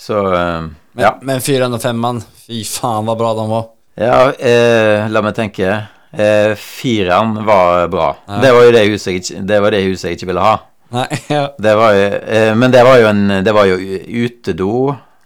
Så 0.00 0.20
eh, 0.32 0.60
Men, 0.92 1.02
ja. 1.04 1.18
men 1.22 1.40
fyran 1.40 1.74
och 1.74 1.82
femman, 1.82 2.22
fy 2.46 2.62
faen 2.64 3.04
hva 3.04 3.16
bra 3.16 3.34
de 3.36 3.44
var. 3.50 3.66
Ja, 4.00 4.32
eh, 4.32 5.10
la 5.12 5.20
meg 5.20 5.34
tenke. 5.36 5.74
Eh, 6.12 6.54
fireren 6.56 7.34
var 7.44 7.88
bra. 7.92 8.14
Ja. 8.26 8.40
Det 8.40 8.52
var 8.56 8.64
jo 8.64 8.72
det 8.72 8.84
huset 8.88 9.12
jeg 9.12 9.20
ikke, 9.20 9.42
det 9.48 9.60
var 9.60 9.76
det 9.76 9.82
huset 9.84 10.08
jeg 10.08 10.18
ikke 10.18 10.30
ville 10.32 10.44
ha. 10.44 10.54
Nei, 10.92 11.06
ja. 11.36 11.42
Det 11.60 11.74
var 11.76 11.96
jo, 11.96 12.08
eh, 12.36 12.52
men 12.56 12.72
det 12.72 12.84
var 12.88 13.00
jo 13.00 13.10
en 13.12 13.22
Det 13.44 13.54
var 13.56 13.68
jo 13.68 13.76
utedo. 14.24 14.72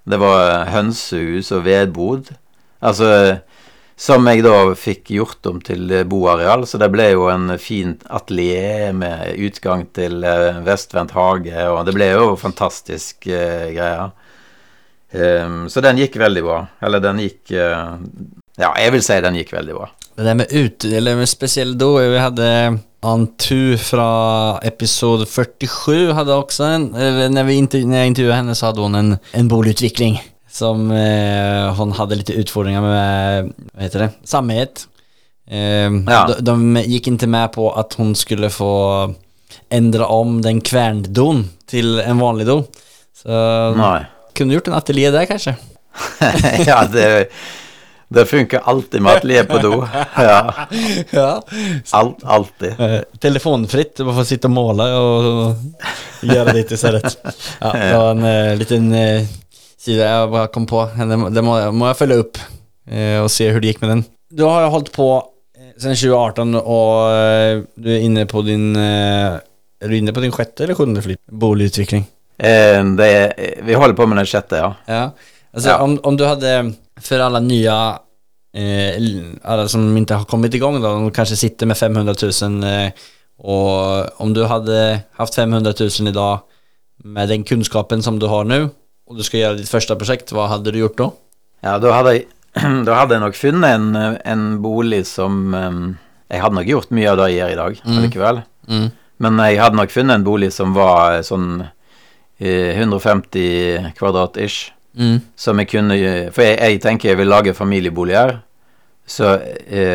Det 0.06 0.18
var 0.22 0.66
hønsehus 0.74 1.52
og 1.54 1.64
vedbod. 1.66 2.34
Altså 2.82 3.38
Som 3.96 4.26
jeg 4.28 4.42
da 4.44 4.74
fikk 4.76 5.08
gjort 5.14 5.46
om 5.48 5.60
til 5.64 5.88
boareal, 6.04 6.66
så 6.68 6.76
det 6.76 6.90
ble 6.92 7.08
jo 7.14 7.30
en 7.32 7.54
fin 7.56 7.94
atelier 8.12 8.92
med 8.92 9.38
utgang 9.40 9.86
til 9.96 10.20
eh, 10.20 10.58
vestvendt 10.66 11.14
hage, 11.16 11.56
og 11.72 11.80
det 11.88 11.94
ble 11.96 12.10
jo 12.12 12.34
fantastisk 12.36 13.24
eh, 13.32 13.72
greier. 13.72 14.12
Um, 15.16 15.68
så 15.70 15.80
den 15.80 16.02
gikk 16.02 16.18
veldig 16.20 16.42
bra. 16.44 16.58
Eller 16.84 17.00
den 17.00 17.22
gikk 17.22 17.54
uh, 17.54 17.94
Ja, 18.58 18.72
jeg 18.76 18.92
vil 18.92 19.04
si 19.06 19.16
den 19.22 19.38
gikk 19.38 19.54
veldig 19.54 19.76
bra. 19.78 19.88
Det 20.16 20.34
med 20.34 20.52
ut, 20.52 20.84
eller 20.84 21.16
med 21.16 21.28
speciell 21.28 21.76
då, 21.78 21.94
vi 21.98 22.20
hadde 22.20 22.48
Antu 23.06 23.76
fra 23.78 24.58
episode 24.64 25.26
47 25.26 26.12
hadde 26.12 26.34
også 26.34 26.64
en, 26.64 26.86
när, 27.32 27.44
vi 27.44 27.54
intervju, 27.54 27.86
når 27.86 27.96
jeg 27.96 28.06
intervjuet 28.06 28.36
henne 28.36 28.54
så 28.56 28.70
hadde 28.70 28.82
hun 28.82 28.98
en, 28.98 29.12
en 29.32 29.48
bolutveckling 29.48 30.16
som 30.56 30.90
eh, 30.90 31.74
hon 31.74 31.92
hade 31.92 32.14
lite 32.14 32.32
utfordringar 32.32 32.80
med, 32.80 33.52
vad 33.72 33.82
heter 33.82 33.98
det, 33.98 34.10
samhet. 34.24 34.86
Eh, 35.50 35.58
Ja. 36.06 36.34
de, 36.38 36.74
de 36.74 36.76
gick 36.80 37.06
inte 37.06 37.26
med 37.26 37.52
på 37.52 37.72
att 37.72 37.92
hon 37.94 38.14
skulle 38.14 38.50
få 38.50 39.14
ändra 39.70 40.06
om 40.06 40.42
den 40.42 40.60
kvärndon 40.60 41.50
till 41.66 42.00
en 42.00 42.18
vanlig 42.18 42.46
do. 42.46 42.64
Så 43.22 43.28
Nei. 43.76 44.00
kunde 44.32 44.54
gjort 44.54 44.68
en 44.68 44.74
ateljé 44.74 45.10
där 45.10 45.24
kanske. 45.26 45.54
ja, 46.66 46.84
det, 46.92 47.28
det 48.08 48.26
funker 48.26 48.60
alltid 48.64 49.02
med 49.02 49.12
atelier 49.12 49.44
på 49.44 49.58
do. 49.58 49.88
Ja, 50.16 50.54
ja. 51.10 51.42
alt, 51.92 52.24
alltid. 52.24 52.80
Eh, 52.80 53.00
telefonfritt, 53.20 53.96
du 53.96 54.04
får 54.04 54.24
sitta 54.24 54.48
och 54.48 54.52
måla 54.52 54.98
och, 55.00 55.46
och 55.46 55.54
göra 56.22 56.52
det 56.52 56.70
istället. 56.72 57.18
Ja, 57.60 57.72
det 57.72 57.96
var 57.98 58.10
en 58.10 58.24
eh, 58.24 58.56
liten 58.56 58.92
eh, 59.94 60.26
det 60.30 60.40
jeg 60.40 60.52
kom 60.54 60.66
på. 60.68 60.82
Det, 60.96 61.18
må, 61.18 61.30
det 61.30 61.44
må, 61.44 61.56
må 61.72 61.88
jeg 61.90 61.98
følge 62.00 62.20
opp 62.24 62.40
eh, 62.90 63.18
og 63.22 63.30
se 63.32 63.48
hvordan 63.48 63.64
det 63.64 63.72
gikk 63.72 63.82
med 63.84 63.92
den. 63.94 64.04
Du 64.36 64.44
har 64.44 64.66
holdt 64.66 64.72
hållit 64.72 64.92
på 64.96 65.08
eh, 65.56 65.72
sedan 65.76 65.98
2018 65.98 66.58
og 66.62 66.90
eh, 67.12 67.62
du 67.76 67.90
er 67.94 68.06
inne 68.06 68.26
på 68.30 68.42
din, 68.46 68.74
eh, 68.76 69.38
är 69.80 69.88
du 69.88 69.96
inne 69.96 70.12
på 70.12 70.20
din 70.24 70.32
sjette 70.32 70.64
eller 70.64 70.74
sjunde 70.74 71.02
flipp? 71.02 71.20
Boligutvikling. 71.30 72.06
Eh, 72.38 72.80
det 72.98 73.06
er, 73.06 73.62
vi 73.64 73.74
holder 73.74 73.96
på 73.96 74.06
med 74.06 74.18
den 74.20 74.28
sjette, 74.28 74.60
ja. 74.60 74.74
Ja. 74.86 75.04
Altså, 75.52 75.68
Ja. 75.70 75.78
Om, 75.80 75.98
om 76.04 76.16
du 76.16 76.24
hadde 76.28 76.74
For 77.00 77.20
alle 77.20 77.40
nye 77.40 77.76
eh, 78.56 78.96
Alle 79.44 79.68
som 79.72 79.86
ikke 79.96 80.18
har 80.20 80.28
kommet 80.28 80.54
i 80.54 80.60
gang, 80.60 80.76
da, 80.82 80.90
de 81.00 81.12
kanskje 81.16 81.36
sitter 81.36 81.66
med 81.70 81.76
500 81.76 82.14
000 82.42 82.64
eh, 82.64 82.90
och 83.38 84.20
om 84.20 84.32
du 84.34 84.44
hadde 84.44 85.00
haft 85.12 85.34
500 85.34 85.72
000 85.80 86.08
i 86.08 86.12
dag 86.12 86.38
med 87.04 87.28
den 87.28 87.44
kunnskapen 87.44 88.02
som 88.02 88.18
du 88.18 88.26
har 88.26 88.44
nu 88.44 88.68
och 89.06 89.16
du 89.16 89.22
ska 89.22 89.38
göra 89.38 89.54
ditt 89.54 89.68
första 89.68 89.96
projekt, 89.96 90.32
vad 90.32 90.48
hade 90.48 90.70
du 90.72 90.78
gjort 90.78 90.96
då? 90.98 91.12
Ja, 91.60 91.78
da 91.78 91.92
hadde 91.92 92.12
jeg, 92.14 92.24
da 92.86 92.94
hadde 92.94 93.14
jeg 93.16 93.22
nok 93.22 93.36
funnet 93.38 93.74
en, 93.76 93.96
eh, 93.96 94.14
en 94.24 94.46
bolig 94.62 95.04
som 95.06 95.54
um, 95.54 95.96
Jeg 96.30 96.40
hadde 96.42 96.54
nok 96.58 96.66
gjort 96.66 96.90
mye 96.90 97.10
av 97.12 97.18
det 97.20 97.26
jeg 97.30 97.38
gjør 97.38 97.52
i 97.52 97.58
dag, 97.60 97.80
Mm. 97.84 97.98
allikevel. 97.98 98.40
Mm. 98.68 98.86
Men 99.18 99.38
jeg 99.38 99.60
hadde 99.62 99.76
nok 99.78 99.90
funnet 99.94 100.14
en 100.18 100.24
bolig 100.26 100.48
som 100.52 100.72
var 100.74 101.14
eh, 101.18 101.22
sånn 101.22 101.60
eh, 102.40 102.72
150 102.80 103.92
kvadrat 103.98 104.36
ish. 104.42 104.72
Mm. 104.98 105.20
Som 105.36 105.58
jeg 105.60 105.68
kunne 105.70 105.96
For 106.32 106.42
jeg, 106.42 106.58
jeg 106.58 106.80
tenker 106.82 107.10
jeg 107.12 107.18
vil 107.20 107.28
lage 107.30 107.54
familieboliger. 107.54 108.40
Så 109.06 109.36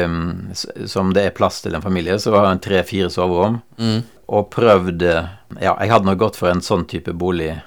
um, 0.05 0.53
som 0.87 1.09
det 1.13 1.25
er 1.25 1.33
plass 1.35 1.59
til 1.65 1.75
en 1.75 1.81
familie, 1.83 2.15
så 2.21 2.31
var 2.31 2.45
det 2.45 2.51
en 2.55 2.63
tre-fire 2.63 3.09
soverom. 3.11 3.57
Mm. 3.77 4.03
Og 4.31 4.47
prøvd 4.53 5.03
eh, 5.03 5.25
Ja, 5.59 5.75
jeg 5.81 5.91
hadde 5.91 6.07
nok 6.07 6.21
gått 6.21 6.37
for 6.39 6.47
en 6.53 6.61
sånn 6.63 6.85
type 6.87 7.11
bolig. 7.13 7.57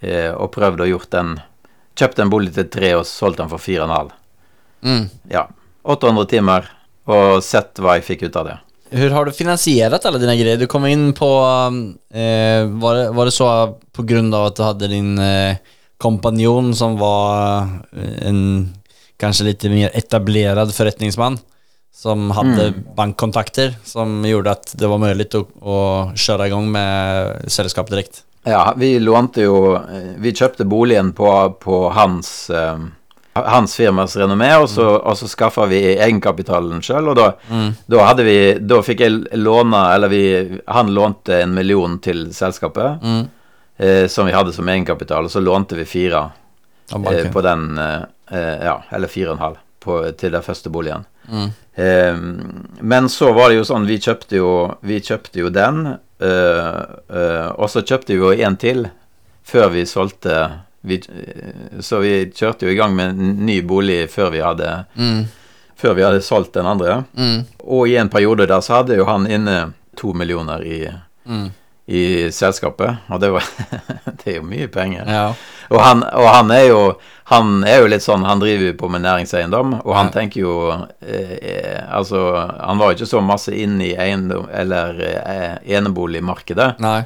Eh, 0.00 0.30
og 0.32 0.52
prøvd 0.54 0.84
å 0.84 0.90
gjort 0.94 1.10
den 1.12 1.38
Kjøpt 2.00 2.20
en 2.22 2.30
bolig 2.32 2.54
til 2.54 2.68
tre 2.72 2.94
og 2.96 3.02
solgt 3.04 3.40
den 3.42 3.48
for 3.50 3.60
fire 3.60 3.82
og 3.82 3.90
en 3.90 3.92
halv. 3.92 4.12
Mm. 4.86 5.02
Ja. 5.28 5.42
800 5.84 6.28
timer, 6.30 6.68
og 7.10 7.42
sett 7.44 7.80
hva 7.82 7.98
jeg 7.98 8.06
fikk 8.06 8.22
ut 8.28 8.38
av 8.40 8.46
det. 8.46 8.54
Hur 8.96 9.12
har 9.14 9.26
du 9.26 9.34
finansierat 9.36 10.06
alle 10.08 10.20
dine 10.22 10.36
greier? 10.38 10.58
Du 10.58 10.66
kom 10.70 10.86
inn 10.88 11.10
på, 11.18 11.28
eh, 12.14 12.62
var, 12.82 12.96
det, 12.96 13.04
var 13.18 13.28
det 13.28 13.34
så 13.36 13.50
på 13.92 14.06
grunn 14.08 14.32
av 14.32 14.48
at 14.48 14.56
du 14.56 14.64
hadde 14.64 14.90
din 14.94 15.12
eh, 15.20 15.60
kompanjon 16.00 16.72
som 16.78 16.96
var 16.98 17.68
eh, 17.92 18.16
en 18.30 18.40
kanskje 19.20 19.50
litt 19.50 19.68
mer 19.68 19.92
etablerad 19.94 20.72
forretningsmann 20.74 21.38
som 22.00 22.30
hadde 22.32 22.70
Mm. 22.70 22.82
bankkontakter 22.96 23.74
som 23.84 24.22
gjorde 24.24 24.56
at 24.56 24.72
det 24.78 24.88
var 24.88 25.02
mulig 25.02 25.28
å, 25.36 25.44
å 25.60 25.78
kjøre 26.16 26.46
i 26.46 26.52
igång 26.52 26.70
med 26.72 27.50
selskap 27.52 27.90
direkt? 27.92 28.22
Ja, 28.44 28.74
vi 28.76 28.98
lånte 29.00 29.42
jo 29.44 29.74
eh, 29.76 30.14
Vi 30.18 30.32
kjøpte 30.32 30.64
boligen 30.64 31.12
på, 31.12 31.28
på 31.60 31.90
hans 31.92 32.50
eh, 32.50 32.78
hans 33.34 33.76
firmas 33.76 34.16
renommé, 34.18 34.48
og 34.58 34.66
så, 34.68 34.86
og 35.06 35.14
så 35.16 35.28
skaffa 35.30 35.66
vi 35.70 35.78
egenkapitalen 35.94 36.80
sjøl. 36.82 37.12
Og 37.12 37.16
da, 37.16 37.26
Mm. 37.50 37.74
da 37.86 38.06
hadde 38.08 38.24
vi 38.26 38.38
Da 38.58 38.80
fikk 38.82 39.00
jeg 39.04 39.20
låne 39.38 39.78
Eller 39.94 40.08
vi 40.10 40.22
Han 40.66 40.90
lånte 40.96 41.38
en 41.42 41.54
million 41.54 41.98
til 42.02 42.26
selskapet, 42.34 42.98
Mm. 43.02 43.28
eh, 43.78 44.06
som 44.08 44.26
vi 44.26 44.32
hadde 44.32 44.52
som 44.52 44.68
egenkapital, 44.68 45.24
og 45.24 45.30
så 45.30 45.40
lånte 45.40 45.76
vi 45.78 45.84
fire 45.84 46.30
eh, 46.92 47.30
på 47.32 47.42
den 47.42 47.78
eh, 47.78 48.02
eh, 48.32 48.64
Ja, 48.66 48.82
eller 48.90 49.08
fire 49.08 49.30
og 49.30 49.36
en 49.38 49.44
halv 49.44 49.56
på, 49.80 50.00
til 50.18 50.32
den 50.32 50.42
første 50.42 50.68
boligen. 50.70 51.04
Mm. 51.30 51.50
Men 52.80 53.08
så 53.08 53.32
var 53.32 53.48
det 53.48 53.56
jo 53.60 53.64
sånn, 53.64 53.86
vi 53.86 53.96
kjøpte 54.02 54.36
jo, 54.36 54.50
vi 54.84 54.98
kjøpte 55.00 55.40
jo 55.40 55.48
den, 55.54 55.94
og 56.20 57.70
så 57.70 57.82
kjøpte 57.86 58.12
vi 58.12 58.18
jo 58.20 58.32
en 58.32 58.56
til 58.60 58.88
før 59.50 59.70
vi 59.72 59.86
solgte 59.88 60.34
vi, 60.82 60.96
eh, 60.96 61.80
Så 61.80 61.98
vi 62.00 62.30
kjørte 62.32 62.64
jo 62.66 62.72
i 62.72 62.76
gang 62.78 62.94
med 62.96 63.10
en 63.18 63.46
ny 63.46 63.60
bolig 63.62 64.06
før 64.10 64.30
vi 64.32 64.40
hadde, 64.40 64.84
Mm. 64.96 65.24
før 65.76 65.94
vi 65.94 66.02
hadde 66.02 66.20
solgt 66.22 66.52
den 66.54 66.66
andre. 66.66 67.04
Mm. 67.16 67.44
Og 67.64 67.88
i 67.88 67.96
en 67.96 68.08
periode 68.08 68.46
der 68.46 68.60
så 68.60 68.74
hadde 68.80 68.96
jo 68.96 69.04
han 69.04 69.26
inne 69.26 69.72
to 69.96 70.12
millioner 70.12 70.62
i, 70.64 70.88
Mm. 71.26 71.50
I 71.90 72.02
selskapet, 72.32 73.00
og 73.10 73.20
det 73.22 73.30
var 73.34 73.46
Det 74.20 74.26
er 74.34 74.36
jo 74.38 74.44
mye 74.46 74.68
penger. 74.70 75.08
Ja. 75.10 75.24
Og 75.70 75.80
han, 75.82 76.02
og 76.04 76.26
han 76.30 76.50
er 76.54 76.64
jo 76.68 76.80
Han 77.30 77.62
er 77.66 77.80
jo 77.82 77.88
litt 77.90 78.02
sånn 78.02 78.24
Han 78.26 78.40
driver 78.42 78.68
jo 78.72 78.74
på 78.78 78.88
med 78.90 79.02
næringseiendom, 79.04 79.76
og 79.84 79.92
han 79.96 80.08
Ja. 80.10 80.14
tenker 80.16 80.40
jo 80.42 80.54
eh, 81.02 81.78
Altså, 81.90 82.22
han 82.60 82.78
var 82.80 82.90
jo 82.92 82.98
ikke 82.98 83.10
så 83.10 83.22
masse 83.22 83.54
inne 83.54 83.86
i 83.90 83.94
eiendom 83.98 84.48
eller 84.50 85.00
eh, 85.06 85.54
eneboligmarkedet, 85.78 86.72
Nei. 86.82 87.02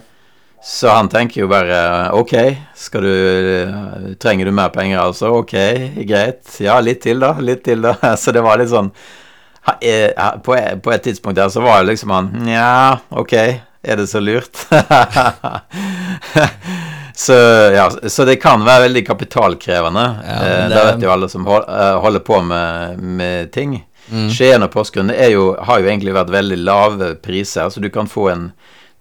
så 0.64 0.94
han 0.96 1.08
tenker 1.12 1.42
jo 1.44 1.48
bare 1.52 1.80
Ok, 2.16 2.32
skal 2.76 3.04
du 3.04 4.16
Trenger 4.20 4.48
du 4.48 4.52
mer 4.56 4.68
penger, 4.74 5.00
altså? 5.04 5.32
Ok, 5.42 5.52
greit. 6.08 6.44
Ja, 6.64 6.78
litt 6.80 7.02
til, 7.04 7.20
da. 7.24 7.34
Litt 7.40 7.64
til, 7.64 7.84
da. 7.84 7.94
Så 8.20 8.32
det 8.32 8.42
var 8.44 8.60
litt 8.60 8.72
sånn 8.72 8.90
eh, 9.80 10.10
på, 10.44 10.56
på 10.84 10.92
et 10.92 11.04
tidspunkt 11.08 11.36
der 11.40 11.48
så 11.52 11.62
var 11.64 11.82
det 11.82 11.92
liksom 11.94 12.12
han 12.12 12.32
Nja, 12.44 12.98
ok, 13.16 13.34
er 13.84 14.00
det 14.00 14.08
så 14.10 14.22
lurt? 14.24 14.64
så 17.14 17.32
ja, 17.74 17.90
så 18.08 18.24
det 18.24 18.36
kan 18.42 18.64
være 18.66 18.82
veldig 18.88 19.06
kapitalkrevende. 19.06 20.04
Ja, 20.26 20.34
eh, 20.34 20.68
det- 20.68 20.74
det 20.74 20.84
vet 20.94 21.02
jo 21.02 21.10
alle 21.12 21.28
som 21.28 21.46
eh, 21.46 22.00
holder 22.00 22.20
på 22.20 22.42
med, 22.42 22.98
med 22.98 23.52
ting. 23.52 23.84
Mm. 24.12 24.28
Skien 24.30 24.62
og 24.62 24.70
Porsgrunn 24.72 25.10
jo, 25.30 25.54
har 25.64 25.80
jo 25.80 25.86
egentlig 25.88 26.12
vært 26.14 26.28
veldig 26.30 26.58
lave 26.60 27.14
priser, 27.24 27.70
så 27.72 27.80
du 27.80 27.88
kan 27.90 28.06
få 28.06 28.28
en 28.32 28.50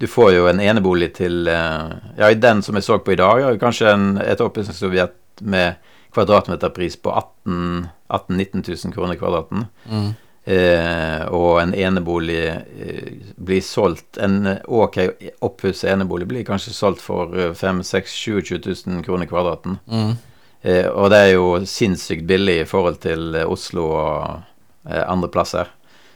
du 0.01 0.07
får 0.07 0.31
jo 0.33 0.47
en 0.49 0.59
enebolig 0.59 1.13
til 1.15 1.47
eh, 1.47 1.89
Ja, 2.17 2.29
i 2.29 2.33
den 2.35 2.61
som 2.63 2.75
jeg 2.75 2.83
så 2.83 2.97
på 2.99 3.13
i 3.13 3.19
dag, 3.19 3.43
har 3.43 3.51
jo 3.53 3.59
kanskje 3.61 3.91
en, 3.93 4.17
et 4.17 4.41
oppussingsobjekt 4.41 5.41
med 5.41 5.75
kvadratmeterpris 6.13 6.97
på 7.01 7.11
18 7.13 7.87
000-19 8.09 8.85
000 8.85 8.93
kroner 8.93 9.15
kvadraten. 9.17 9.65
Mm. 9.89 10.13
Eh, 10.45 11.21
og 11.31 11.61
en 11.61 11.71
enebolig 11.71 12.41
eh, 12.51 13.11
blir 13.39 13.61
solgt 13.63 14.17
En 14.19 14.41
eh, 14.51 14.57
ok 14.67 14.97
oppusset 15.39 15.87
enebolig 15.93 16.27
blir 16.27 16.43
kanskje 16.43 16.73
solgt 16.75 16.99
for 16.99 17.31
eh, 17.31 17.53
5 17.55 17.79
6 17.87 18.11
27 18.11 18.57
000 18.59 19.05
kroner 19.05 19.29
kvadraten. 19.29 19.77
Mm. 19.87 20.17
Eh, 20.63 20.87
og 20.87 21.09
det 21.11 21.19
er 21.19 21.31
jo 21.33 21.47
sinnssykt 21.67 22.27
billig 22.27 22.61
i 22.61 22.67
forhold 22.67 23.01
til 23.03 23.35
eh, 23.35 23.47
Oslo 23.47 23.87
og 23.91 24.43
eh, 24.87 25.03
andre 25.03 25.31
plasser. 25.31 25.71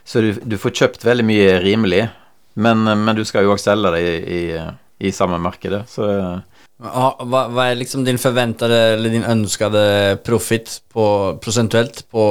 Så 0.08 0.22
du, 0.24 0.30
du 0.40 0.56
får 0.60 0.76
kjøpt 0.76 1.04
veldig 1.04 1.26
mye 1.28 1.58
rimelig, 1.60 2.06
men, 2.56 2.84
men 2.84 3.16
du 3.16 3.26
skal 3.28 3.44
jo 3.44 3.52
også 3.52 3.70
selge 3.74 3.92
det 3.92 4.04
i, 4.04 4.38
i, 4.38 4.62
i 5.08 5.12
samme 5.12 5.36
markedet. 5.40 5.82
Så 5.92 6.06
hva, 6.78 7.10
hva 7.24 7.66
er 7.66 7.76
liksom 7.76 8.06
din 8.06 8.20
forventede 8.22 8.78
eller 8.94 9.12
din 9.12 9.26
ønskede 9.26 9.82
profit 10.24 10.78
prosentuelt 10.94 12.06
på 12.08 12.24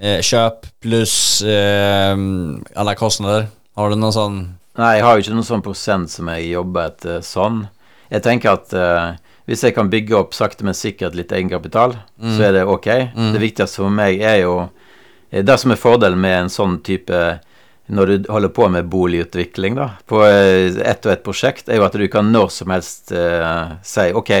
eh, 0.00 0.20
kjøp 0.24 0.66
pluss 0.84 1.42
eh, 1.42 2.14
alle 2.76 2.94
kostnader? 2.98 3.48
Har 3.76 3.92
du 3.92 3.98
noe 4.00 4.14
sånn 4.14 4.40
Nei, 4.76 4.98
jeg 4.98 5.04
har 5.06 5.14
jo 5.16 5.22
ikke 5.24 5.34
noen 5.38 5.48
sånn 5.48 5.62
prosent 5.64 6.10
som 6.12 6.28
jeg 6.28 6.50
jobber 6.50 6.90
etter 6.90 7.22
sånn. 7.24 7.62
Jeg 8.12 8.20
tenker 8.26 8.58
at 8.58 8.74
eh, 8.76 9.14
hvis 9.48 9.62
jeg 9.64 9.72
kan 9.76 9.88
bygge 9.88 10.16
opp 10.18 10.34
sakte, 10.36 10.66
men 10.66 10.76
sikkert 10.76 11.14
litt 11.16 11.32
egenkapital, 11.32 11.94
så 12.20 12.48
er 12.48 12.52
det 12.58 12.64
ok. 12.68 12.88
Det 13.32 13.40
viktigste 13.40 13.80
for 13.80 13.94
meg 13.94 14.20
er 14.20 14.42
jo 14.42 14.56
eh, 15.30 15.40
Det 15.46 15.56
som 15.62 15.72
er 15.72 15.80
fordelen 15.80 16.20
med 16.20 16.36
en 16.42 16.52
sånn 16.52 16.76
type 16.84 17.20
Når 17.86 18.06
du 18.10 18.28
holder 18.34 18.52
på 18.52 18.68
med 18.68 18.88
boligutvikling 18.90 19.78
da, 19.78 19.88
på 20.04 20.20
eh, 20.26 20.76
ett 20.82 21.06
og 21.06 21.12
ett 21.14 21.24
prosjekt, 21.24 21.68
er 21.70 21.78
jo 21.80 21.86
at 21.86 21.96
du 21.96 22.04
kan 22.10 22.28
når 22.34 22.50
som 22.50 22.74
helst 22.74 23.12
eh, 23.14 23.76
si 23.86 24.10
ok, 24.12 24.32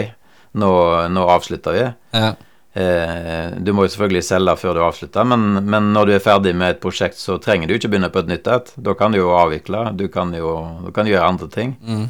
nå, 0.58 0.72
nå 1.14 1.26
avslutter 1.30 1.76
vi. 1.76 1.84
Ja. 2.12 2.34
Eh, 2.76 3.56
du 3.56 3.72
må 3.72 3.86
jo 3.86 3.92
selvfølgelig 3.94 4.24
selge 4.26 4.54
før 4.60 4.76
du 4.76 4.82
avslutter, 4.84 5.24
men, 5.24 5.62
men 5.64 5.88
når 5.94 6.08
du 6.08 6.12
er 6.16 6.24
ferdig 6.24 6.52
med 6.58 6.74
et 6.74 6.82
prosjekt, 6.82 7.16
så 7.16 7.38
trenger 7.40 7.70
du 7.70 7.78
ikke 7.78 7.88
begynne 7.88 8.10
på 8.12 8.20
et 8.20 8.28
nytt 8.28 8.50
et. 8.52 8.72
Da 8.76 8.92
kan 8.98 9.14
du 9.14 9.22
jo 9.22 9.32
avvikle. 9.32 9.86
Du 9.96 10.06
kan 10.12 10.34
jo 10.36 10.52
du 10.84 10.90
kan 10.92 11.08
gjøre 11.08 11.30
andre 11.30 11.48
ting. 11.52 11.72
Mm. 11.80 12.06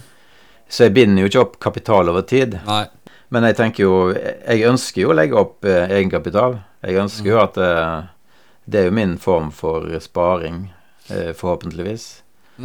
Så 0.66 0.88
jeg 0.88 0.96
binder 0.96 1.22
jo 1.22 1.30
ikke 1.30 1.44
opp 1.44 1.56
kapital 1.62 2.10
over 2.10 2.26
tid. 2.26 2.58
Nei. 2.66 2.84
Men 3.34 3.42
jeg 3.48 3.56
tenker 3.58 3.82
jo 3.82 3.94
Jeg 4.14 4.66
ønsker 4.68 5.02
jo 5.02 5.10
å 5.10 5.16
legge 5.18 5.38
opp 5.38 5.66
eh, 5.66 5.86
egenkapital. 5.98 6.58
Jeg 6.86 7.00
ønsker 7.02 7.30
jo 7.30 7.40
at 7.42 7.58
eh, 7.62 7.96
Det 8.66 8.80
er 8.80 8.88
jo 8.88 8.98
min 8.98 9.16
form 9.22 9.52
for 9.54 9.86
sparing, 10.02 10.64
eh, 11.10 11.30
forhåpentligvis. 11.30 12.06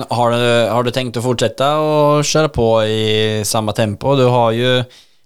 Har 0.09 0.31
du, 0.31 0.43
har 0.71 0.85
du 0.87 0.89
tenkt 0.95 1.19
å 1.19 1.25
fortsette 1.25 1.67
å 1.77 2.21
kjøre 2.23 2.49
på 2.55 2.67
i 2.87 3.01
samme 3.45 3.75
tempo? 3.77 4.15
Du 4.15 4.23
har 4.31 4.53
jo 4.55 4.77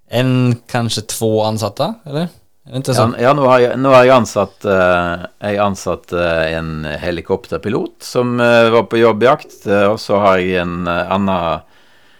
en, 0.09 0.32
kanskje 0.67 1.05
to 1.13 1.30
ansatte, 1.45 1.93
eller? 2.09 2.34
Ja, 2.66 3.13
ja 3.20 3.34
nå, 3.38 3.45
har 3.45 3.59
jeg, 3.61 3.78
nå 3.78 3.91
har 3.93 4.07
jeg 4.07 4.16
ansatt 4.16 4.66
uh, 4.66 5.28
Jeg 5.38 5.59
ansatt 5.61 6.13
uh, 6.18 6.45
en 6.49 6.88
helikopterpilot 6.97 8.01
som 8.01 8.39
uh, 8.41 8.72
var 8.74 8.88
på 8.89 8.97
jobbjakt, 9.03 9.68
og 9.91 9.99
så 10.01 10.18
har 10.24 10.41
jeg 10.41 10.63
en 10.63 10.88
annen 10.89 11.61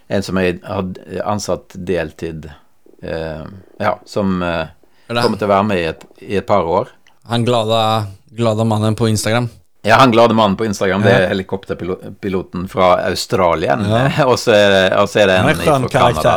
En 0.06 0.22
som 0.22 0.38
jeg 0.38 0.60
har 0.62 0.86
ansatt 1.26 1.74
deltid, 1.74 2.44
ja, 3.02 3.96
som 4.06 4.36
kommer 4.38 5.40
til 5.40 5.48
å 5.48 5.50
være 5.50 5.66
med 5.66 5.80
i 5.82 5.88
et, 5.90 6.04
i 6.22 6.36
et 6.38 6.46
par 6.46 6.70
år. 6.70 6.92
Han 7.26 7.42
glade, 7.46 7.80
glade, 8.38 8.68
mannen 8.70 8.94
på 8.94 9.08
Instagram? 9.10 9.48
Ja, 9.82 9.98
han 9.98 10.14
glade 10.14 10.38
mannen 10.38 10.58
på 10.58 10.66
Instagram, 10.70 11.02
det 11.02 11.16
er 11.16 11.28
helikopterpiloten 11.32 12.68
fra 12.70 12.92
Australia. 13.08 13.80
Ja. 13.82 14.06
og, 14.30 14.38
så 14.42 14.54
er 14.54 14.94
er 14.94 15.32
det 15.32 15.40
en, 15.40 15.50
en 15.50 15.90
fra 15.90 15.90
Canada. 15.90 16.36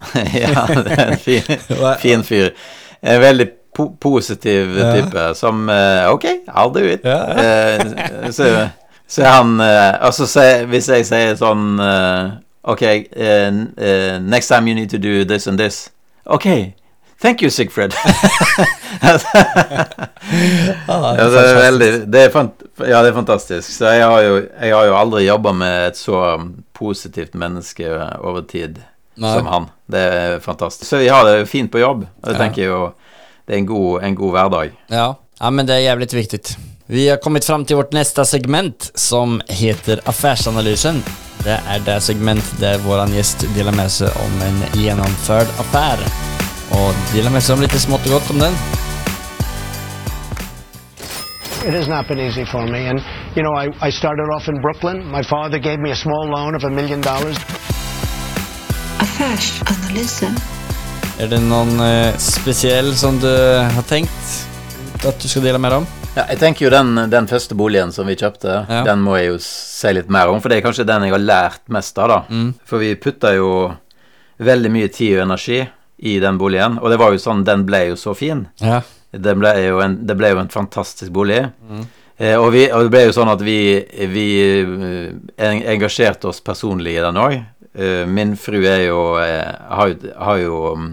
ja, 0.32 0.64
det 0.80 0.96
er 0.96 1.12
en 1.12 1.20
fin, 1.20 1.60
fin 2.06 2.24
fyr. 2.24 2.54
En 3.02 3.20
veldig 3.22 3.48
po 3.76 3.88
positiv 4.02 4.74
type 4.76 5.34
som 5.38 5.68
eh, 5.70 6.08
Ok, 6.10 6.24
I'll 6.48 6.72
do 6.74 6.82
it. 6.84 7.04
Eh, 7.06 8.30
så, 8.30 8.48
så 9.06 9.24
han 9.24 9.60
Altså, 9.60 10.26
hvis 10.68 10.88
jeg 10.90 11.06
sier 11.08 11.36
sånn 11.38 11.78
eh, 11.80 12.30
Ok, 12.62 12.82
eh, 12.82 13.48
eh, 13.76 14.18
next 14.20 14.48
time 14.48 14.68
you 14.68 14.74
need 14.74 14.90
to 14.90 14.98
do 14.98 15.24
this 15.24 15.46
and 15.46 15.58
this. 15.58 15.90
Ok, 16.26 16.44
thank 17.20 17.42
you, 17.42 17.50
Sigfred. 17.50 17.94
Ah, 20.88 21.14
Ja, 21.16 21.26
det 21.30 21.40
er 21.40 21.56
veldig 21.56 21.88
det 22.12 22.20
er 22.26 22.48
Ja, 22.88 23.00
det 23.02 23.10
er 23.10 23.14
fantastisk. 23.16 23.70
Så 23.72 23.86
jeg 23.94 24.04
har 24.04 24.20
jo, 24.22 24.36
jeg 24.60 24.74
har 24.74 24.84
jo 24.86 24.96
aldri 24.96 25.24
jobba 25.26 25.52
med 25.52 25.86
et 25.88 25.96
så 25.96 26.20
positivt 26.76 27.34
menneske 27.34 27.88
over 28.20 28.40
tid 28.48 28.78
Nei. 29.20 29.34
som 29.36 29.46
han. 29.46 29.68
Det 29.90 30.00
er 30.00 30.38
fantastisk. 30.40 30.88
Så 30.88 30.96
vi 31.02 31.08
har 31.12 31.24
det 31.28 31.46
fint 31.50 31.70
på 31.72 31.78
jobb. 31.82 32.06
Og 32.22 32.28
det 32.28 32.36
Ja. 32.36 32.38
tenker 32.44 32.62
jo 32.64 32.92
det 33.46 33.54
er 33.54 33.58
en 33.58 33.66
god, 33.66 34.02
en 34.02 34.14
god 34.14 34.30
hverdag. 34.32 34.70
Ja. 34.90 35.14
ja, 35.40 35.50
men 35.50 35.66
det 35.66 35.74
er 35.74 35.84
jævlig 35.94 36.08
viktig. 36.14 36.56
Vi 36.86 37.06
har 37.08 37.16
kommet 37.22 37.44
fram 37.44 37.64
til 37.64 37.76
vårt 37.76 37.92
neste 37.92 38.24
segment 38.24 38.90
som 38.98 39.40
heter 39.48 40.00
Affærsanalysen. 40.06 41.02
Det 41.44 41.56
er 41.68 41.78
det 41.86 42.02
segment 42.02 42.44
der 42.60 42.78
våran 42.78 43.12
gjest 43.14 43.44
deler 43.54 43.72
med 43.72 43.88
seg 43.90 44.08
om 44.24 44.42
en 44.42 44.58
gjennomført 44.74 45.48
affære. 45.62 46.06
Og 46.72 46.94
deler 47.14 47.30
med 47.30 47.42
seg 47.42 47.56
om 47.56 47.60
litt 47.64 47.72
smått 47.80 48.06
og 48.06 48.12
godt 48.18 48.30
om 48.30 48.38
den. 48.38 48.54
It 51.66 51.74
has 51.74 51.88
not 51.88 52.08
been 52.08 52.18
easy 52.18 52.44
for 52.44 52.64
me. 52.66 52.86
And, 52.88 53.00
you 53.36 53.42
know, 53.42 53.52
I, 53.54 53.68
I 53.86 53.90
started 53.90 54.24
off 54.34 54.48
in 54.48 54.60
Brooklyn. 54.62 55.04
My 55.10 55.22
father 55.22 55.58
gave 55.58 55.78
me 55.78 55.90
a 55.90 55.96
small 55.96 56.26
loan 56.30 56.54
of 56.54 56.64
a 56.64 56.70
million 56.70 57.00
dollars. 57.02 57.36
Affärsanalysen. 59.20 60.32
Er 61.20 61.28
det 61.28 61.42
noen 61.44 61.74
eh, 61.84 62.14
spesiell 62.16 62.86
som 62.96 63.18
du 63.20 63.28
har 63.28 63.84
tenkt 63.84 64.30
at 65.04 65.20
du 65.20 65.26
skal 65.28 65.44
dele 65.44 65.60
mer 65.60 65.74
om? 65.76 65.84
Ja, 66.14 66.24
jeg 66.30 66.38
tenker 66.40 66.64
jo 66.64 66.70
den, 66.72 66.94
den 67.12 67.28
første 67.28 67.52
boligen 67.58 67.92
som 67.92 68.08
vi 68.08 68.16
kjøpte, 68.16 68.54
Ja. 68.64 68.78
den 68.88 69.02
må 69.04 69.18
jeg 69.18 69.28
jo 69.34 69.36
si 69.44 69.92
litt 69.92 70.08
mer 70.08 70.32
om. 70.32 70.40
For 70.40 70.48
det 70.48 70.56
er 70.62 70.64
kanskje 70.64 70.88
den 70.88 71.04
jeg 71.04 71.12
har 71.12 71.20
lært 71.20 71.60
mest 71.68 72.00
av, 72.00 72.08
da. 72.14 72.18
Mm. 72.32 72.48
For 72.64 72.80
vi 72.80 72.94
putta 72.96 73.34
jo 73.36 73.50
veldig 74.40 74.72
mye 74.78 74.88
tid 74.88 75.18
og 75.18 75.26
energi 75.26 75.60
i 76.00 76.16
den 76.24 76.40
boligen. 76.40 76.80
Og 76.80 76.88
det 76.88 77.02
var 77.04 77.12
jo 77.12 77.20
sånn, 77.20 77.44
den 77.44 77.68
ble 77.68 77.90
jo 77.90 78.00
så 78.00 78.16
fin. 78.16 78.46
Ja. 78.64 78.80
Det 79.12 79.36
ble 79.36 79.52
jo 79.66 79.84
en, 79.84 80.00
det 80.08 80.16
ble 80.16 80.32
jo 80.32 80.40
en 80.46 80.48
fantastisk 80.48 81.12
bolig. 81.12 81.42
Eh, 82.16 82.38
og, 82.40 82.54
vi, 82.56 82.70
og 82.72 82.88
det 82.88 82.96
ble 82.96 83.04
jo 83.10 83.16
sånn 83.20 83.36
at 83.36 83.44
vi, 83.44 83.60
vi 84.16 84.28
eh, 84.48 85.60
engasjerte 85.76 86.32
oss 86.32 86.40
personlig 86.40 86.96
i 86.96 87.02
den 87.04 87.20
òg. 87.20 87.42
Eh, 87.74 88.06
min 88.06 88.34
fru 88.36 88.58
er 88.66 88.86
jo 88.88 89.00
eh, 89.22 89.46
har, 89.70 89.88
jo- 89.92 90.12
har 90.18 90.38
jo 90.42 90.60
mm, 90.74 90.90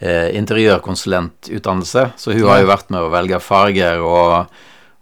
eh, 0.00 0.28
interiørkonsulentutdannelse, 0.40 2.06
så 2.16 2.32
hun 2.32 2.48
har 2.48 2.62
jo 2.62 2.70
vært 2.70 2.88
med 2.90 3.04
å 3.04 3.10
velge 3.12 3.40
farger 3.44 4.00
og, 4.00 4.46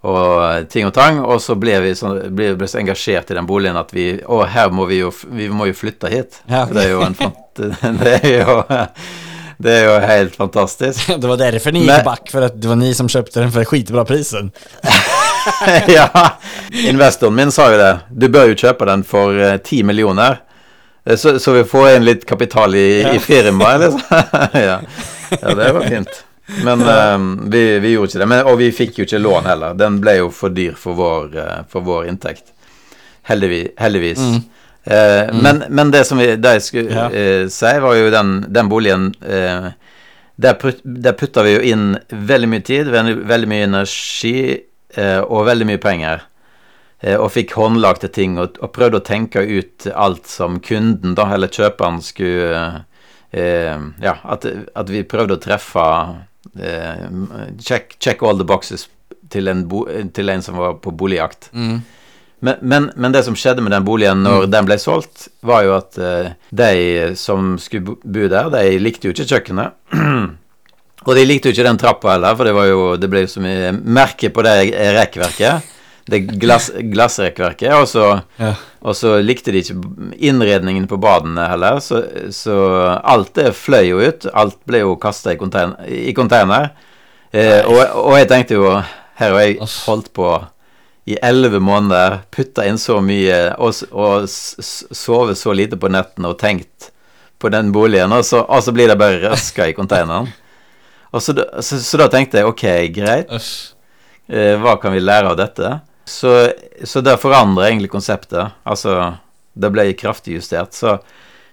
og 0.03 0.67
ting 0.71 0.89
og 0.89 0.93
tang. 0.97 1.21
Og 1.23 1.39
så 1.43 1.55
ble 1.59 1.77
vi 1.85 1.93
så, 1.95 2.11
ble, 2.27 2.51
ble 2.59 2.67
så 2.67 2.81
engasjert 2.81 3.31
i 3.31 3.39
den 3.39 3.47
boligen 3.47 3.79
at 3.79 3.93
vi 3.95 4.11
Å, 4.25 4.43
her 4.51 4.71
må 4.75 4.89
vi 4.91 4.99
jo 5.01 5.13
Vi 5.31 5.47
må 5.51 5.69
jo 5.69 5.77
flytte 5.77 6.11
hit. 6.11 6.41
Ja. 6.51 6.65
Det 6.67 6.83
er 6.85 6.93
jo 6.97 7.03
en 7.07 7.15
fant... 7.19 7.45
Det 8.03 8.13
er 8.23 8.37
jo 8.43 8.61
det 9.59 9.73
er 9.75 9.81
jo 9.89 9.95
helt 10.07 10.35
fantastisk. 10.39 11.09
Det 11.19 11.27
var 11.27 11.35
derfor 11.41 11.73
ni 11.75 11.81
gikk 11.81 11.89
bak 11.91 12.05
back, 12.05 12.29
för 12.31 12.45
det 12.55 12.67
var 12.69 12.77
ni 12.79 12.93
som 12.95 13.09
kjøpte 13.11 13.41
den 13.41 13.51
for 13.51 13.67
skitbra 13.67 14.05
prisen. 14.07 14.53
ja, 15.97 16.05
investoren 16.87 17.35
min 17.35 17.51
sa 17.51 17.65
jo 17.73 17.81
det. 17.81 17.89
Du 18.07 18.29
bør 18.31 18.53
jo 18.53 18.55
kjøpe 18.55 18.87
den 18.87 19.03
for 19.03 19.35
ti 19.59 19.81
10 19.81 19.89
millioner. 19.91 20.39
Eh, 21.09 21.15
Så, 21.17 21.39
så 21.39 21.51
vi 21.57 21.63
får 21.63 21.89
inn 21.95 22.05
litt 22.05 22.25
kapital 22.25 22.75
i, 22.75 23.01
i 23.15 23.19
firmaet, 23.19 23.79
liksom. 23.81 24.01
ja. 24.53 24.79
ja, 25.41 25.55
det 25.55 25.71
var 25.71 25.81
fint. 25.89 26.23
Men 26.65 26.81
um, 26.81 27.49
vi, 27.51 27.79
vi 27.79 27.91
gjorde 27.93 28.09
ikke 28.09 28.19
det. 28.23 28.27
Men, 28.31 28.45
og 28.49 28.55
vi 28.57 28.71
fikk 28.73 28.97
jo 28.99 29.05
ikke 29.05 29.19
lån 29.21 29.45
heller. 29.49 29.75
Den 29.77 29.99
ble 30.01 30.15
jo 30.19 30.29
for 30.33 30.53
dyr 30.53 30.73
for 30.77 30.97
vår, 30.97 31.35
eh, 31.37 31.59
for 31.69 31.85
vår 31.85 32.07
inntekt. 32.09 32.47
Heldigvis. 33.29 33.75
heldigvis. 33.77 34.23
Eh, 34.89 35.29
men, 35.37 35.63
men 35.69 35.91
det 35.93 36.01
som 36.09 36.17
vi, 36.17 36.31
det 36.41 36.55
jeg 36.57 36.65
skulle 36.65 36.95
Ja. 36.95 37.05
uh, 37.13 37.45
si, 37.53 37.73
var 37.83 37.99
jo 37.99 38.09
den, 38.13 38.31
den 38.49 38.71
boligen 38.71 39.11
der, 40.39 40.55
put, 40.57 40.79
der 40.81 41.13
putta 41.19 41.43
vi 41.45 41.53
jo 41.57 41.61
inn 41.73 41.85
veldig 42.09 42.49
mye 42.49 42.65
tid, 42.65 42.89
veldig, 42.89 43.15
veldig 43.29 43.49
mye 43.51 43.67
energi 43.67 44.35
og 45.27 45.43
veldig 45.45 45.67
mye 45.69 45.77
penger. 45.83 46.23
Eh, 46.99 47.15
og 47.15 47.31
fikk 47.31 47.55
håndlagte 47.55 48.09
ting 48.11 48.35
og, 48.41 48.57
og 48.59 48.73
prøvde 48.75 48.99
å 48.99 49.05
tenke 49.07 49.43
ut 49.47 49.87
alt 49.93 50.27
som 50.27 50.59
kunden, 50.63 51.15
da, 51.15 51.29
eller 51.35 51.51
kjøperen, 51.51 52.01
skulle 52.03 52.63
eh, 53.31 53.85
Ja, 54.03 54.17
at, 54.23 54.47
at 54.75 54.91
vi 54.91 55.05
prøvde 55.07 55.37
å 55.37 55.43
treffe 55.43 55.85
eh, 56.59 57.05
check, 57.63 57.95
check 58.03 58.23
all 58.23 58.39
the 58.39 58.47
boxes 58.47 58.89
til 59.31 59.47
en, 59.47 59.63
bo, 59.69 59.85
til 60.11 60.33
en 60.33 60.43
som 60.43 60.57
var 60.59 60.79
på 60.83 60.91
boligjakt. 60.91 61.51
Mm. 61.53 61.79
Men, 62.39 62.59
men, 62.61 62.91
men 62.95 63.13
det 63.15 63.25
som 63.27 63.35
skjedde 63.35 63.63
med 63.63 63.73
den 63.75 63.85
boligen 63.87 64.23
når 64.23 64.47
den 64.51 64.67
ble 64.67 64.79
solgt, 64.79 65.27
var 65.45 65.65
jo 65.67 65.73
at 65.77 65.97
eh, 66.03 66.35
de 66.55 67.15
som 67.19 67.55
skulle 67.61 67.95
bo 67.99 68.27
der, 68.31 68.51
de 68.53 68.79
likte 68.79 69.07
jo 69.07 69.15
ikke 69.15 69.27
kjøkkenet. 69.29 69.75
og 71.07 71.11
de 71.15 71.25
likte 71.27 71.47
jo 71.47 71.55
ikke 71.55 71.67
den 71.67 71.79
trappa 71.79 72.15
heller, 72.15 72.35
for 72.35 72.47
det 72.47 72.55
var 72.55 72.71
jo 72.71 72.85
Det 72.99 73.11
ble 73.11 73.23
jo 73.23 73.33
så 73.37 73.43
mye 73.43 73.73
merke 73.75 74.31
på 74.35 74.43
det 74.47 74.55
rekkverket. 74.99 75.75
Det 76.09 76.19
glass, 76.41 76.69
glassrekkverket. 76.93 77.73
Og 77.77 77.87
så, 77.91 78.05
Ja. 78.39 78.53
og 78.81 78.95
så 78.97 79.15
likte 79.21 79.51
de 79.53 79.61
ikke 79.61 79.75
innredningen 80.29 80.87
på 80.89 80.97
badene 81.01 81.47
heller, 81.51 81.79
så, 81.83 82.01
så 82.33 82.55
alt 83.03 83.33
det 83.37 83.51
fløy 83.57 83.89
jo 83.91 83.99
ut. 84.01 84.25
Alt 84.33 84.57
ble 84.69 84.81
jo 84.85 84.95
kasta 85.01 85.33
i 85.35 85.39
konteiner, 85.41 85.77
I 85.87 86.13
container. 86.17 86.71
Eh, 87.31 87.61
og, 87.69 87.77
og 88.09 88.15
jeg 88.17 88.29
tenkte 88.31 88.55
jo 88.57 88.69
Her 89.19 89.33
har 89.35 89.43
jeg 89.43 89.59
holdt 89.85 90.07
på 90.15 90.29
i 91.09 91.15
elleve 91.25 91.59
måneder, 91.61 92.19
putta 92.31 92.63
inn 92.69 92.77
så 92.77 92.99
mye 93.01 93.37
og, 93.57 93.73
og 93.91 94.27
sovet 94.29 95.37
så 95.39 95.53
lite 95.57 95.77
på 95.81 95.89
nettene 95.91 96.29
og 96.29 96.37
tenkt 96.41 96.91
på 97.41 97.49
den 97.49 97.71
boligen, 97.73 98.11
og 98.13 98.21
så, 98.27 98.43
og 98.45 98.61
så 98.65 98.73
blir 98.75 98.91
det 98.91 98.97
bare 98.99 99.17
røska 99.23 99.65
i 99.69 99.73
containeren. 99.73 100.27
Så, 101.17 101.33
så, 101.33 101.79
så 101.81 101.97
da 102.01 102.07
tenkte 102.13 102.37
jeg 102.41 102.49
ok, 102.51 102.63
greit, 102.93 103.31
eh, 104.29 104.53
hva 104.61 104.75
kan 104.81 104.93
vi 104.93 105.01
lære 105.01 105.31
av 105.31 105.37
dette? 105.39 105.71
Så, 106.09 106.33
så 106.83 107.01
det 107.05 107.19
forandrer 107.21 107.69
egentlig 107.69 107.91
konseptet. 107.93 108.55
Altså, 108.63 109.15
det 109.53 109.71
ble 109.73 109.91
kraftig 109.99 110.39
justert. 110.39 110.73
Så, 110.73 110.97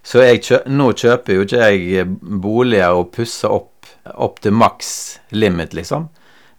så 0.06 0.24
kjø, 0.24 0.62
nå 0.72 0.90
kjøper 0.96 1.36
jo 1.36 1.46
ikke 1.46 1.70
jeg 1.70 2.06
boliger 2.42 2.96
og 2.96 3.10
pusser 3.14 3.52
opp, 3.52 3.88
opp 4.14 4.40
til 4.44 4.56
maks 4.56 4.90
limit, 5.36 5.76
liksom. 5.76 6.08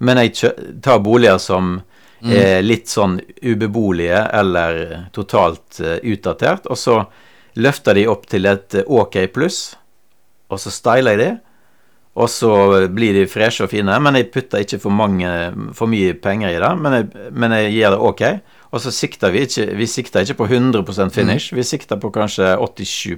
Men 0.03 0.21
jeg 0.21 0.35
kjø, 0.37 0.53
tar 0.85 1.01
boliger 1.01 1.41
som 1.41 1.79
er 2.21 2.63
litt 2.65 2.89
sånn 2.89 3.19
ubeboelige 3.45 4.23
eller 4.33 4.79
totalt 5.13 5.79
eh, 5.81 5.99
utdatert, 6.01 6.65
og 6.65 6.77
så 6.77 7.01
løfter 7.61 7.97
de 7.97 8.07
opp 8.09 8.25
til 8.29 8.49
et 8.49 8.79
eh, 8.79 8.87
OK 8.87 9.19
pluss, 9.33 9.75
og 10.49 10.61
så 10.61 10.73
styler 10.73 11.13
jeg 11.13 11.21
de. 11.21 11.29
Og 12.17 12.29
så 12.33 12.51
blir 12.89 13.13
de 13.13 13.27
freshe 13.29 13.65
og 13.65 13.69
fine, 13.69 13.93
men 14.01 14.17
jeg 14.17 14.31
putter 14.33 14.63
ikke 14.63 14.79
for, 14.81 14.93
mange, 14.93 15.29
for 15.77 15.89
mye 15.91 16.15
penger 16.17 16.55
i 16.55 16.61
det. 16.63 16.71
Men 16.81 16.95
jeg, 16.95 17.27
men 17.29 17.53
jeg 17.53 17.73
gir 17.75 17.93
det 17.93 17.99
ok. 18.09 18.23
Og 18.73 18.83
så 18.83 18.91
sikter 18.91 19.31
vi 19.31 19.45
ikke 19.45 19.67
Vi 19.79 19.87
sikter 19.87 20.25
ikke 20.25 20.41
på 20.41 20.47
100% 20.49 21.13
finish, 21.15 21.53
vi 21.55 21.63
sikter 21.63 21.99
på 22.01 22.11
kanskje 22.11 22.55
87 22.59 23.13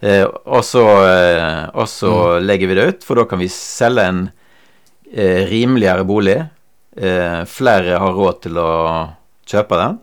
eh, 0.00 0.22
Og 0.44 0.62
så, 0.64 0.84
eh, 1.08 1.64
og 1.74 1.88
så 1.90 2.38
legger 2.38 2.70
vi 2.70 2.78
det 2.78 2.86
ut, 2.88 3.06
for 3.06 3.18
da 3.18 3.26
kan 3.30 3.40
vi 3.42 3.48
selge 3.50 4.06
en 4.12 4.22
eh, 5.10 5.42
rimeligere 5.50 6.04
bolig. 6.04 6.38
Eh, 6.96 7.40
flere 7.50 7.98
har 7.98 8.14
råd 8.20 8.42
til 8.46 8.60
å 8.60 8.70
kjøpe 9.50 9.80
den. 9.80 9.98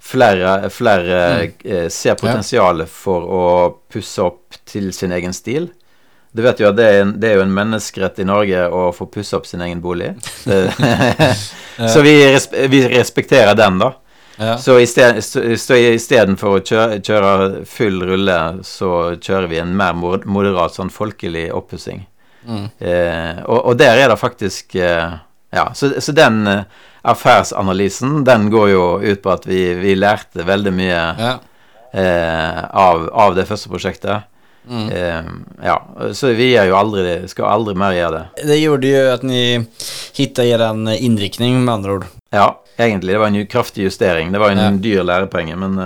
Flere, 0.00 0.70
flere 0.72 1.18
eh, 1.60 1.88
ser 1.92 2.16
potensialet 2.16 2.88
for 2.88 3.26
å 3.28 3.44
pusse 3.92 4.24
opp 4.24 4.56
til 4.64 4.88
sin 4.96 5.12
egen 5.12 5.36
stil. 5.36 5.68
Du 6.32 6.42
vet 6.44 6.60
jo 6.62 6.68
at 6.70 6.76
det 6.78 6.84
er, 6.86 7.00
en, 7.02 7.14
det 7.18 7.30
er 7.32 7.40
jo 7.40 7.42
en 7.42 7.54
menneskerett 7.56 8.20
i 8.22 8.26
Norge 8.28 8.66
å 8.70 8.84
få 8.94 9.08
pusse 9.10 9.34
opp 9.36 9.48
sin 9.50 9.62
egen 9.66 9.80
bolig. 9.82 10.12
Så 11.94 12.02
vi, 12.04 12.12
res, 12.30 12.46
vi 12.70 12.84
respekterer 12.88 13.54
den, 13.58 13.80
da. 13.80 13.92
Ja. 14.40 14.54
Så 14.56 14.78
istedenfor 14.80 16.54
å 16.56 16.60
kjøre, 16.64 17.00
kjøre 17.04 17.64
full 17.68 17.98
rulle, 18.08 18.36
så 18.64 19.16
kjører 19.20 19.48
vi 19.50 19.58
en 19.60 19.74
mer 19.76 19.96
moderat, 19.98 20.76
sånn 20.76 20.92
folkelig 20.92 21.48
oppussing. 21.56 22.06
Mm. 22.46 22.68
Eh, 22.78 23.42
og, 23.44 23.58
og 23.72 23.74
der 23.76 23.98
er 24.00 24.08
det 24.08 24.16
faktisk 24.16 24.72
eh, 24.80 25.18
Ja, 25.52 25.66
så, 25.76 25.90
så 26.00 26.14
den 26.16 26.38
eh, 26.48 26.62
affærsanalysen, 27.04 28.22
den 28.24 28.48
går 28.54 28.70
jo 28.72 28.84
ut 29.02 29.20
på 29.20 29.32
at 29.34 29.44
vi, 29.48 29.74
vi 29.76 29.92
lærte 29.98 30.46
veldig 30.48 30.72
mye 30.72 31.02
Ja. 31.20 31.34
eh, 31.92 32.62
av, 32.64 33.04
av 33.12 33.36
det 33.36 33.44
første 33.50 33.68
prosjektet. 33.68 34.24
Mm. 34.68 34.90
Eh, 34.92 35.24
ja, 35.64 35.76
så 36.12 36.32
vi 36.36 36.50
gjør 36.52 36.68
jo 36.68 36.76
aldri 36.76 37.14
skal 37.28 37.48
aldri 37.50 37.74
mer 37.74 37.94
gjøre 37.96 38.10
det. 38.18 38.46
Det 38.46 38.58
gjorde 38.60 38.86
ju 38.86 39.10
att 39.10 39.22
ni 39.22 39.66
hittade 40.14 40.48
er 40.48 40.94
inriktning 41.02 41.64
med 41.64 41.74
andra 41.74 41.92
ord. 41.92 42.04
Ja, 42.30 42.60
egentlig. 42.76 43.14
Det 43.14 43.18
var 43.18 43.26
en 43.26 43.46
kraftig 43.46 43.82
justering. 43.82 44.32
Det 44.32 44.38
var 44.38 44.50
en 44.50 44.58
Ja. 44.58 44.70
dyr 44.70 45.02
lærepenge, 45.02 45.56
men 45.56 45.78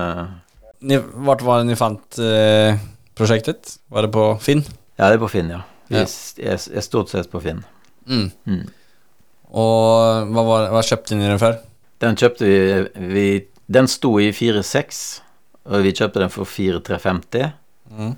Ni, 0.81 0.99
vart 1.15 1.43
var 1.43 1.59
det 1.59 1.65
ni 1.67 1.77
fant 1.77 2.19
uh, 2.19 2.77
prosjektet? 3.17 3.79
Var 3.89 4.03
det 4.03 4.13
på 4.13 4.39
Finn? 4.41 4.65
ja, 4.99 5.09
det 5.09 5.15
er 5.15 5.19
på 5.23 5.31
Finn, 5.31 5.49
ja. 5.51 5.63
Vi 5.89 5.97
Ja. 5.97 6.05
er, 6.53 6.59
er 6.77 6.81
stort 6.81 7.09
sett 7.09 7.31
på 7.31 7.41
Finn. 7.41 7.65
Mm. 8.07 8.31
Mm. 8.47 8.67
Og 9.55 10.29
hva, 10.35 10.43
var, 10.45 10.69
hva, 10.75 10.83
kjøpte 10.83 11.17
ni 11.17 11.25
den 11.25 11.39
för? 11.39 11.59
Den 12.03 12.17
kjøpte 12.17 12.45
vi, 12.45 13.09
vi 13.15 13.27
Den 13.67 13.87
sto 13.89 14.19
i 14.21 14.31
4,6, 14.31 15.21
og 15.65 15.83
vi 15.87 15.93
kjøpte 15.93 16.21
den 16.21 16.29
for 16.29 16.45
4,350. 16.45 17.53
Mm. 17.97 18.17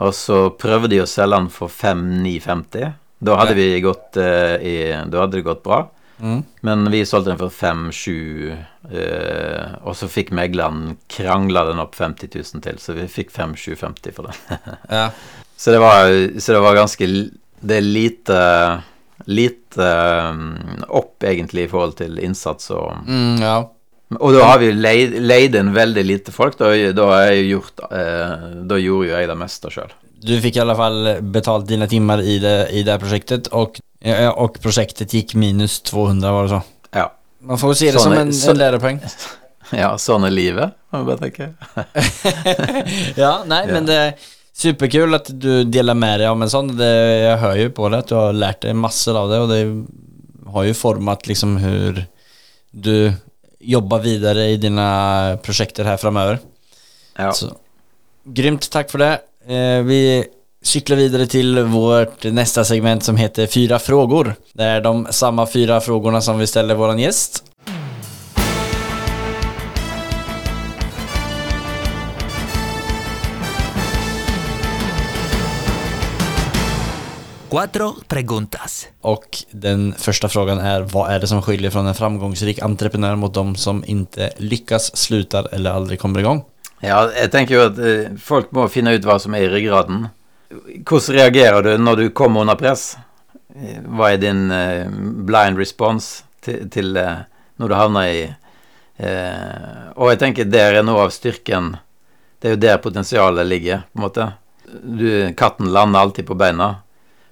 Og 0.00 0.14
så 0.16 0.42
prøvde 0.56 0.94
de 0.94 1.02
å 1.02 1.08
selge 1.08 1.36
den 1.36 1.48
for 1.52 1.72
5,950. 1.72 2.92
Da 3.20 3.36
hadde 3.36 3.56
vi 3.58 3.68
gått 3.84 4.16
uh, 4.16 4.56
i 4.56 4.76
Da 5.12 5.24
hadde 5.26 5.36
det 5.36 5.48
gått 5.48 5.64
bra. 5.66 5.84
Mm. 6.20 6.42
Men 6.60 6.90
vi 6.92 7.06
solgte 7.06 7.30
den 7.30 7.38
for 7.40 7.48
5-7, 7.48 8.56
eh, 8.92 9.70
og 9.80 9.94
så 9.96 10.08
fikk 10.10 10.34
megleren 10.36 10.98
krangla 11.08 11.64
den 11.70 11.80
opp 11.80 11.96
50 11.96 12.28
000 12.34 12.64
til, 12.66 12.80
så 12.82 12.96
vi 12.96 13.06
fikk 13.08 13.32
5-750 13.32 14.16
for 14.16 14.28
den. 14.28 14.58
Ja. 14.98 15.06
så, 15.56 15.72
det 15.72 15.80
var, 15.80 16.12
så 16.36 16.56
det 16.56 16.60
var 16.60 16.76
ganske 16.76 17.08
Det 17.60 17.76
er 17.76 17.86
lite 17.86 18.38
Lite 19.28 19.86
um, 20.32 20.84
opp, 20.88 21.22
egentlig, 21.24 21.66
i 21.66 21.68
forhold 21.68 21.98
til 21.98 22.18
innsats 22.24 22.70
og 22.72 23.04
Mm, 23.06 23.40
ja. 23.40 23.56
Og 24.18 24.32
da 24.34 24.46
har 24.48 24.58
vi 24.58 24.72
leid, 24.74 25.12
leid 25.22 25.54
inn 25.54 25.68
veldig 25.74 26.02
lite 26.06 26.32
folk. 26.34 26.56
Da, 26.58 26.72
da, 26.96 27.04
har 27.12 27.28
jeg 27.30 27.44
gjort, 27.52 27.82
eh, 27.94 28.32
da 28.66 28.78
gjorde 28.80 29.06
jo 29.06 29.14
jeg 29.14 29.28
det 29.30 29.36
meste 29.38 29.70
sjøl. 29.70 29.92
Du 30.20 30.32
fikk 30.42 30.58
i 30.58 30.62
alle 30.64 30.74
fall 30.76 30.98
betalt 31.32 31.68
dine 31.70 31.86
timer 31.88 32.20
i 32.26 32.34
det, 32.42 32.56
i 32.76 32.82
det 32.84 32.96
prosjektet, 33.00 33.48
og, 33.56 33.78
og, 34.34 34.58
prosjektet 34.60 35.14
gikk 35.16 35.36
minus 35.38 35.78
200 35.88 36.34
var 36.34 36.48
det 36.48 36.56
så? 36.56 36.60
Ja. 36.98 37.06
Man 37.40 37.56
får 37.62 37.78
si 37.78 37.86
det 37.88 37.94
Sån 38.02 38.10
som 38.10 38.18
en, 38.18 38.32
så- 38.36 38.50
en 38.52 38.58
lærepoeng. 38.60 38.98
ja, 39.82 39.94
sånn 39.96 40.26
er 40.28 40.34
livet, 40.34 40.74
må 40.92 41.00
jeg 41.00 41.08
bare 41.08 41.22
tenke. 41.22 41.48
ja, 43.22 43.32
nei, 43.48 43.62
Ja. 43.66 43.72
men 43.72 43.86
det 43.88 43.96
er 44.02 44.28
superkul 44.60 45.16
at 45.16 45.30
du 45.40 45.64
deler 45.64 45.96
med 45.96 46.20
deg 46.20 46.34
om 46.34 46.42
en 46.44 46.50
sånn. 46.52 46.74
Det, 46.76 46.90
jeg 47.24 47.40
hører 47.46 47.62
jo 47.62 47.72
på 47.78 47.88
det 47.94 48.02
at 48.02 48.10
du 48.10 48.16
har 48.18 48.36
lært 48.36 48.60
deg 48.66 48.76
masse 48.76 49.08
av 49.14 49.30
det 49.30 49.38
og 49.40 49.48
det 49.54 49.62
har 50.50 50.66
jo 50.66 50.74
format 50.76 51.26
liksom 51.30 51.56
hur 51.62 52.02
du 52.74 52.94
jobbar 53.60 54.00
videre 54.04 54.50
i 54.50 54.56
dina 54.56 55.36
projekter 55.44 55.84
her 55.84 55.96
framover. 56.00 56.38
Ja. 57.18 57.32
Så, 57.32 57.52
grymt, 58.24 58.70
Takk 58.70 58.90
for 58.90 59.02
det. 59.02 59.12
Eh, 59.46 59.80
vi 59.84 60.00
sykler 60.64 60.96
videre 61.00 61.26
til 61.30 61.62
vårt 61.72 62.24
neste 62.32 62.64
segment 62.68 63.04
som 63.04 63.16
heter 63.16 63.48
Fyra 63.50 63.78
frågor. 63.78 64.34
Det 64.56 64.64
er 64.64 64.80
de 64.84 65.06
samme 65.12 65.46
fyra 65.46 65.80
frågorna 65.80 66.20
som 66.20 66.38
vi 66.38 66.46
ställer 66.46 66.74
våran 66.74 66.98
gäst. 66.98 67.44
Cuatro 77.50 77.94
preguntas. 78.08 78.88
Och 79.00 79.38
den 79.50 79.94
första 79.98 80.28
frågan 80.28 80.58
är 80.58 80.80
vad 80.80 81.10
är 81.10 81.20
det 81.20 81.26
som 81.26 81.42
skiljer 81.42 81.70
från 81.70 81.86
en 81.86 81.94
framgångsrik 81.94 82.62
entreprenör 82.62 83.16
mot 83.16 83.34
de 83.34 83.56
som 83.56 83.84
inte 83.86 84.30
lyckas, 84.36 84.96
slutar 84.96 85.48
eller 85.52 85.70
aldrig 85.70 86.00
kommer 86.00 86.20
igång? 86.20 86.44
Ja, 86.80 87.10
jeg 87.12 87.28
tenker 87.32 87.54
jo 87.54 87.64
at 87.66 87.78
eh, 87.82 88.12
folk 88.16 88.54
må 88.56 88.64
finne 88.72 88.94
ut 88.96 89.04
hva 89.04 89.18
som 89.20 89.34
er 89.36 89.44
i 89.44 89.50
ryggraden. 89.52 90.06
Hvordan 90.88 91.16
reagerer 91.18 91.66
du 91.66 91.74
når 91.76 91.98
du 91.98 92.04
kommer 92.16 92.40
under 92.40 92.56
press? 92.56 92.94
Eh, 93.52 93.82
Hva 93.84 94.12
er 94.14 94.22
din 94.22 94.46
eh, 94.54 94.86
blind 95.26 95.60
response 95.60 96.22
til, 96.40 96.70
til 96.72 96.96
eh, 96.96 97.26
når 97.60 97.68
du 97.68 97.76
havner 97.76 98.12
i 98.14 98.22
eh, 98.96 99.90
Og 99.98 100.12
jeg 100.12 100.22
tenker 100.22 100.48
der 100.48 100.78
er 100.78 100.86
noe 100.86 101.04
av 101.04 101.12
styrken 101.12 101.74
Det 102.40 102.48
er 102.48 102.54
jo 102.56 102.62
der 102.62 102.80
potensialet 102.80 103.44
ligger, 103.50 103.82
på 103.90 104.00
en 104.00 104.06
måte. 104.06 104.30
Du, 104.80 105.10
katten 105.36 105.68
lander 105.74 106.00
alltid 106.00 106.30
på 106.30 106.38
beina. 106.40 106.78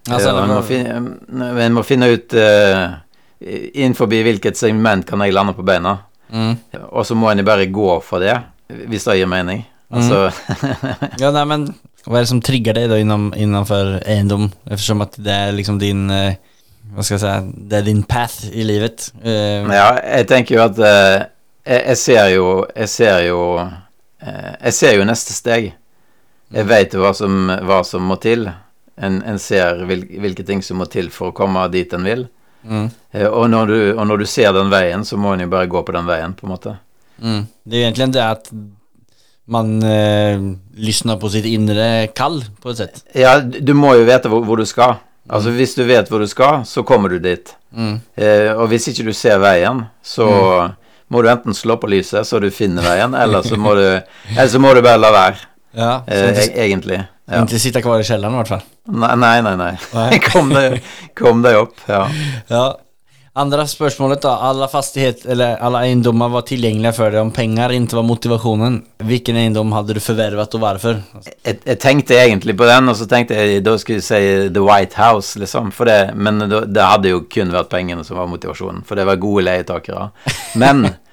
Altså, 0.09 0.30
Eh, 0.30 0.42
en, 0.42 0.53
må 0.55 0.62
finne, 0.64 1.49
en 1.64 1.74
må 1.76 1.82
finne 1.84 2.09
ut 2.14 2.34
uh, 2.38 2.96
Innenfor 3.38 4.09
hvilket 4.11 4.57
segment 4.59 5.07
kan 5.07 5.20
jeg 5.22 5.34
lande 5.36 5.53
på 5.55 5.62
beina. 5.62 5.99
Mm. 6.32 6.57
Og 6.90 7.05
så 7.07 7.14
må 7.14 7.30
en 7.30 7.44
bare 7.46 7.68
gå 7.70 8.01
for 8.03 8.18
det, 8.18 8.34
hvis 8.90 9.05
det 9.07 9.20
gir 9.20 9.30
mening. 9.30 9.62
Altså 9.94 10.26
Ja, 11.22 11.30
nei, 11.32 11.44
men 11.49 11.68
hva 12.09 12.18
er 12.18 12.24
det 12.24 12.30
som 12.30 12.40
trigger 12.44 12.76
deg 12.76 12.88
da 12.90 12.99
inom, 13.01 13.30
innanför 13.36 13.99
egendom? 14.07 14.51
Eftersom 14.64 15.01
att 15.01 15.14
det 15.16 15.32
er 15.32 15.53
liksom 15.53 15.78
din, 15.78 16.11
uh, 16.11 16.34
Hva 16.94 17.05
skal 17.05 17.18
jeg 17.18 17.22
si 17.22 17.64
det 17.68 17.78
er 17.78 17.84
din 17.84 18.03
path 18.03 18.49
i 18.53 18.64
livet. 18.64 19.11
Uh, 19.24 19.68
Ja, 19.68 19.99
jeg 20.03 20.28
tenker 20.28 20.57
jo 20.57 20.62
at 20.64 20.78
uh, 20.78 21.26
jeg, 21.68 21.82
jeg 21.84 21.96
ser 21.96 22.28
jo 22.32 22.46
Jeg 22.76 22.88
ser 22.88 23.18
jo 23.28 23.40
eh, 23.61 24.55
Jeg 24.64 24.72
ser 24.72 24.96
jo 24.96 25.05
neste 25.09 25.36
steg. 25.36 25.72
Jeg 26.49 26.64
vet 26.68 26.94
jo 26.96 27.03
hva 27.05 27.12
som, 27.12 27.51
hva 27.68 27.82
som 27.84 28.07
må 28.09 28.16
til. 28.22 28.46
En, 29.01 29.20
en 29.22 29.38
ser 29.38 29.84
hvil, 29.86 30.05
hvilke 30.22 30.44
ting 30.46 30.62
som 30.64 30.80
må 30.80 30.88
til 30.90 31.12
for 31.14 31.30
å 31.30 31.36
komme 31.36 31.62
dit 31.72 31.92
en 31.94 32.07
vil. 32.07 32.26
Mm. 32.62 32.88
Eh, 33.12 33.26
og, 33.28 33.46
når 33.51 33.70
du, 33.70 33.78
og 33.94 34.05
når 34.11 34.24
du 34.24 34.26
ser 34.26 34.53
den 34.57 34.72
veien, 34.72 35.05
så 35.07 35.18
må 35.20 35.34
en 35.34 35.46
jo 35.46 35.53
bare 35.53 35.70
gå 35.70 35.82
på 35.86 35.94
den 35.94 36.09
veien, 36.09 36.34
på 36.34 36.46
en 36.46 36.55
måte. 36.55 36.74
Mm. 37.22 37.44
Det 37.64 37.78
er 37.78 37.86
egentlig 37.88 38.11
det 38.16 38.24
at 38.24 38.51
man 39.49 39.76
eh, 39.82 40.40
lysner 40.76 41.18
på 41.20 41.30
sitt 41.32 41.46
inre 41.49 42.09
kall 42.16 42.42
på 42.61 42.72
et 42.72 42.82
sett. 42.82 43.05
Ja, 43.16 43.38
du 43.40 43.72
må 43.78 43.94
jo 43.96 44.09
vite 44.09 44.30
hvor, 44.32 44.44
hvor 44.44 44.61
du 44.61 44.66
skal. 44.68 44.99
Altså 45.28 45.53
Hvis 45.53 45.74
du 45.76 45.84
vet 45.88 46.09
hvor 46.09 46.22
du 46.24 46.28
skal, 46.28 46.62
så 46.68 46.84
kommer 46.88 47.12
du 47.12 47.18
dit. 47.20 47.55
Mm. 47.72 47.96
Eh, 48.16 48.51
og 48.55 48.68
hvis 48.72 48.90
ikke 48.90 49.09
du 49.09 49.14
ser 49.16 49.40
veien, 49.42 49.84
så 50.05 50.28
må 51.09 51.22
du 51.22 51.30
enten 51.32 51.57
slå 51.57 51.78
på 51.80 51.88
lyset 51.90 52.28
så 52.28 52.40
du 52.40 52.51
finner 52.53 52.84
veien, 52.84 53.16
eller 53.16 53.44
så 53.44 53.59
må 53.64 53.74
du, 53.76 53.86
eller 54.34 54.51
så 54.53 54.61
må 54.62 54.72
du 54.76 54.82
bare 54.84 55.01
la 55.01 55.12
være, 55.14 55.46
Ja, 55.78 55.92
eh, 56.09 56.32
e 56.32 56.64
egentlig. 56.64 57.03
Ja. 57.30 57.40
inte 57.40 57.58
sitta 57.58 57.82
kvar 57.82 58.00
i 58.00 58.04
källaren 58.04 58.34
i 58.34 58.36
vart 58.36 58.48
fall. 58.48 58.60
Nei, 58.88 59.16
nei, 59.42 59.56
nei. 59.56 59.72
Nej. 59.94 60.20
kom, 60.32 60.48
deg, 60.54 60.82
kom 61.14 61.42
deg 61.42 61.56
opp. 61.56 61.74
Ja. 61.86 62.08
Ja. 62.46 62.78
Andra 63.32 63.66
spörsmålet 63.66 64.22
då. 64.22 64.28
Alla 64.28 64.68
fastighet 64.68 65.26
eller 65.26 65.56
alla 65.56 65.86
egendomar 65.86 66.28
var 66.28 66.40
tillgängliga 66.42 66.92
för 66.92 67.10
dig 67.10 67.20
om 67.20 67.30
pengar 67.30 67.72
inte 67.72 67.96
var 67.96 68.02
motivationen. 68.02 68.82
Vilken 68.98 69.36
egendom 69.36 69.72
hade 69.72 69.94
du 69.94 70.00
förvärvat 70.00 70.54
och 70.54 70.60
varför? 70.60 71.02
Jeg, 71.42 71.58
jeg 71.64 71.80
tenkte 71.80 72.14
egentlig 72.14 72.56
på 72.58 72.64
den, 72.64 72.88
og 72.88 72.96
så 72.96 73.06
tenkte 73.06 73.34
jeg 73.34 73.62
da 73.62 73.76
skulle 73.78 74.00
jeg 74.00 74.08
si 74.08 74.48
The 74.54 74.64
White 74.64 74.98
House, 74.98 75.38
liksom. 75.38 75.70
For 75.72 75.86
det, 75.86 76.14
men 76.14 76.40
det 76.48 76.82
hadde 76.82 77.12
jo 77.12 77.20
kun 77.30 77.52
vært 77.54 77.70
pengene 77.70 78.04
som 78.04 78.18
var 78.18 78.26
motivasjonen, 78.26 78.82
for 78.88 78.98
det 78.98 79.06
var 79.06 79.20
gode 79.22 79.44
leietakere. 79.46 80.08
Men, 80.58 80.88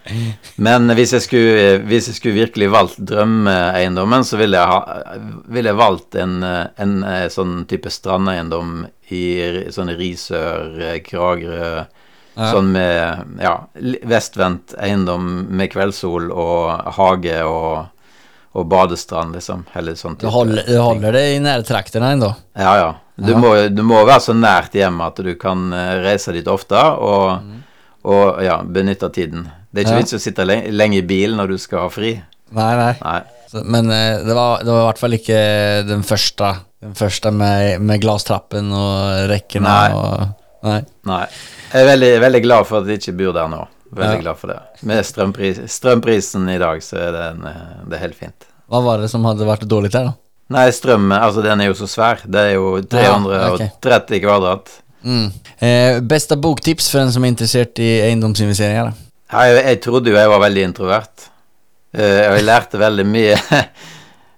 men 0.56 0.91
hvis, 0.97 1.14
jeg 1.16 1.24
skulle, 1.26 1.70
hvis 1.89 2.10
jeg 2.12 2.18
skulle 2.20 2.38
virkelig 2.38 2.70
valgt 2.74 2.99
drømmeeiendommen, 3.10 4.26
så 4.28 4.38
ville 4.41 4.60
jeg, 4.60 4.70
ha, 4.70 5.18
ville 5.51 5.72
jeg 5.72 5.80
valgt 5.80 6.18
en, 6.22 6.38
en, 6.45 6.95
eh, 7.10 7.28
sånn 7.34 7.64
type 7.70 7.91
strandeiendom 7.93 8.86
i 9.16 9.26
sånn 9.74 9.93
Risør, 9.97 10.74
eh, 10.82 10.99
Kragerø 11.06 11.86
Ja. 12.36 12.49
Sånn 12.51 12.74
med 12.74 13.39
ja, 13.39 13.53
vestvendt 14.12 14.74
eiendom 14.76 15.45
med 15.56 15.70
kveldssol 15.72 16.26
og 16.36 16.89
hage 16.97 17.38
og, 17.47 17.86
og 18.51 18.66
badestrand, 18.68 19.38
liksom. 19.38 19.64
Eller 19.72 19.95
sånn 19.95 20.18
Du 20.20 20.28
holder, 20.28 20.66
du 20.68 20.76
holder 20.76 21.16
det 21.16 21.22
i 21.32 21.39
närtrakterna 21.39 22.12
ennå? 22.18 22.34
ja, 22.60 22.74
ja. 22.82 22.89
Du, 23.16 23.32
Ja. 23.32 23.38
Må, 23.39 23.53
du 23.72 23.80
må 23.88 24.01
være 24.03 24.20
så 24.20 24.34
nært 24.36 24.76
hjemme 24.76 25.06
at 25.08 25.22
du 25.24 25.32
kan 25.39 25.72
eh, 25.72 25.93
reise 26.03 26.34
dit 26.36 26.47
ofte 26.51 26.76
og, 26.76 27.45
og 28.03 28.43
ja, 28.43 28.58
benytte 28.64 29.08
tiden. 29.16 29.47
Det 29.76 29.82
er 29.84 29.90
ikke 29.90 29.98
Ja. 29.98 30.04
vits 30.06 30.16
å 30.16 30.20
sitte 30.24 30.46
lenge 30.48 31.02
i 31.02 31.04
bilen 31.04 31.36
når 31.36 31.52
du 31.52 31.58
skal 31.60 31.80
ha 31.84 31.90
fri. 31.92 32.14
Nei, 32.56 32.72
nei. 32.80 32.94
Nei. 33.04 33.18
Så, 33.52 33.62
men 33.68 33.90
eh, 33.92 34.24
det 34.24 34.34
var, 34.38 34.64
det 34.64 34.72
var 34.72 34.82
i 34.86 34.88
hvert 34.88 35.02
fall 35.02 35.16
ikke 35.18 35.40
den 35.90 36.02
første, 36.08 36.54
den 36.82 36.96
første 36.96 37.32
med, 37.36 37.82
med 37.84 38.00
glastrappen 38.02 38.72
og 38.74 39.28
rekkene 39.30 39.68
Nei. 39.68 39.92
og 39.94 40.42
Nei. 40.66 40.80
Nei. 41.06 41.26
Jeg 41.74 41.84
er 41.84 41.90
veldig, 41.92 42.12
veldig 42.24 42.42
glad 42.42 42.66
for 42.66 42.80
at 42.82 42.88
jeg 42.90 43.02
ikke 43.04 43.18
bor 43.20 43.36
der 43.36 43.50
nå. 43.52 43.60
Veldig 43.96 44.16
Ja. 44.16 44.22
glad 44.24 44.38
for 44.40 44.48
det. 44.50 44.56
Med 44.90 45.04
strømpris, 45.06 45.60
strømprisen 45.70 46.48
i 46.50 46.58
dag, 46.58 46.82
så 46.82 46.98
er 46.98 47.12
det, 47.14 47.26
en, 47.36 47.44
eh, 47.52 47.84
det 47.90 47.98
er 48.00 48.02
helt 48.08 48.16
fint. 48.18 48.48
Hva 48.72 48.82
var 48.84 48.98
det 49.04 49.12
som 49.12 49.24
hadde 49.30 49.46
vært 49.46 49.68
dårlig 49.70 49.92
der, 49.94 50.08
da? 50.10 50.14
Nei, 50.56 50.66
strøm, 50.74 51.12
altså 51.14 51.44
den 51.46 51.62
er 51.62 51.68
jo 51.70 51.74
så 51.78 51.88
svær. 51.90 52.24
Det 52.26 52.42
er 52.42 52.54
jo 52.56 52.80
330 52.82 54.20
kvadrat. 54.24 54.72
Mm. 55.06 55.32
Eh, 55.62 56.00
beste 56.02 56.36
boktips 56.42 56.90
for 56.92 57.04
en 57.04 57.12
som 57.14 57.24
er 57.26 57.34
interessert 57.34 57.78
i 57.82 57.92
eiendomsinvesteringer? 58.08 58.90
Ja, 58.90 59.05
jeg, 59.32 59.62
jeg 59.66 59.82
trodde 59.84 60.12
jo 60.12 60.18
jeg 60.20 60.32
var 60.32 60.44
veldig 60.44 60.64
introvert. 60.70 61.30
Eh, 61.96 62.26
og 62.28 62.38
jeg 62.38 62.48
lærte 62.48 62.82
veldig 62.82 63.06
mye 63.08 63.38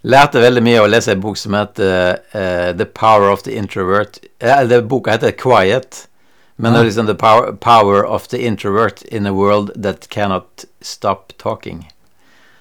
Lærte 0.07 0.39
veldig 0.39 0.61
mye 0.63 0.77
av 0.79 0.85
å 0.85 0.91
lese 0.91 1.11
en 1.11 1.19
bok 1.19 1.35
som 1.35 1.55
heter 1.57 2.19
uh, 2.31 2.69
The 2.77 2.85
Power 2.85 3.31
of 3.33 3.41
the 3.43 3.57
Introvert. 3.57 4.21
Ja, 4.39 4.61
det, 4.63 4.85
boka 4.87 5.17
heter 5.17 5.33
Quiet. 5.35 6.05
Men 6.55 6.71
det 6.71 6.79
er 6.79 6.87
liksom 6.87 7.09
The 7.09 7.15
power, 7.17 7.51
power 7.59 8.05
of 8.05 8.29
the 8.31 8.39
Introvert 8.39 9.01
in 9.11 9.27
a 9.27 9.33
World 9.33 9.73
That 9.75 10.07
Cannot 10.13 10.63
Stop 10.81 11.33
Talking. 11.41 11.89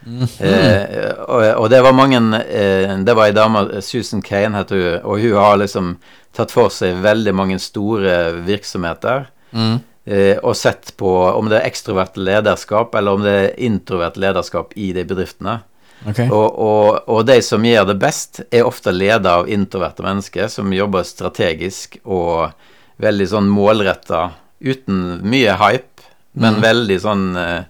Eh, 0.07 1.12
og, 1.27 1.43
og 1.59 1.70
det 1.70 1.81
var 1.83 1.95
mange 1.97 2.20
eh, 2.39 2.93
Det 3.03 3.14
var 3.18 3.27
ei 3.27 3.35
dame, 3.35 3.64
Susan 3.83 4.20
Kane 4.22 4.55
heter 4.55 4.79
hun, 4.79 5.01
og 5.03 5.18
hun 5.18 5.35
har 5.35 5.57
liksom 5.59 5.97
tatt 6.37 6.53
for 6.55 6.70
seg 6.70 7.01
veldig 7.03 7.35
mange 7.35 7.59
store 7.62 8.37
virksomheter. 8.47 9.27
Mm. 9.51 9.81
Eh, 10.07 10.36
og 10.38 10.54
sett 10.54 10.92
på 10.96 11.11
om 11.34 11.48
det 11.50 11.59
er 11.59 11.66
ekstrovert 11.66 12.14
lederskap 12.14 12.94
eller 12.94 13.16
om 13.16 13.24
det 13.24 13.32
er 13.40 13.57
introvert 13.66 14.14
lederskap 14.22 14.76
i 14.78 14.92
de 14.94 15.02
bedriftene. 15.04 15.59
Okay. 16.07 16.28
Og, 16.30 16.59
og, 16.62 17.09
og 17.11 17.24
de 17.26 17.40
som 17.42 17.64
gjør 17.66 17.88
det 17.88 17.96
best, 17.98 18.44
er 18.54 18.68
ofte 18.68 18.94
ledet 18.94 19.26
av 19.26 19.48
introverte 19.50 20.04
mennesker 20.07 20.46
som 20.52 20.70
jobber 20.70 21.07
strategisk 21.09 21.98
og 22.04 22.52
veldig 23.02 23.26
sånn 23.32 23.50
målretta, 23.50 24.28
uten 24.62 25.18
mye 25.26 25.57
hype, 25.59 26.07
men 26.38 26.61
veldig 26.62 27.00
sånn 27.02 27.26
eh, 27.40 27.66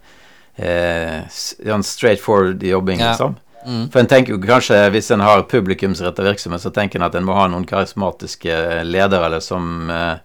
eh, 0.61 1.25
sånn 1.31 1.87
straightforward 1.87 2.63
jobbing, 2.63 3.01
Ja. 3.01 3.15
liksom. 3.15 3.37
Mm. 3.67 3.89
For 3.91 3.99
en 3.99 4.07
tenker 4.07 4.37
jo 4.37 4.39
kanskje, 4.39 4.77
hvis 4.95 5.11
en 5.11 5.25
har 5.25 5.43
publikumsretta 5.51 6.23
virksomhet, 6.23 6.63
så 6.63 6.71
tenker 6.71 7.01
en 7.01 7.07
at 7.09 7.17
en 7.19 7.25
må 7.27 7.35
ha 7.35 7.49
noen 7.51 7.65
karismatiske 7.67 8.85
ledere 8.87 9.27
eller 9.27 9.43
som 9.43 9.91
eh, 9.91 10.19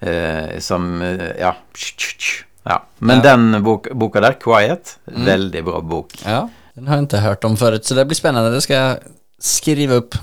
eh, 0.00 0.58
Som 0.60 1.02
eh, 1.02 1.32
ja. 1.40 1.54
ja. 2.66 2.78
Men 2.98 3.16
Ja. 3.22 3.22
den 3.36 3.62
bok, 3.64 3.88
boka 3.94 4.20
der, 4.20 4.34
'Quiet', 4.34 4.96
veldig 5.06 5.64
bra 5.64 5.80
bok. 5.80 6.12
Ja, 6.24 6.48
den 6.74 6.86
har 6.86 6.96
jeg 6.96 7.08
ikke 7.08 7.20
hørt 7.20 7.44
om 7.44 7.56
før, 7.56 7.78
så 7.82 7.94
det 7.94 8.06
blir 8.08 8.16
spennende. 8.16 8.52
Det 8.52 8.62
skal 8.62 8.76
jeg 8.76 8.98
skrive 9.40 9.96
opp. 10.02 10.14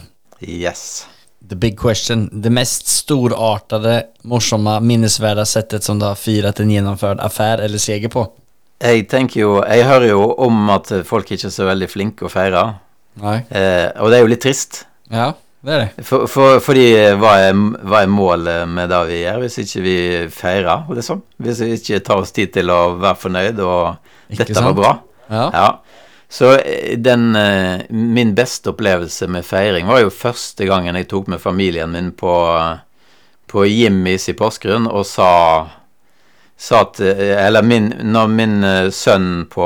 Yes. 0.41 1.05
The 1.49 1.55
big 1.55 1.78
question. 1.80 2.30
Det 2.41 2.51
mest 2.51 2.88
storartede, 2.88 4.03
morsomme, 4.24 4.80
minnesverdige 4.82 5.45
settet 5.45 5.84
som 5.84 5.99
du 5.99 6.05
har 6.05 6.15
firat 6.15 6.59
en 6.59 6.69
gjennomført 6.71 7.19
affære 7.19 7.63
eller 7.63 7.78
seger 7.78 8.09
på? 8.09 8.28
Jeg 8.82 9.07
tenker 9.09 9.39
jo 9.41 9.63
Jeg 9.63 9.86
hører 9.86 10.07
jo 10.09 10.34
om 10.38 10.69
at 10.69 10.88
folk 11.05 11.30
ikke 11.32 11.45
er 11.47 11.51
så 11.51 11.65
veldig 11.65 11.89
flinke 11.89 12.26
å 12.26 12.30
feire. 12.32 12.76
Nei. 13.21 13.43
Eh, 13.51 13.91
og 13.99 14.09
det 14.09 14.17
er 14.17 14.21
jo 14.24 14.28
litt 14.32 14.41
trist. 14.41 14.86
Ja, 15.11 15.34
det 15.64 15.74
er 15.74 15.82
det. 15.84 16.03
For, 16.03 16.28
for, 16.28 16.57
fordi 16.64 16.86
hva 17.20 17.38
er, 17.45 17.55
hva 17.88 18.01
er 18.03 18.11
målet 18.11 18.68
med 18.68 18.91
det 18.91 18.99
vi 19.07 19.22
gjør, 19.22 19.39
hvis 19.45 19.59
ikke 19.64 19.84
vi 19.86 19.97
feirer, 20.34 20.89
liksom? 20.91 21.22
Hvis 21.43 21.61
vi 21.64 21.70
ikke 21.78 22.01
tar 22.03 22.24
oss 22.24 22.36
tid 22.36 22.51
til 22.57 22.72
å 22.74 22.82
være 22.99 23.20
fornøyd, 23.22 23.61
og 23.64 24.34
Ikke 24.34 24.43
dette 24.43 24.66
var 24.66 24.76
bra? 24.76 24.93
Ja. 25.32 25.45
Ja. 25.55 25.68
Så 26.34 26.49
eh, 26.57 26.97
den 26.99 27.36
eh, 27.39 27.86
Min 27.89 28.34
beste 28.36 28.74
opplevelse 28.74 29.30
med 29.32 29.45
feiring 29.47 29.88
var 29.88 30.01
jo 30.03 30.11
første 30.14 30.68
gangen 30.68 30.97
jeg 30.99 31.07
tok 31.11 31.30
med 31.32 31.41
familien 31.41 31.93
min 31.93 32.11
på, 32.18 32.34
på 33.47 33.66
Jimmys 33.70 34.28
i 34.34 34.36
Porsgrunn 34.38 34.89
og 34.89 35.05
Sa 35.07 35.32
at 36.72 36.99
eh, 36.99 37.45
Eller 37.45 37.64
min, 37.64 37.89
når 38.14 38.28
min 38.28 38.64
eh, 38.64 38.89
sønn 38.89 39.45
på 39.51 39.66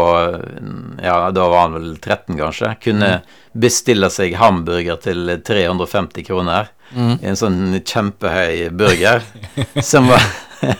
Ja, 1.03 1.31
da 1.31 1.49
var 1.49 1.67
han 1.67 1.75
vel 1.77 1.91
13, 1.97 2.37
kanskje, 2.37 2.73
kunne 2.83 3.11
bestille 3.57 4.09
seg 4.13 4.35
hamburger 4.37 4.99
til 5.01 5.31
350 5.45 6.25
kroner. 6.27 6.71
Mm. 6.93 7.17
En 7.21 7.37
sånn 7.37 7.59
kjempehøy 7.81 8.69
burger 8.77 9.25
som 9.91 10.09
var, 10.11 10.23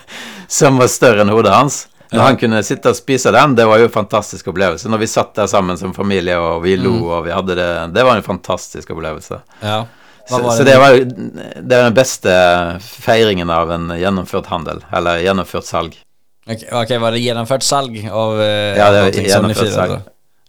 som 0.60 0.80
var 0.82 0.91
større 0.91 1.26
enn 1.26 1.34
hodet 1.34 1.55
hans. 1.55 1.86
Når 2.08 2.24
han 2.24 2.38
kunne 2.39 2.62
sitte 2.64 2.91
og 2.93 2.95
spise 2.95 3.34
den, 3.36 3.55
det 3.58 3.66
var 3.68 3.82
jo 3.82 3.89
en 3.89 3.93
fantastisk 3.93 4.47
opplevelse. 4.47 4.88
Når 4.88 5.01
vi 5.01 5.10
satt 5.12 5.34
der 5.36 5.49
sammen 5.51 5.80
som 5.80 5.91
familie, 5.95 6.38
og 6.39 6.62
vi 6.64 6.78
lo, 6.80 6.93
og 7.18 7.26
vi 7.26 7.34
hadde 7.36 7.58
det 7.58 7.68
Det 7.97 8.05
var 8.08 8.16
en 8.16 8.24
fantastisk 8.24 8.93
opplevelse. 8.95 9.41
Ja. 9.60 9.82
Så, 10.30 10.39
det? 10.39 10.51
så 10.51 10.63
det? 10.63 10.78
var 10.78 10.97
det 10.97 11.78
den 11.78 11.93
beste 11.95 12.34
feiringen 12.84 13.49
av 13.49 13.71
en 13.71 13.93
gjennomført 13.99 14.49
handel, 14.51 14.84
eller 14.91 15.23
gjennomført 15.23 15.65
salg. 15.65 15.95
Ok, 16.47 16.67
okay 16.82 16.99
var 16.99 17.15
det 17.15 17.23
gjennomført 17.23 17.63
salg 17.63 17.95
av 18.11 18.41
eh, 18.41 18.78
Ja, 18.78 18.91
det 18.91 19.01
var 19.01 19.28
gjennomført 19.32 19.73
salg. 19.73 19.97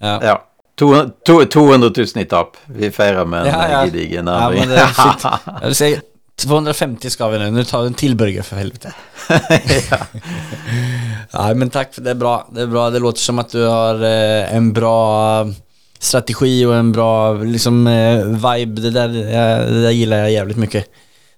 Ja. 0.00 0.18
Ja. 0.22 0.36
To, 0.78 1.08
to, 1.26 1.44
200 1.44 1.90
000 1.96 2.22
i 2.22 2.24
tap. 2.24 2.56
Vi 2.66 2.90
feirer 2.94 3.26
med 3.26 3.40
en 3.40 3.46
Ja, 3.46 3.64
ja. 3.70 3.80
gedigen 3.84 4.26
Ja, 4.26 4.46
ærlig. 4.46 4.60
men 4.60 4.68
det 4.68 4.78
er 4.78 4.92
shit. 4.94 5.24
Jag 5.46 5.66
vill 5.66 5.74
säga 5.74 6.00
250 6.38 7.10
skal 7.10 7.32
vi 7.32 7.38
nå. 7.38 7.50
Nå 7.50 7.64
tar 7.64 7.82
vi 7.82 7.86
en 7.86 7.94
till 7.94 8.16
burger 8.16 8.42
för 8.42 8.56
helvete. 8.56 8.92
ja. 11.32 11.54
men 11.54 11.70
takk. 11.70 11.96
det 11.96 12.10
er 12.10 12.14
bra. 12.14 12.46
Det 12.54 12.62
er 12.62 12.70
bra. 12.70 12.90
Det 12.90 13.02
låter 13.02 13.20
som 13.20 13.42
at 13.42 13.50
du 13.50 13.64
har 13.66 13.98
eh, 14.06 14.54
en 14.54 14.70
bra 14.72 15.42
strategi 15.99 16.66
och 16.66 16.74
en 16.74 16.92
bra 16.92 17.32
liksom 17.32 17.86
eh, 17.86 18.24
vibe. 18.24 18.80
Det 18.80 18.90
där, 18.90 19.09
eh, 19.09 19.72
det 19.72 19.82
där 19.82 19.90
gillar 19.90 20.16
jag 20.16 20.30
jävligt 20.30 20.57
mycket. 20.57 20.86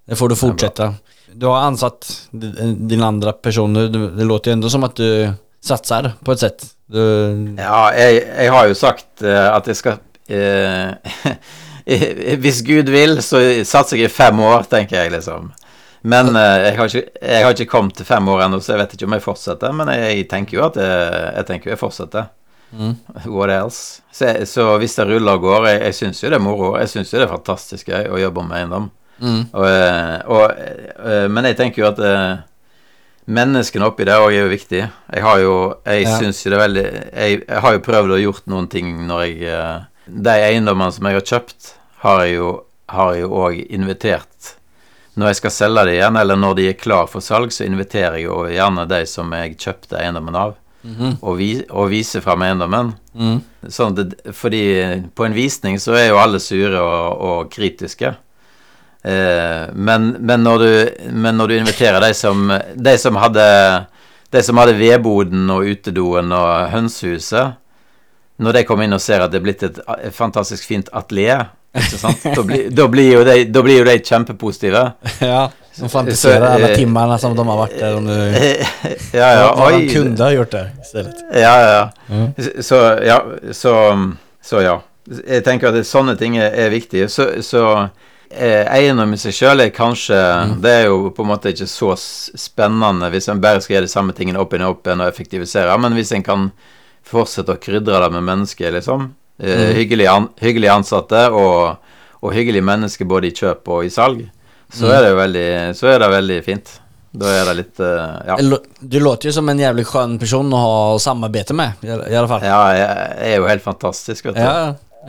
Det 0.05 0.15
får 0.15 0.29
du 0.29 0.35
fortsätta. 0.35 0.93
Du 1.33 1.45
har 1.45 1.57
ansatt 1.57 2.27
din 2.77 3.03
andra 3.03 3.31
person. 3.31 3.73
Det, 4.17 4.23
låter 4.23 4.51
ju 4.51 4.53
ändå 4.53 4.69
som 4.69 4.83
att 4.83 4.95
du 4.95 5.31
satsar 5.63 6.11
på 6.23 6.31
ett 6.31 6.39
sätt. 6.39 6.65
Du, 6.85 6.99
Ja, 7.57 7.93
jeg, 7.95 8.23
jeg 8.37 8.51
har 8.51 8.67
jo 8.67 8.75
sagt 8.75 9.21
eh, 9.23 9.47
at 9.55 9.67
jeg 9.67 9.77
skal 9.79 9.99
eh, 10.27 10.91
Hvis 12.43 12.59
Gud 12.67 12.91
vil, 12.91 13.21
så 13.23 13.39
satser 13.65 13.97
jeg 13.97 14.09
i 14.09 14.13
fem 14.13 14.39
år, 14.43 14.67
tenker 14.69 14.99
jeg, 14.99 15.13
liksom. 15.15 15.51
Men 16.01 16.35
eh, 16.35 16.57
jeg, 16.65 16.75
har 16.77 16.91
ikke, 16.91 17.21
jeg 17.21 17.45
har 17.45 17.55
ikke 17.55 17.71
kommet 17.71 17.95
til 17.97 18.05
fem 18.05 18.27
år 18.27 18.43
ennå, 18.45 18.59
så 18.59 18.73
jeg 18.73 18.81
vet 18.83 18.93
ikke 18.97 19.07
om 19.07 19.15
jeg 19.15 19.25
fortsetter. 19.25 19.73
Men 19.75 19.93
jeg 19.95 20.27
tenker 20.29 20.57
jo 20.57 20.67
at 20.67 20.77
jeg, 20.81 21.09
jeg 21.37 21.47
tenker 21.49 21.73
jeg 21.73 21.81
fortsetter. 21.81 22.29
Mm. 22.71 22.95
What 23.25 23.49
else? 23.51 24.01
Så, 24.11 24.29
så 24.47 24.77
hvis 24.79 24.95
det 24.95 25.05
ruller 25.09 25.33
av 25.33 25.41
går 25.43 25.65
Jeg, 25.67 25.81
jeg 25.89 25.95
syns 25.97 26.21
jo 26.23 26.29
det 26.31 26.37
er 26.37 26.43
moro. 26.45 26.69
Jeg 26.79 26.87
syns 26.93 27.11
jo 27.11 27.19
det 27.19 27.25
er 27.27 27.33
fantastisk 27.33 27.89
gøy 27.91 28.07
å 28.15 28.19
jobbe 28.21 28.43
med 28.47 28.57
eiendom. 28.61 28.85
mm, 29.19 29.41
Og, 29.53 29.65
eh, 29.67 30.21
og, 30.31 30.55
eh, 31.05 31.27
men 31.27 31.45
jeg 31.49 31.57
tenker 31.59 31.81
jo 31.83 31.89
at 31.89 31.99
eh, 31.99 32.37
menneskene 33.31 33.85
oppi 33.87 34.05
det 34.07 34.15
òg 34.17 34.31
er 34.33 34.43
jo 34.45 34.49
viktig. 34.51 34.81
Jeg 35.13 35.23
har 35.23 35.39
jo 35.43 35.55
Jeg 35.85 36.03
Ja. 36.07 36.17
syns 36.19 36.43
jo 36.45 36.49
det 36.51 36.57
er 36.59 36.67
veldig 36.67 36.85
jeg, 37.13 37.43
jeg 37.47 37.61
har 37.61 37.73
jo 37.73 37.79
prøvd 37.79 38.15
å 38.15 38.21
gjort 38.23 38.47
noen 38.47 38.69
ting 38.69 39.07
når 39.07 39.21
jeg 39.27 39.85
De 40.07 40.29
eiendommene 40.31 40.91
som 40.91 41.05
jeg 41.05 41.13
har 41.19 41.21
kjøpt, 41.21 41.73
har 42.03 42.23
jeg 42.25 42.35
jo 42.39 42.63
har 42.89 43.13
jeg 43.15 43.23
òg 43.29 43.59
invitert 43.71 44.55
Når 45.15 45.27
jeg 45.27 45.35
skal 45.35 45.51
selge 45.51 45.85
det 45.85 45.93
igjen, 45.99 46.17
eller 46.17 46.35
når 46.35 46.55
de 46.55 46.69
er 46.69 46.73
klar 46.79 47.05
for 47.07 47.21
salg, 47.21 47.51
så 47.51 47.65
inviterer 47.65 48.15
jeg 48.17 48.25
jo 48.25 48.45
gjerne 48.47 48.87
de 48.87 49.05
som 49.05 49.31
jeg 49.35 49.57
kjøpte 49.59 49.99
eiendommen 49.99 50.35
av, 50.35 50.55
mhm, 50.83 51.17
og, 51.21 51.37
vi, 51.37 51.49
og 51.69 51.89
vise 51.91 52.21
fram 52.21 52.41
eiendommen. 52.47 52.93
mm, 53.13 53.39
Sånn 53.69 53.95
det, 53.97 54.07
fordi 54.33 54.61
på 55.15 55.25
en 55.27 55.35
visning 55.37 55.77
så 55.79 55.93
er 55.99 56.07
jo 56.09 56.17
alle 56.21 56.39
sure 56.41 56.79
og, 56.81 57.21
og 57.31 57.51
kritiske. 57.53 58.15
Eh, 59.03 59.63
men, 59.73 60.11
men, 60.19 60.43
når 60.45 60.57
du, 60.61 60.73
men 61.13 61.37
når 61.37 61.47
du 61.47 61.55
inviterer 61.57 62.01
de 62.03 62.11
som, 62.13 62.51
de 62.75 62.97
som 63.01 63.17
hadde 63.17 63.45
de 64.31 64.39
som 64.47 64.55
hadde 64.61 64.77
vedboden 64.79 65.49
og 65.51 65.65
utedoen 65.67 66.29
og 66.31 66.69
hønsehuset, 66.71 67.57
når 68.41 68.55
de 68.55 68.61
kommer 68.63 68.87
inn 68.87 68.95
og 68.95 69.01
ser 69.03 69.19
at 69.25 69.33
det 69.33 69.41
er 69.41 69.43
blitt 69.43 69.65
et, 69.67 69.81
fantastisk 70.15 70.69
fint 70.69 70.91
atelier? 70.95 71.49
Da, 72.35 72.41
blir- 72.43 72.69
da, 72.75 72.85
blir 72.91 73.21
de, 73.27 73.35
da 73.47 73.61
blir 73.63 73.77
jo 73.81 73.85
de 73.87 73.93
kjempepositive. 74.03 74.81
Ja, 75.23 75.45
som 75.81 75.89
fantiserar 75.89 76.41
alla 76.41 76.69
eh, 76.69 76.75
timmarna 76.75 77.17
som 77.17 77.35
de 77.35 77.47
har 77.47 77.57
varit 77.57 77.79
där 77.79 77.95
och 77.95 78.03
nu... 78.03 78.33
ja, 79.11 79.33
ja, 79.33 79.55
vad 79.57 79.73
de 79.73 79.93
kunde 79.93 80.23
ha 80.23 80.31
gjort 80.31 80.51
där 80.51 80.71
istället. 80.81 81.15
Ja, 81.33 81.39
ja. 81.39 81.91
ja. 82.07 82.43
Så, 82.61 82.75
ja, 83.05 83.25
så, 83.51 83.97
så 84.41 84.61
ja. 84.61 84.81
Jeg 85.27 85.41
tenker 85.41 85.73
at 85.73 85.87
sånne 85.89 86.13
ting 86.19 86.35
er, 86.37 86.53
er 86.53 86.69
viktige. 86.69 87.07
Så, 87.09 87.25
så 87.41 87.63
eh, 88.29 88.61
eiendom 88.69 89.15
i 89.15 89.17
seg 89.17 89.33
sjøl 89.33 89.63
er 89.65 89.71
kanskje 89.73 90.19
Det 90.61 90.75
er 90.83 90.85
jo 90.91 91.09
på 91.09 91.25
en 91.25 91.31
måte 91.31 91.49
ikke 91.49 91.65
så 91.65 91.95
spennende 91.97 93.09
hvis 93.09 93.31
en 93.33 93.41
bare 93.41 93.63
skal 93.65 93.79
gjøre 93.79 93.89
de 93.89 93.95
samme 93.95 94.13
tingene 94.13 94.39
opp 94.39 94.53
igjen 94.53 94.67
og 94.67 94.75
opp 94.75 94.85
igjen 94.85 95.01
og 95.01 95.09
effektivisere, 95.09 95.79
men 95.81 95.97
hvis 95.97 96.13
en 96.13 96.27
kan 96.27 96.51
fortsette 97.09 97.57
å 97.57 97.61
krydre 97.63 98.03
det 98.03 98.11
med 98.13 98.27
mennesker, 98.29 98.69
liksom. 98.77 99.09
Eh, 99.41 99.71
hyggelige, 99.79 100.13
an, 100.13 100.29
hyggelig, 100.45 100.69
ansatte 100.69 101.23
og, 101.33 101.81
og 102.21 102.37
hyggelige 102.37 102.69
mennesker 102.69 103.09
både 103.09 103.31
i 103.31 103.35
kjøp 103.41 103.73
og 103.73 103.89
i 103.89 103.89
salg, 103.89 104.21
så 104.73 104.91
er 104.91 105.03
det 105.03 105.11
jo 105.11 105.17
veldig, 105.19 105.49
så 105.77 105.91
er 105.91 105.99
det 106.01 106.09
veldig 106.15 106.39
fint. 106.45 106.77
Da 107.11 107.27
er 107.27 107.49
det 107.49 107.55
litt 107.57 107.81
uh, 107.83 108.21
Ja. 108.27 108.37
Du 108.79 108.99
låter 108.99 109.29
jo 109.29 109.33
som 109.35 109.49
en 109.51 109.59
jævlig 109.59 109.83
skjønn 109.89 110.15
person 110.19 110.47
å 110.55 110.61
ha 110.61 110.77
samarbete 111.03 111.55
med 111.57 111.83
i 111.83 111.91
i 111.91 112.15
alla 112.15 112.29
fall. 112.29 112.45
Ja, 112.47 112.61
jeg, 112.75 112.87
jeg 113.19 113.35
er 113.35 113.41
jo 113.41 113.49
helt 113.49 113.65
fantastisk, 113.65 114.29
vet 114.29 114.39
du. 114.39 114.41
Ja, 114.41 114.53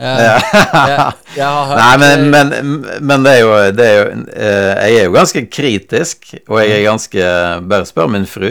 ja. 0.01 1.07
Ja. 1.37 1.49
Hört... 1.69 1.79
Nei, 1.79 1.93
men, 2.01 2.23
men, 2.33 2.71
men 3.05 3.25
det 3.25 3.35
er 3.37 3.39
jo, 3.39 3.51
det 3.77 3.85
er 3.85 3.95
jo 3.99 4.05
uh, 4.09 4.71
Jeg 4.89 4.97
er 4.97 5.03
jo 5.05 5.15
ganske 5.15 5.45
kritisk, 5.53 6.33
og 6.49 6.59
jeg 6.63 6.79
er 6.79 6.87
ganske 6.89 7.27
Bare 7.71 7.87
spør 7.87 8.11
min 8.11 8.27
fru. 8.29 8.49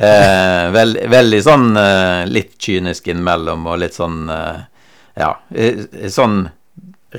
Eh, 0.00 0.64
veld, 0.76 0.98
veldig 1.12 1.40
sånn 1.44 1.68
litt 2.32 2.54
kynisk 2.58 3.10
innimellom, 3.12 3.68
og 3.68 3.82
litt 3.84 3.94
sånn 3.98 4.24
Ja, 4.30 5.34
sånn 6.10 6.42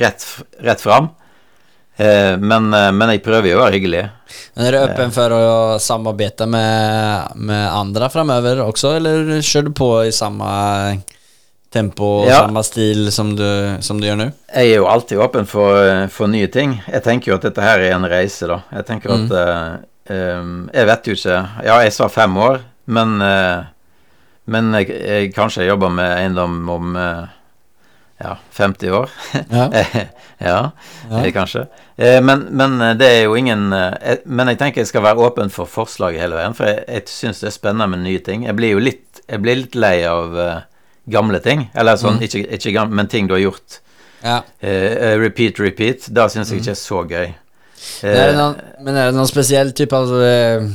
rett, 0.02 0.26
rett 0.66 0.82
fram. 0.82 1.12
Eh, 2.02 2.34
men, 2.42 2.74
eh, 2.74 2.90
men 2.96 3.14
jeg 3.14 3.22
prøver 3.26 3.52
jo 3.52 3.60
å 3.60 3.64
være 3.66 3.78
hyggelig. 3.78 4.04
Men 4.56 4.66
Er 4.68 4.72
du 4.74 4.80
åpen 4.82 5.12
for 5.14 5.34
å 5.36 5.46
samarbeide 5.80 6.48
med, 6.50 7.36
med 7.36 7.66
andre 7.70 8.10
framover 8.10 8.64
også, 8.66 8.96
eller 8.98 9.34
kjører 9.44 9.68
du 9.70 9.74
på 9.78 9.90
i 10.08 10.14
samme 10.16 10.48
tempo 11.72 12.08
og 12.24 12.28
Ja. 12.28 12.42
samme 12.42 12.64
stil 12.68 13.12
som 13.16 13.36
du, 13.36 13.78
som 13.86 14.00
du 14.02 14.08
gjør 14.08 14.18
nå? 14.20 14.28
Jeg 14.54 14.72
er 14.74 14.80
jo 14.82 14.88
alltid 14.92 15.22
åpen 15.24 15.46
for, 15.48 15.78
eh, 15.78 16.08
for 16.08 16.28
nye 16.28 16.48
ting. 16.52 16.82
Jeg 16.88 17.04
tenker 17.06 17.32
jo 17.32 17.36
at 17.38 17.46
dette 17.48 17.62
her 17.64 17.80
er 17.80 17.94
en 17.96 18.08
reise, 18.12 18.48
da. 18.48 18.62
Jeg 18.74 18.86
tenker 18.90 19.14
at 19.16 19.32
uh, 19.32 19.78
um, 20.10 20.70
Jeg 20.74 20.86
vet 20.90 21.08
jo 21.08 21.14
ikke 21.14 21.38
Ja, 21.64 21.78
jeg 21.86 21.94
sa 21.94 22.08
fem 22.12 22.36
år, 22.38 22.60
men 22.88 23.22
uh, 23.22 23.64
Men 24.52 24.74
jeg, 24.74 24.90
jeg, 24.90 25.34
kanskje 25.36 25.64
jeg 25.64 25.70
jobber 25.70 25.92
med 25.94 26.18
eiendom 26.18 26.56
om 26.74 26.96
eh, 26.98 27.28
ja, 28.22 28.36
50 28.58 28.92
år. 28.94 29.10
Ja. 29.50 29.68
ja, 30.50 30.72
Ja. 31.10 31.20
eh, 31.24 31.32
kanskje. 31.36 31.66
Eh, 31.98 32.20
men, 32.22 32.48
men 32.52 32.80
eh, 32.82 32.94
det 32.98 33.08
er 33.10 33.24
jo 33.26 33.36
ingen 33.38 33.68
eh, 33.74 34.18
Men 34.26 34.48
jeg 34.50 34.58
tenker 34.62 34.82
jeg 34.82 34.90
skal 34.90 35.04
være 35.06 35.22
åpen 35.28 35.52
for 35.54 35.70
forslag 35.70 36.18
hele 36.18 36.38
veien, 36.40 36.56
for 36.58 36.70
jeg, 36.70 36.84
jeg 36.88 37.08
syns 37.12 37.42
det 37.44 37.52
er 37.52 37.56
spennende 37.58 37.88
med 37.94 38.04
nye 38.06 38.22
ting. 38.26 38.46
Jeg 38.48 38.58
blir 38.58 38.74
jo 38.76 38.82
litt, 38.82 39.22
jeg 39.28 39.42
blir 39.44 39.60
litt 39.64 39.76
lei 39.78 39.96
av 40.10 40.38
eh, 40.40 40.60
gamle 41.12 41.42
ting. 41.46 41.68
Eller 41.74 41.98
sånn, 42.02 42.22
ikke, 42.26 42.46
ikke 42.58 42.74
gamle, 42.78 42.96
men 43.02 43.10
ting 43.12 43.30
du 43.30 43.36
har 43.38 43.44
gjort. 43.44 43.80
Ja. 44.22 44.40
Eh, 44.62 44.92
eh, 44.94 45.16
repeat, 45.22 45.60
repeat. 45.62 46.10
Da 46.14 46.28
syns 46.30 46.52
jeg 46.54 46.62
ikke 46.62 46.76
er 46.76 46.82
så 46.82 47.04
gøy. 47.10 47.32
Men 48.04 48.16
er 48.16 48.28
Eh, 48.32 48.36
någon, 48.38 48.58
men 48.86 48.98
er 49.02 49.08
det 49.10 49.16
noen 49.18 49.30
spesiell 49.30 49.72
typ 49.74 49.94
av 49.98 50.12
eh, 50.22 50.68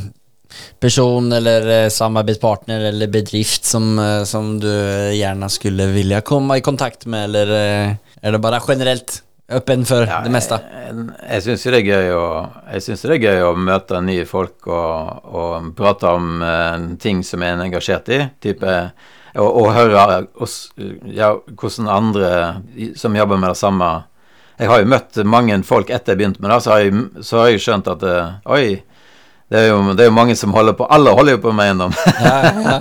person 0.80 1.32
eller 1.32 1.88
samarbeidspartner 1.92 2.88
eller 2.90 3.10
bedrift 3.12 3.64
som, 3.64 3.98
eh, 3.98 4.22
som 4.24 4.56
du 4.60 4.72
gjerne 5.16 5.50
skulle 5.52 5.90
vilja 5.94 6.20
komme 6.20 6.58
i 6.58 6.64
kontakt 6.64 7.06
med 7.06 7.24
eller 7.24 7.46
er 7.46 7.96
är 8.28 8.32
det 8.32 8.38
bare 8.38 8.60
generelt 8.68 9.22
åpen 9.52 9.84
for 9.84 10.06
ja, 10.06 10.20
det 10.24 10.30
meste? 10.30 10.58
Jeg, 10.58 11.02
jeg 11.30 11.42
syns 11.44 11.66
det 11.66 11.78
er 11.78 11.84
gøy 11.86 12.08
å 12.16 12.24
Jeg 12.72 12.82
synes 12.82 13.04
det 13.04 13.12
er 13.14 13.22
gøy 13.22 13.44
å 13.46 13.52
møte 13.54 14.00
nye 14.02 14.24
folk 14.26 14.66
og, 14.66 15.28
og 15.30 15.68
prate 15.78 16.10
om 16.10 16.42
uh, 16.42 16.96
ting 17.02 17.22
som 17.24 17.44
en 17.46 17.60
er 17.60 17.68
engasjert 17.68 18.10
i. 18.10 18.18
Type 18.42 18.72
og, 19.36 19.46
og 19.46 19.70
høre 19.76 20.26
oss, 20.40 20.72
ja, 21.12 21.34
hvordan 21.60 21.90
andre 21.92 22.30
som 22.96 23.16
jobber 23.16 23.38
med 23.38 23.52
det 23.52 23.60
samme 23.60 23.90
Jeg 24.58 24.70
har 24.70 24.80
jo 24.80 24.88
møtt 24.88 25.18
mange 25.28 25.58
folk 25.68 25.90
etter 25.92 26.14
jeg 26.14 26.22
begynte 26.22 26.40
med 26.40 26.50
det, 26.50 26.60
så 26.64 26.72
har 26.72 26.84
jeg, 26.86 27.00
så 27.20 27.42
har 27.42 27.50
jeg 27.52 27.62
skjønt 27.62 27.90
at 27.92 28.06
uh, 28.08 28.38
Oi, 28.56 28.80
det 29.52 29.60
er, 29.60 29.66
jo, 29.70 29.78
det 29.94 30.02
er 30.02 30.08
jo 30.10 30.14
mange 30.16 30.34
som 30.34 30.50
holder 30.56 30.74
på 30.74 30.88
Alle 30.90 31.12
holder 31.14 31.36
jo 31.36 31.42
på 31.44 31.52
med 31.54 31.68
eiendom. 31.68 31.92
Ja, 32.18 32.38
ja. 32.64 32.78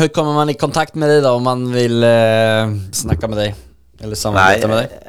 Hur 0.00 0.08
kommer 0.16 0.34
man 0.34 0.50
i 0.50 0.56
kontakt 0.58 0.98
med 0.98 1.12
deg 1.12 1.22
da 1.22 1.36
om 1.38 1.46
man 1.46 1.68
vil 1.70 2.02
uh, 2.02 2.72
snakke 2.96 3.30
med 3.30 3.38
deg? 3.44 3.62
Eller 4.02 4.18
samarbeta 4.18 4.70
med 4.70 4.82
deg? 4.82 5.06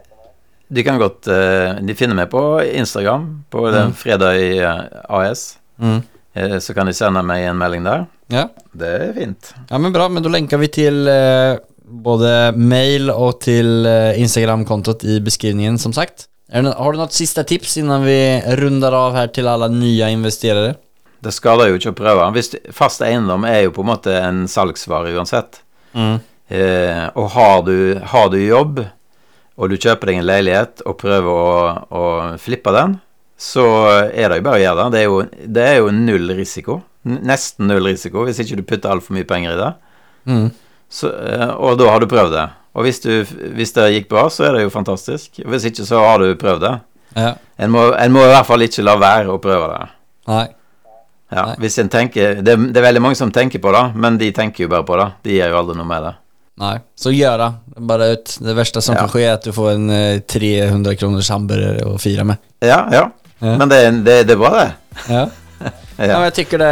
de 0.71 0.83
kan 0.87 1.01
godt 1.01 1.27
uh, 1.27 1.81
De 1.83 1.95
finner 1.99 2.15
meg 2.15 2.29
på 2.31 2.41
Instagram, 2.63 3.25
på 3.51 3.65
den 3.73 3.91
Fredag 3.97 4.37
i 4.39 4.53
uh, 4.61 4.85
AS. 5.17 5.55
Mm. 5.81 5.99
Eh, 6.33 6.57
så 6.59 6.73
kan 6.73 6.87
de 6.87 6.95
sende 6.95 7.23
meg 7.27 7.45
en 7.49 7.59
melding 7.59 7.85
der. 7.85 8.07
Ja. 8.31 8.47
Det 8.71 8.87
er 8.87 9.13
fint. 9.17 9.53
ja, 9.69 9.77
men 9.77 9.93
bra. 9.93 10.07
Men 10.09 10.23
da 10.23 10.31
lenker 10.31 10.61
vi 10.61 10.71
til 10.71 11.07
eh, 11.11 11.59
både 11.83 12.53
mail 12.55 13.11
og 13.11 13.41
til 13.43 13.85
eh, 13.87 14.19
Instagram-kontot 14.21 15.03
i 15.03 15.19
beskrivningen 15.23 15.79
som 15.81 15.93
sagt. 15.95 16.29
Har 16.51 16.91
du 16.91 16.97
något 16.99 17.13
sista 17.13 17.43
tips 17.43 17.77
innan 17.77 18.03
vi 18.03 18.41
rundar 18.59 18.91
av 18.91 19.15
her 19.15 19.27
til 19.31 19.47
alle 19.47 19.69
nye 19.71 20.09
investerere? 20.11 20.73
Det 21.21 21.31
skader 21.31 21.69
jo 21.69 21.77
ikke 21.77 21.93
å 21.93 21.97
prøve. 21.97 22.25
Hvis 22.35 22.55
fast 22.75 23.03
eiendom 23.05 23.45
er 23.47 23.67
jo 23.67 23.75
på 23.75 23.85
en 23.85 23.91
måte 23.91 24.15
en 24.17 24.43
salgsvare 24.49 25.13
uansett. 25.15 25.61
Eh, 26.51 27.05
og 27.15 27.29
har 27.35 27.61
du, 27.63 27.77
har 28.11 28.31
du 28.33 28.39
jobb, 28.41 28.81
og 29.55 29.71
du 29.71 29.77
kjøper 29.77 30.09
deg 30.11 30.19
en 30.19 30.27
leilighet 30.27 30.83
og 30.89 30.97
prøver 30.99 31.29
å, 31.31 31.51
å 31.87 32.03
flippe 32.41 32.73
den, 32.75 32.97
så 33.41 33.65
er 34.09 34.27
det 34.29 34.41
jo 34.41 34.47
bare 34.49 34.59
å 34.59 34.63
gjøre 34.65 34.81
det. 34.81 34.89
Det 34.91 34.99
er 34.99 35.07
jo, 35.07 35.21
det 35.57 35.67
er 35.67 35.77
jo 35.79 35.93
null 35.95 36.33
risiko. 36.37 36.81
Nesten 37.07 37.69
null 37.71 37.87
risiko, 37.87 38.25
hvis 38.27 38.41
ikke 38.43 38.59
du 38.59 38.65
putter 38.67 38.91
altfor 38.91 39.15
mye 39.15 39.29
penger 39.29 39.55
i 39.55 39.61
det. 39.61 39.71
Mm. 40.29 40.49
Så, 40.91 41.13
eh, 41.15 41.53
og 41.55 41.79
da 41.79 41.87
har 41.93 42.03
du 42.03 42.09
prøvd 42.11 42.35
det. 42.35 42.47
Og 42.75 42.85
hvis, 42.87 43.01
du, 43.03 43.11
hvis 43.55 43.73
det 43.75 43.89
gikk 43.97 44.07
bra, 44.13 44.29
så 44.31 44.45
er 44.47 44.53
det 44.55 44.63
jo 44.63 44.71
fantastisk. 44.71 45.41
Hvis 45.43 45.65
ikke, 45.67 45.83
så 45.87 45.99
har 46.05 46.21
du 46.23 46.29
prøvd 46.39 46.61
det. 46.63 46.73
Ja. 47.19 47.33
En 47.59 47.71
må, 47.73 47.89
en 47.99 48.13
må 48.15 48.21
i 48.23 48.29
hvert 48.31 48.47
fall 48.47 48.63
ikke 48.63 48.85
la 48.87 48.93
være 49.01 49.33
å 49.33 49.41
prøve 49.43 49.67
det. 49.73 49.81
Nei. 50.31 50.45
Ja, 51.31 51.45
Nei. 51.49 51.55
hvis 51.63 51.77
en 51.79 51.89
tenker 51.91 52.41
det, 52.43 52.55
det 52.71 52.79
er 52.79 52.85
veldig 52.87 53.01
mange 53.03 53.15
som 53.19 53.31
tenker 53.31 53.59
på 53.63 53.71
det, 53.75 53.83
men 53.95 54.17
de 54.19 54.31
tenker 54.35 54.65
jo 54.65 54.71
bare 54.71 54.83
på 54.87 54.97
det. 54.99 55.09
De 55.27 55.35
gjør 55.37 55.53
jo 55.53 55.59
aldri 55.61 55.75
noe 55.79 55.87
med 55.87 56.03
det. 56.07 56.13
Nei, 56.61 56.73
så 56.99 57.11
gjør 57.15 57.37
det. 57.41 57.49
Bare 57.91 58.09
ut. 58.15 58.33
Det 58.43 58.55
verste 58.57 58.81
som 58.83 58.95
Ja. 58.95 59.03
kan 59.05 59.09
skje, 59.13 59.21
er 59.27 59.33
at 59.37 59.43
du 59.47 59.51
får 59.55 59.69
en 59.73 59.89
eh, 59.95 60.19
300 60.27 60.95
kroners 60.99 61.29
hamburger 61.31 61.79
å 61.87 61.93
fire 61.99 62.23
med. 62.27 62.37
Ja, 62.63 62.81
ja. 62.91 63.05
Ja. 63.41 63.55
Men 63.57 63.69
det, 63.71 63.79
det, 64.05 64.17
det 64.29 64.35
er 64.35 64.41
bra, 64.43 64.51
det. 64.59 64.71
Ja. 65.11 65.27
Ja, 66.01 66.05
Ja. 66.07 66.19
jeg 66.25 66.33
tycker 66.33 66.57
det, 66.57 66.69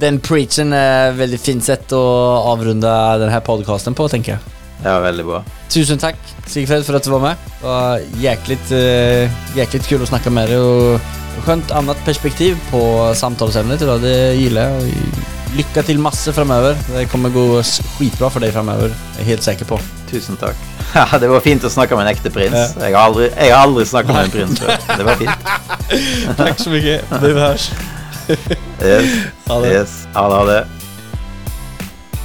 den 0.00 0.16
preachen 0.24 0.70
er 0.72 1.10
veldig 1.10 1.18
väldigt 1.18 1.42
fint 1.44 1.64
sett 1.66 1.90
å 1.92 2.00
avrunde 2.54 2.88
denne 3.20 3.28
här 3.34 3.42
podcasten 3.44 3.92
på, 3.94 4.06
tenker 4.08 4.32
jag. 4.38 4.55
Ja, 4.86 4.96
veldig 5.02 5.26
bra. 5.26 5.42
Tusen 5.72 5.98
takk, 6.00 6.18
Sigfred 6.46 6.86
for 6.86 6.98
at 6.98 7.06
du 7.06 7.10
var 7.12 7.24
med. 7.24 7.46
Det 7.58 7.66
var 7.66 8.04
jæklig, 8.22 8.58
uh, 8.70 9.38
jäkligt 9.58 9.88
kul 9.90 10.04
å 10.04 10.08
snakke 10.08 10.32
med 10.32 10.52
deg. 10.52 10.62
Og 10.62 11.42
skjønt 11.46 11.72
annet 11.76 11.98
perspektiv 12.06 12.58
på 12.70 12.82
samtalsämnet 13.18 13.82
idag. 13.84 14.04
Det 14.04 14.16
gillar 14.38 14.78
jeg. 14.78 14.94
Lykke 15.56 15.82
til 15.88 16.00
masse 16.02 16.32
framover. 16.36 16.76
Det 16.90 17.06
kommer 17.08 17.32
gå 17.32 17.44
skitbra 17.64 18.28
for 18.32 18.44
deg 18.44 18.52
framover. 18.52 18.92
Jeg 19.16 19.22
er 19.24 19.30
helt 19.30 19.46
sikker 19.46 19.68
på. 19.74 19.80
Tusen 20.12 20.38
takk. 20.40 20.56
Ja, 20.96 21.18
det 21.20 21.28
var 21.28 21.42
fint 21.44 21.64
å 21.66 21.68
snakke 21.68 21.96
med 21.98 22.06
en 22.06 22.12
ekte 22.14 22.30
prins. 22.32 22.76
Jeg 22.78 22.94
har 22.94 23.08
aldri, 23.10 23.26
jeg 23.34 23.50
har 23.52 23.66
aldri 23.66 23.84
snakket 23.90 24.14
med 24.14 24.28
en 24.28 24.32
prins 24.32 24.62
før. 24.62 24.86
Det 25.00 25.06
var 25.08 25.18
fint. 25.20 26.38
takk 26.38 26.62
så 26.62 26.72
mye. 26.72 26.94
Vi 27.24 27.32
hörs. 27.36 27.68
Yes. 28.30 29.12
Yes. 29.66 29.92
Ha 30.14 30.44
det, 30.46 30.56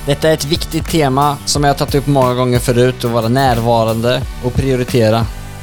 ha 0.01 0.11
er 0.11 0.33
Detta 0.33 0.47
viktig 0.49 0.79
tema 0.89 1.37
som 1.45 1.61
jeg 1.61 1.75
har 1.75 1.77
tatt 1.77 1.95
opp 1.99 2.07
mange 2.09 2.33
ganger 2.39 2.63
forut, 2.65 3.03
å 3.05 3.11
være 3.13 3.29
nærværende 3.29 4.15
og 4.41 4.55
prioritere. 4.55 5.19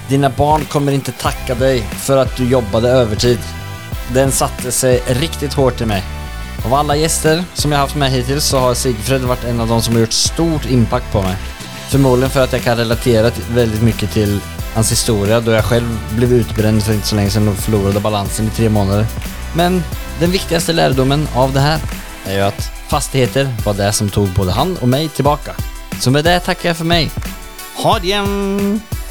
Dina 0.09 0.31
barn 0.31 0.63
kommer 0.71 0.95
ikke 0.95 1.17
takke 1.19 1.57
deg 1.59 1.83
for 2.05 2.23
at 2.23 2.31
du 2.39 2.45
jobbet 2.47 2.87
overtid. 2.87 3.49
Den 4.15 4.31
satte 4.31 4.71
seg 4.71 5.03
riktig 5.19 5.51
hardt 5.59 5.83
i 5.83 5.91
meg. 5.91 6.07
Av 6.63 6.77
alle 6.79 7.01
gjester 7.01 7.43
som 7.59 7.75
jeg 7.75 7.81
har 7.81 7.89
hatt 7.89 7.99
med 7.99 8.15
hittil, 8.15 8.39
så 8.39 8.63
har 8.63 8.79
Sigfred 8.79 9.27
vært 9.27 9.45
en 9.51 9.61
av 9.67 9.75
de 9.75 9.81
som 9.83 9.99
har 9.99 10.07
gjort 10.07 10.21
stort 10.21 10.71
impact 10.71 11.11
på 11.13 11.25
meg. 11.27 11.51
Formodentlig 11.91 12.31
for 12.37 12.47
at 12.47 12.55
jeg 12.55 12.67
kan 12.69 12.79
relatera 12.79 13.35
veldig 13.59 13.83
mye 13.91 14.15
til 14.15 14.39
hans 14.77 14.95
historie, 14.95 15.43
da 15.43 15.59
jeg 15.59 15.71
selv 15.73 16.09
ble 16.15 16.31
utbrent 16.39 16.87
for 16.87 16.95
ikke 16.95 17.11
så 17.11 17.19
lenge 17.19 17.35
siden 17.35 17.51
og 17.51 17.59
mistet 17.59 18.07
balansen 18.07 18.47
i 18.47 18.57
tre 18.63 18.71
måneder. 18.71 19.07
Men 19.59 19.83
den 20.23 20.31
viktigste 20.31 20.79
lærdommen 20.79 21.27
av 21.35 21.59
det 21.59 21.65
her 21.67 21.89
er 22.29 22.39
jo 22.39 22.51
att 22.55 22.78
fastigheter 22.91 23.51
var 23.65 23.77
det 23.79 23.93
som 23.97 24.11
tog 24.11 24.31
både 24.37 24.57
han 24.57 24.77
og 24.83 24.89
meg 24.89 25.13
tilbake. 25.17 25.55
Så 26.01 26.13
med 26.15 26.25
det 26.29 26.41
takker 26.47 26.71
jeg 26.73 26.81
for 26.81 26.89
meg. 26.89 27.13
Ha 27.83 27.99
det! 27.99 28.11
igen! 28.11 29.08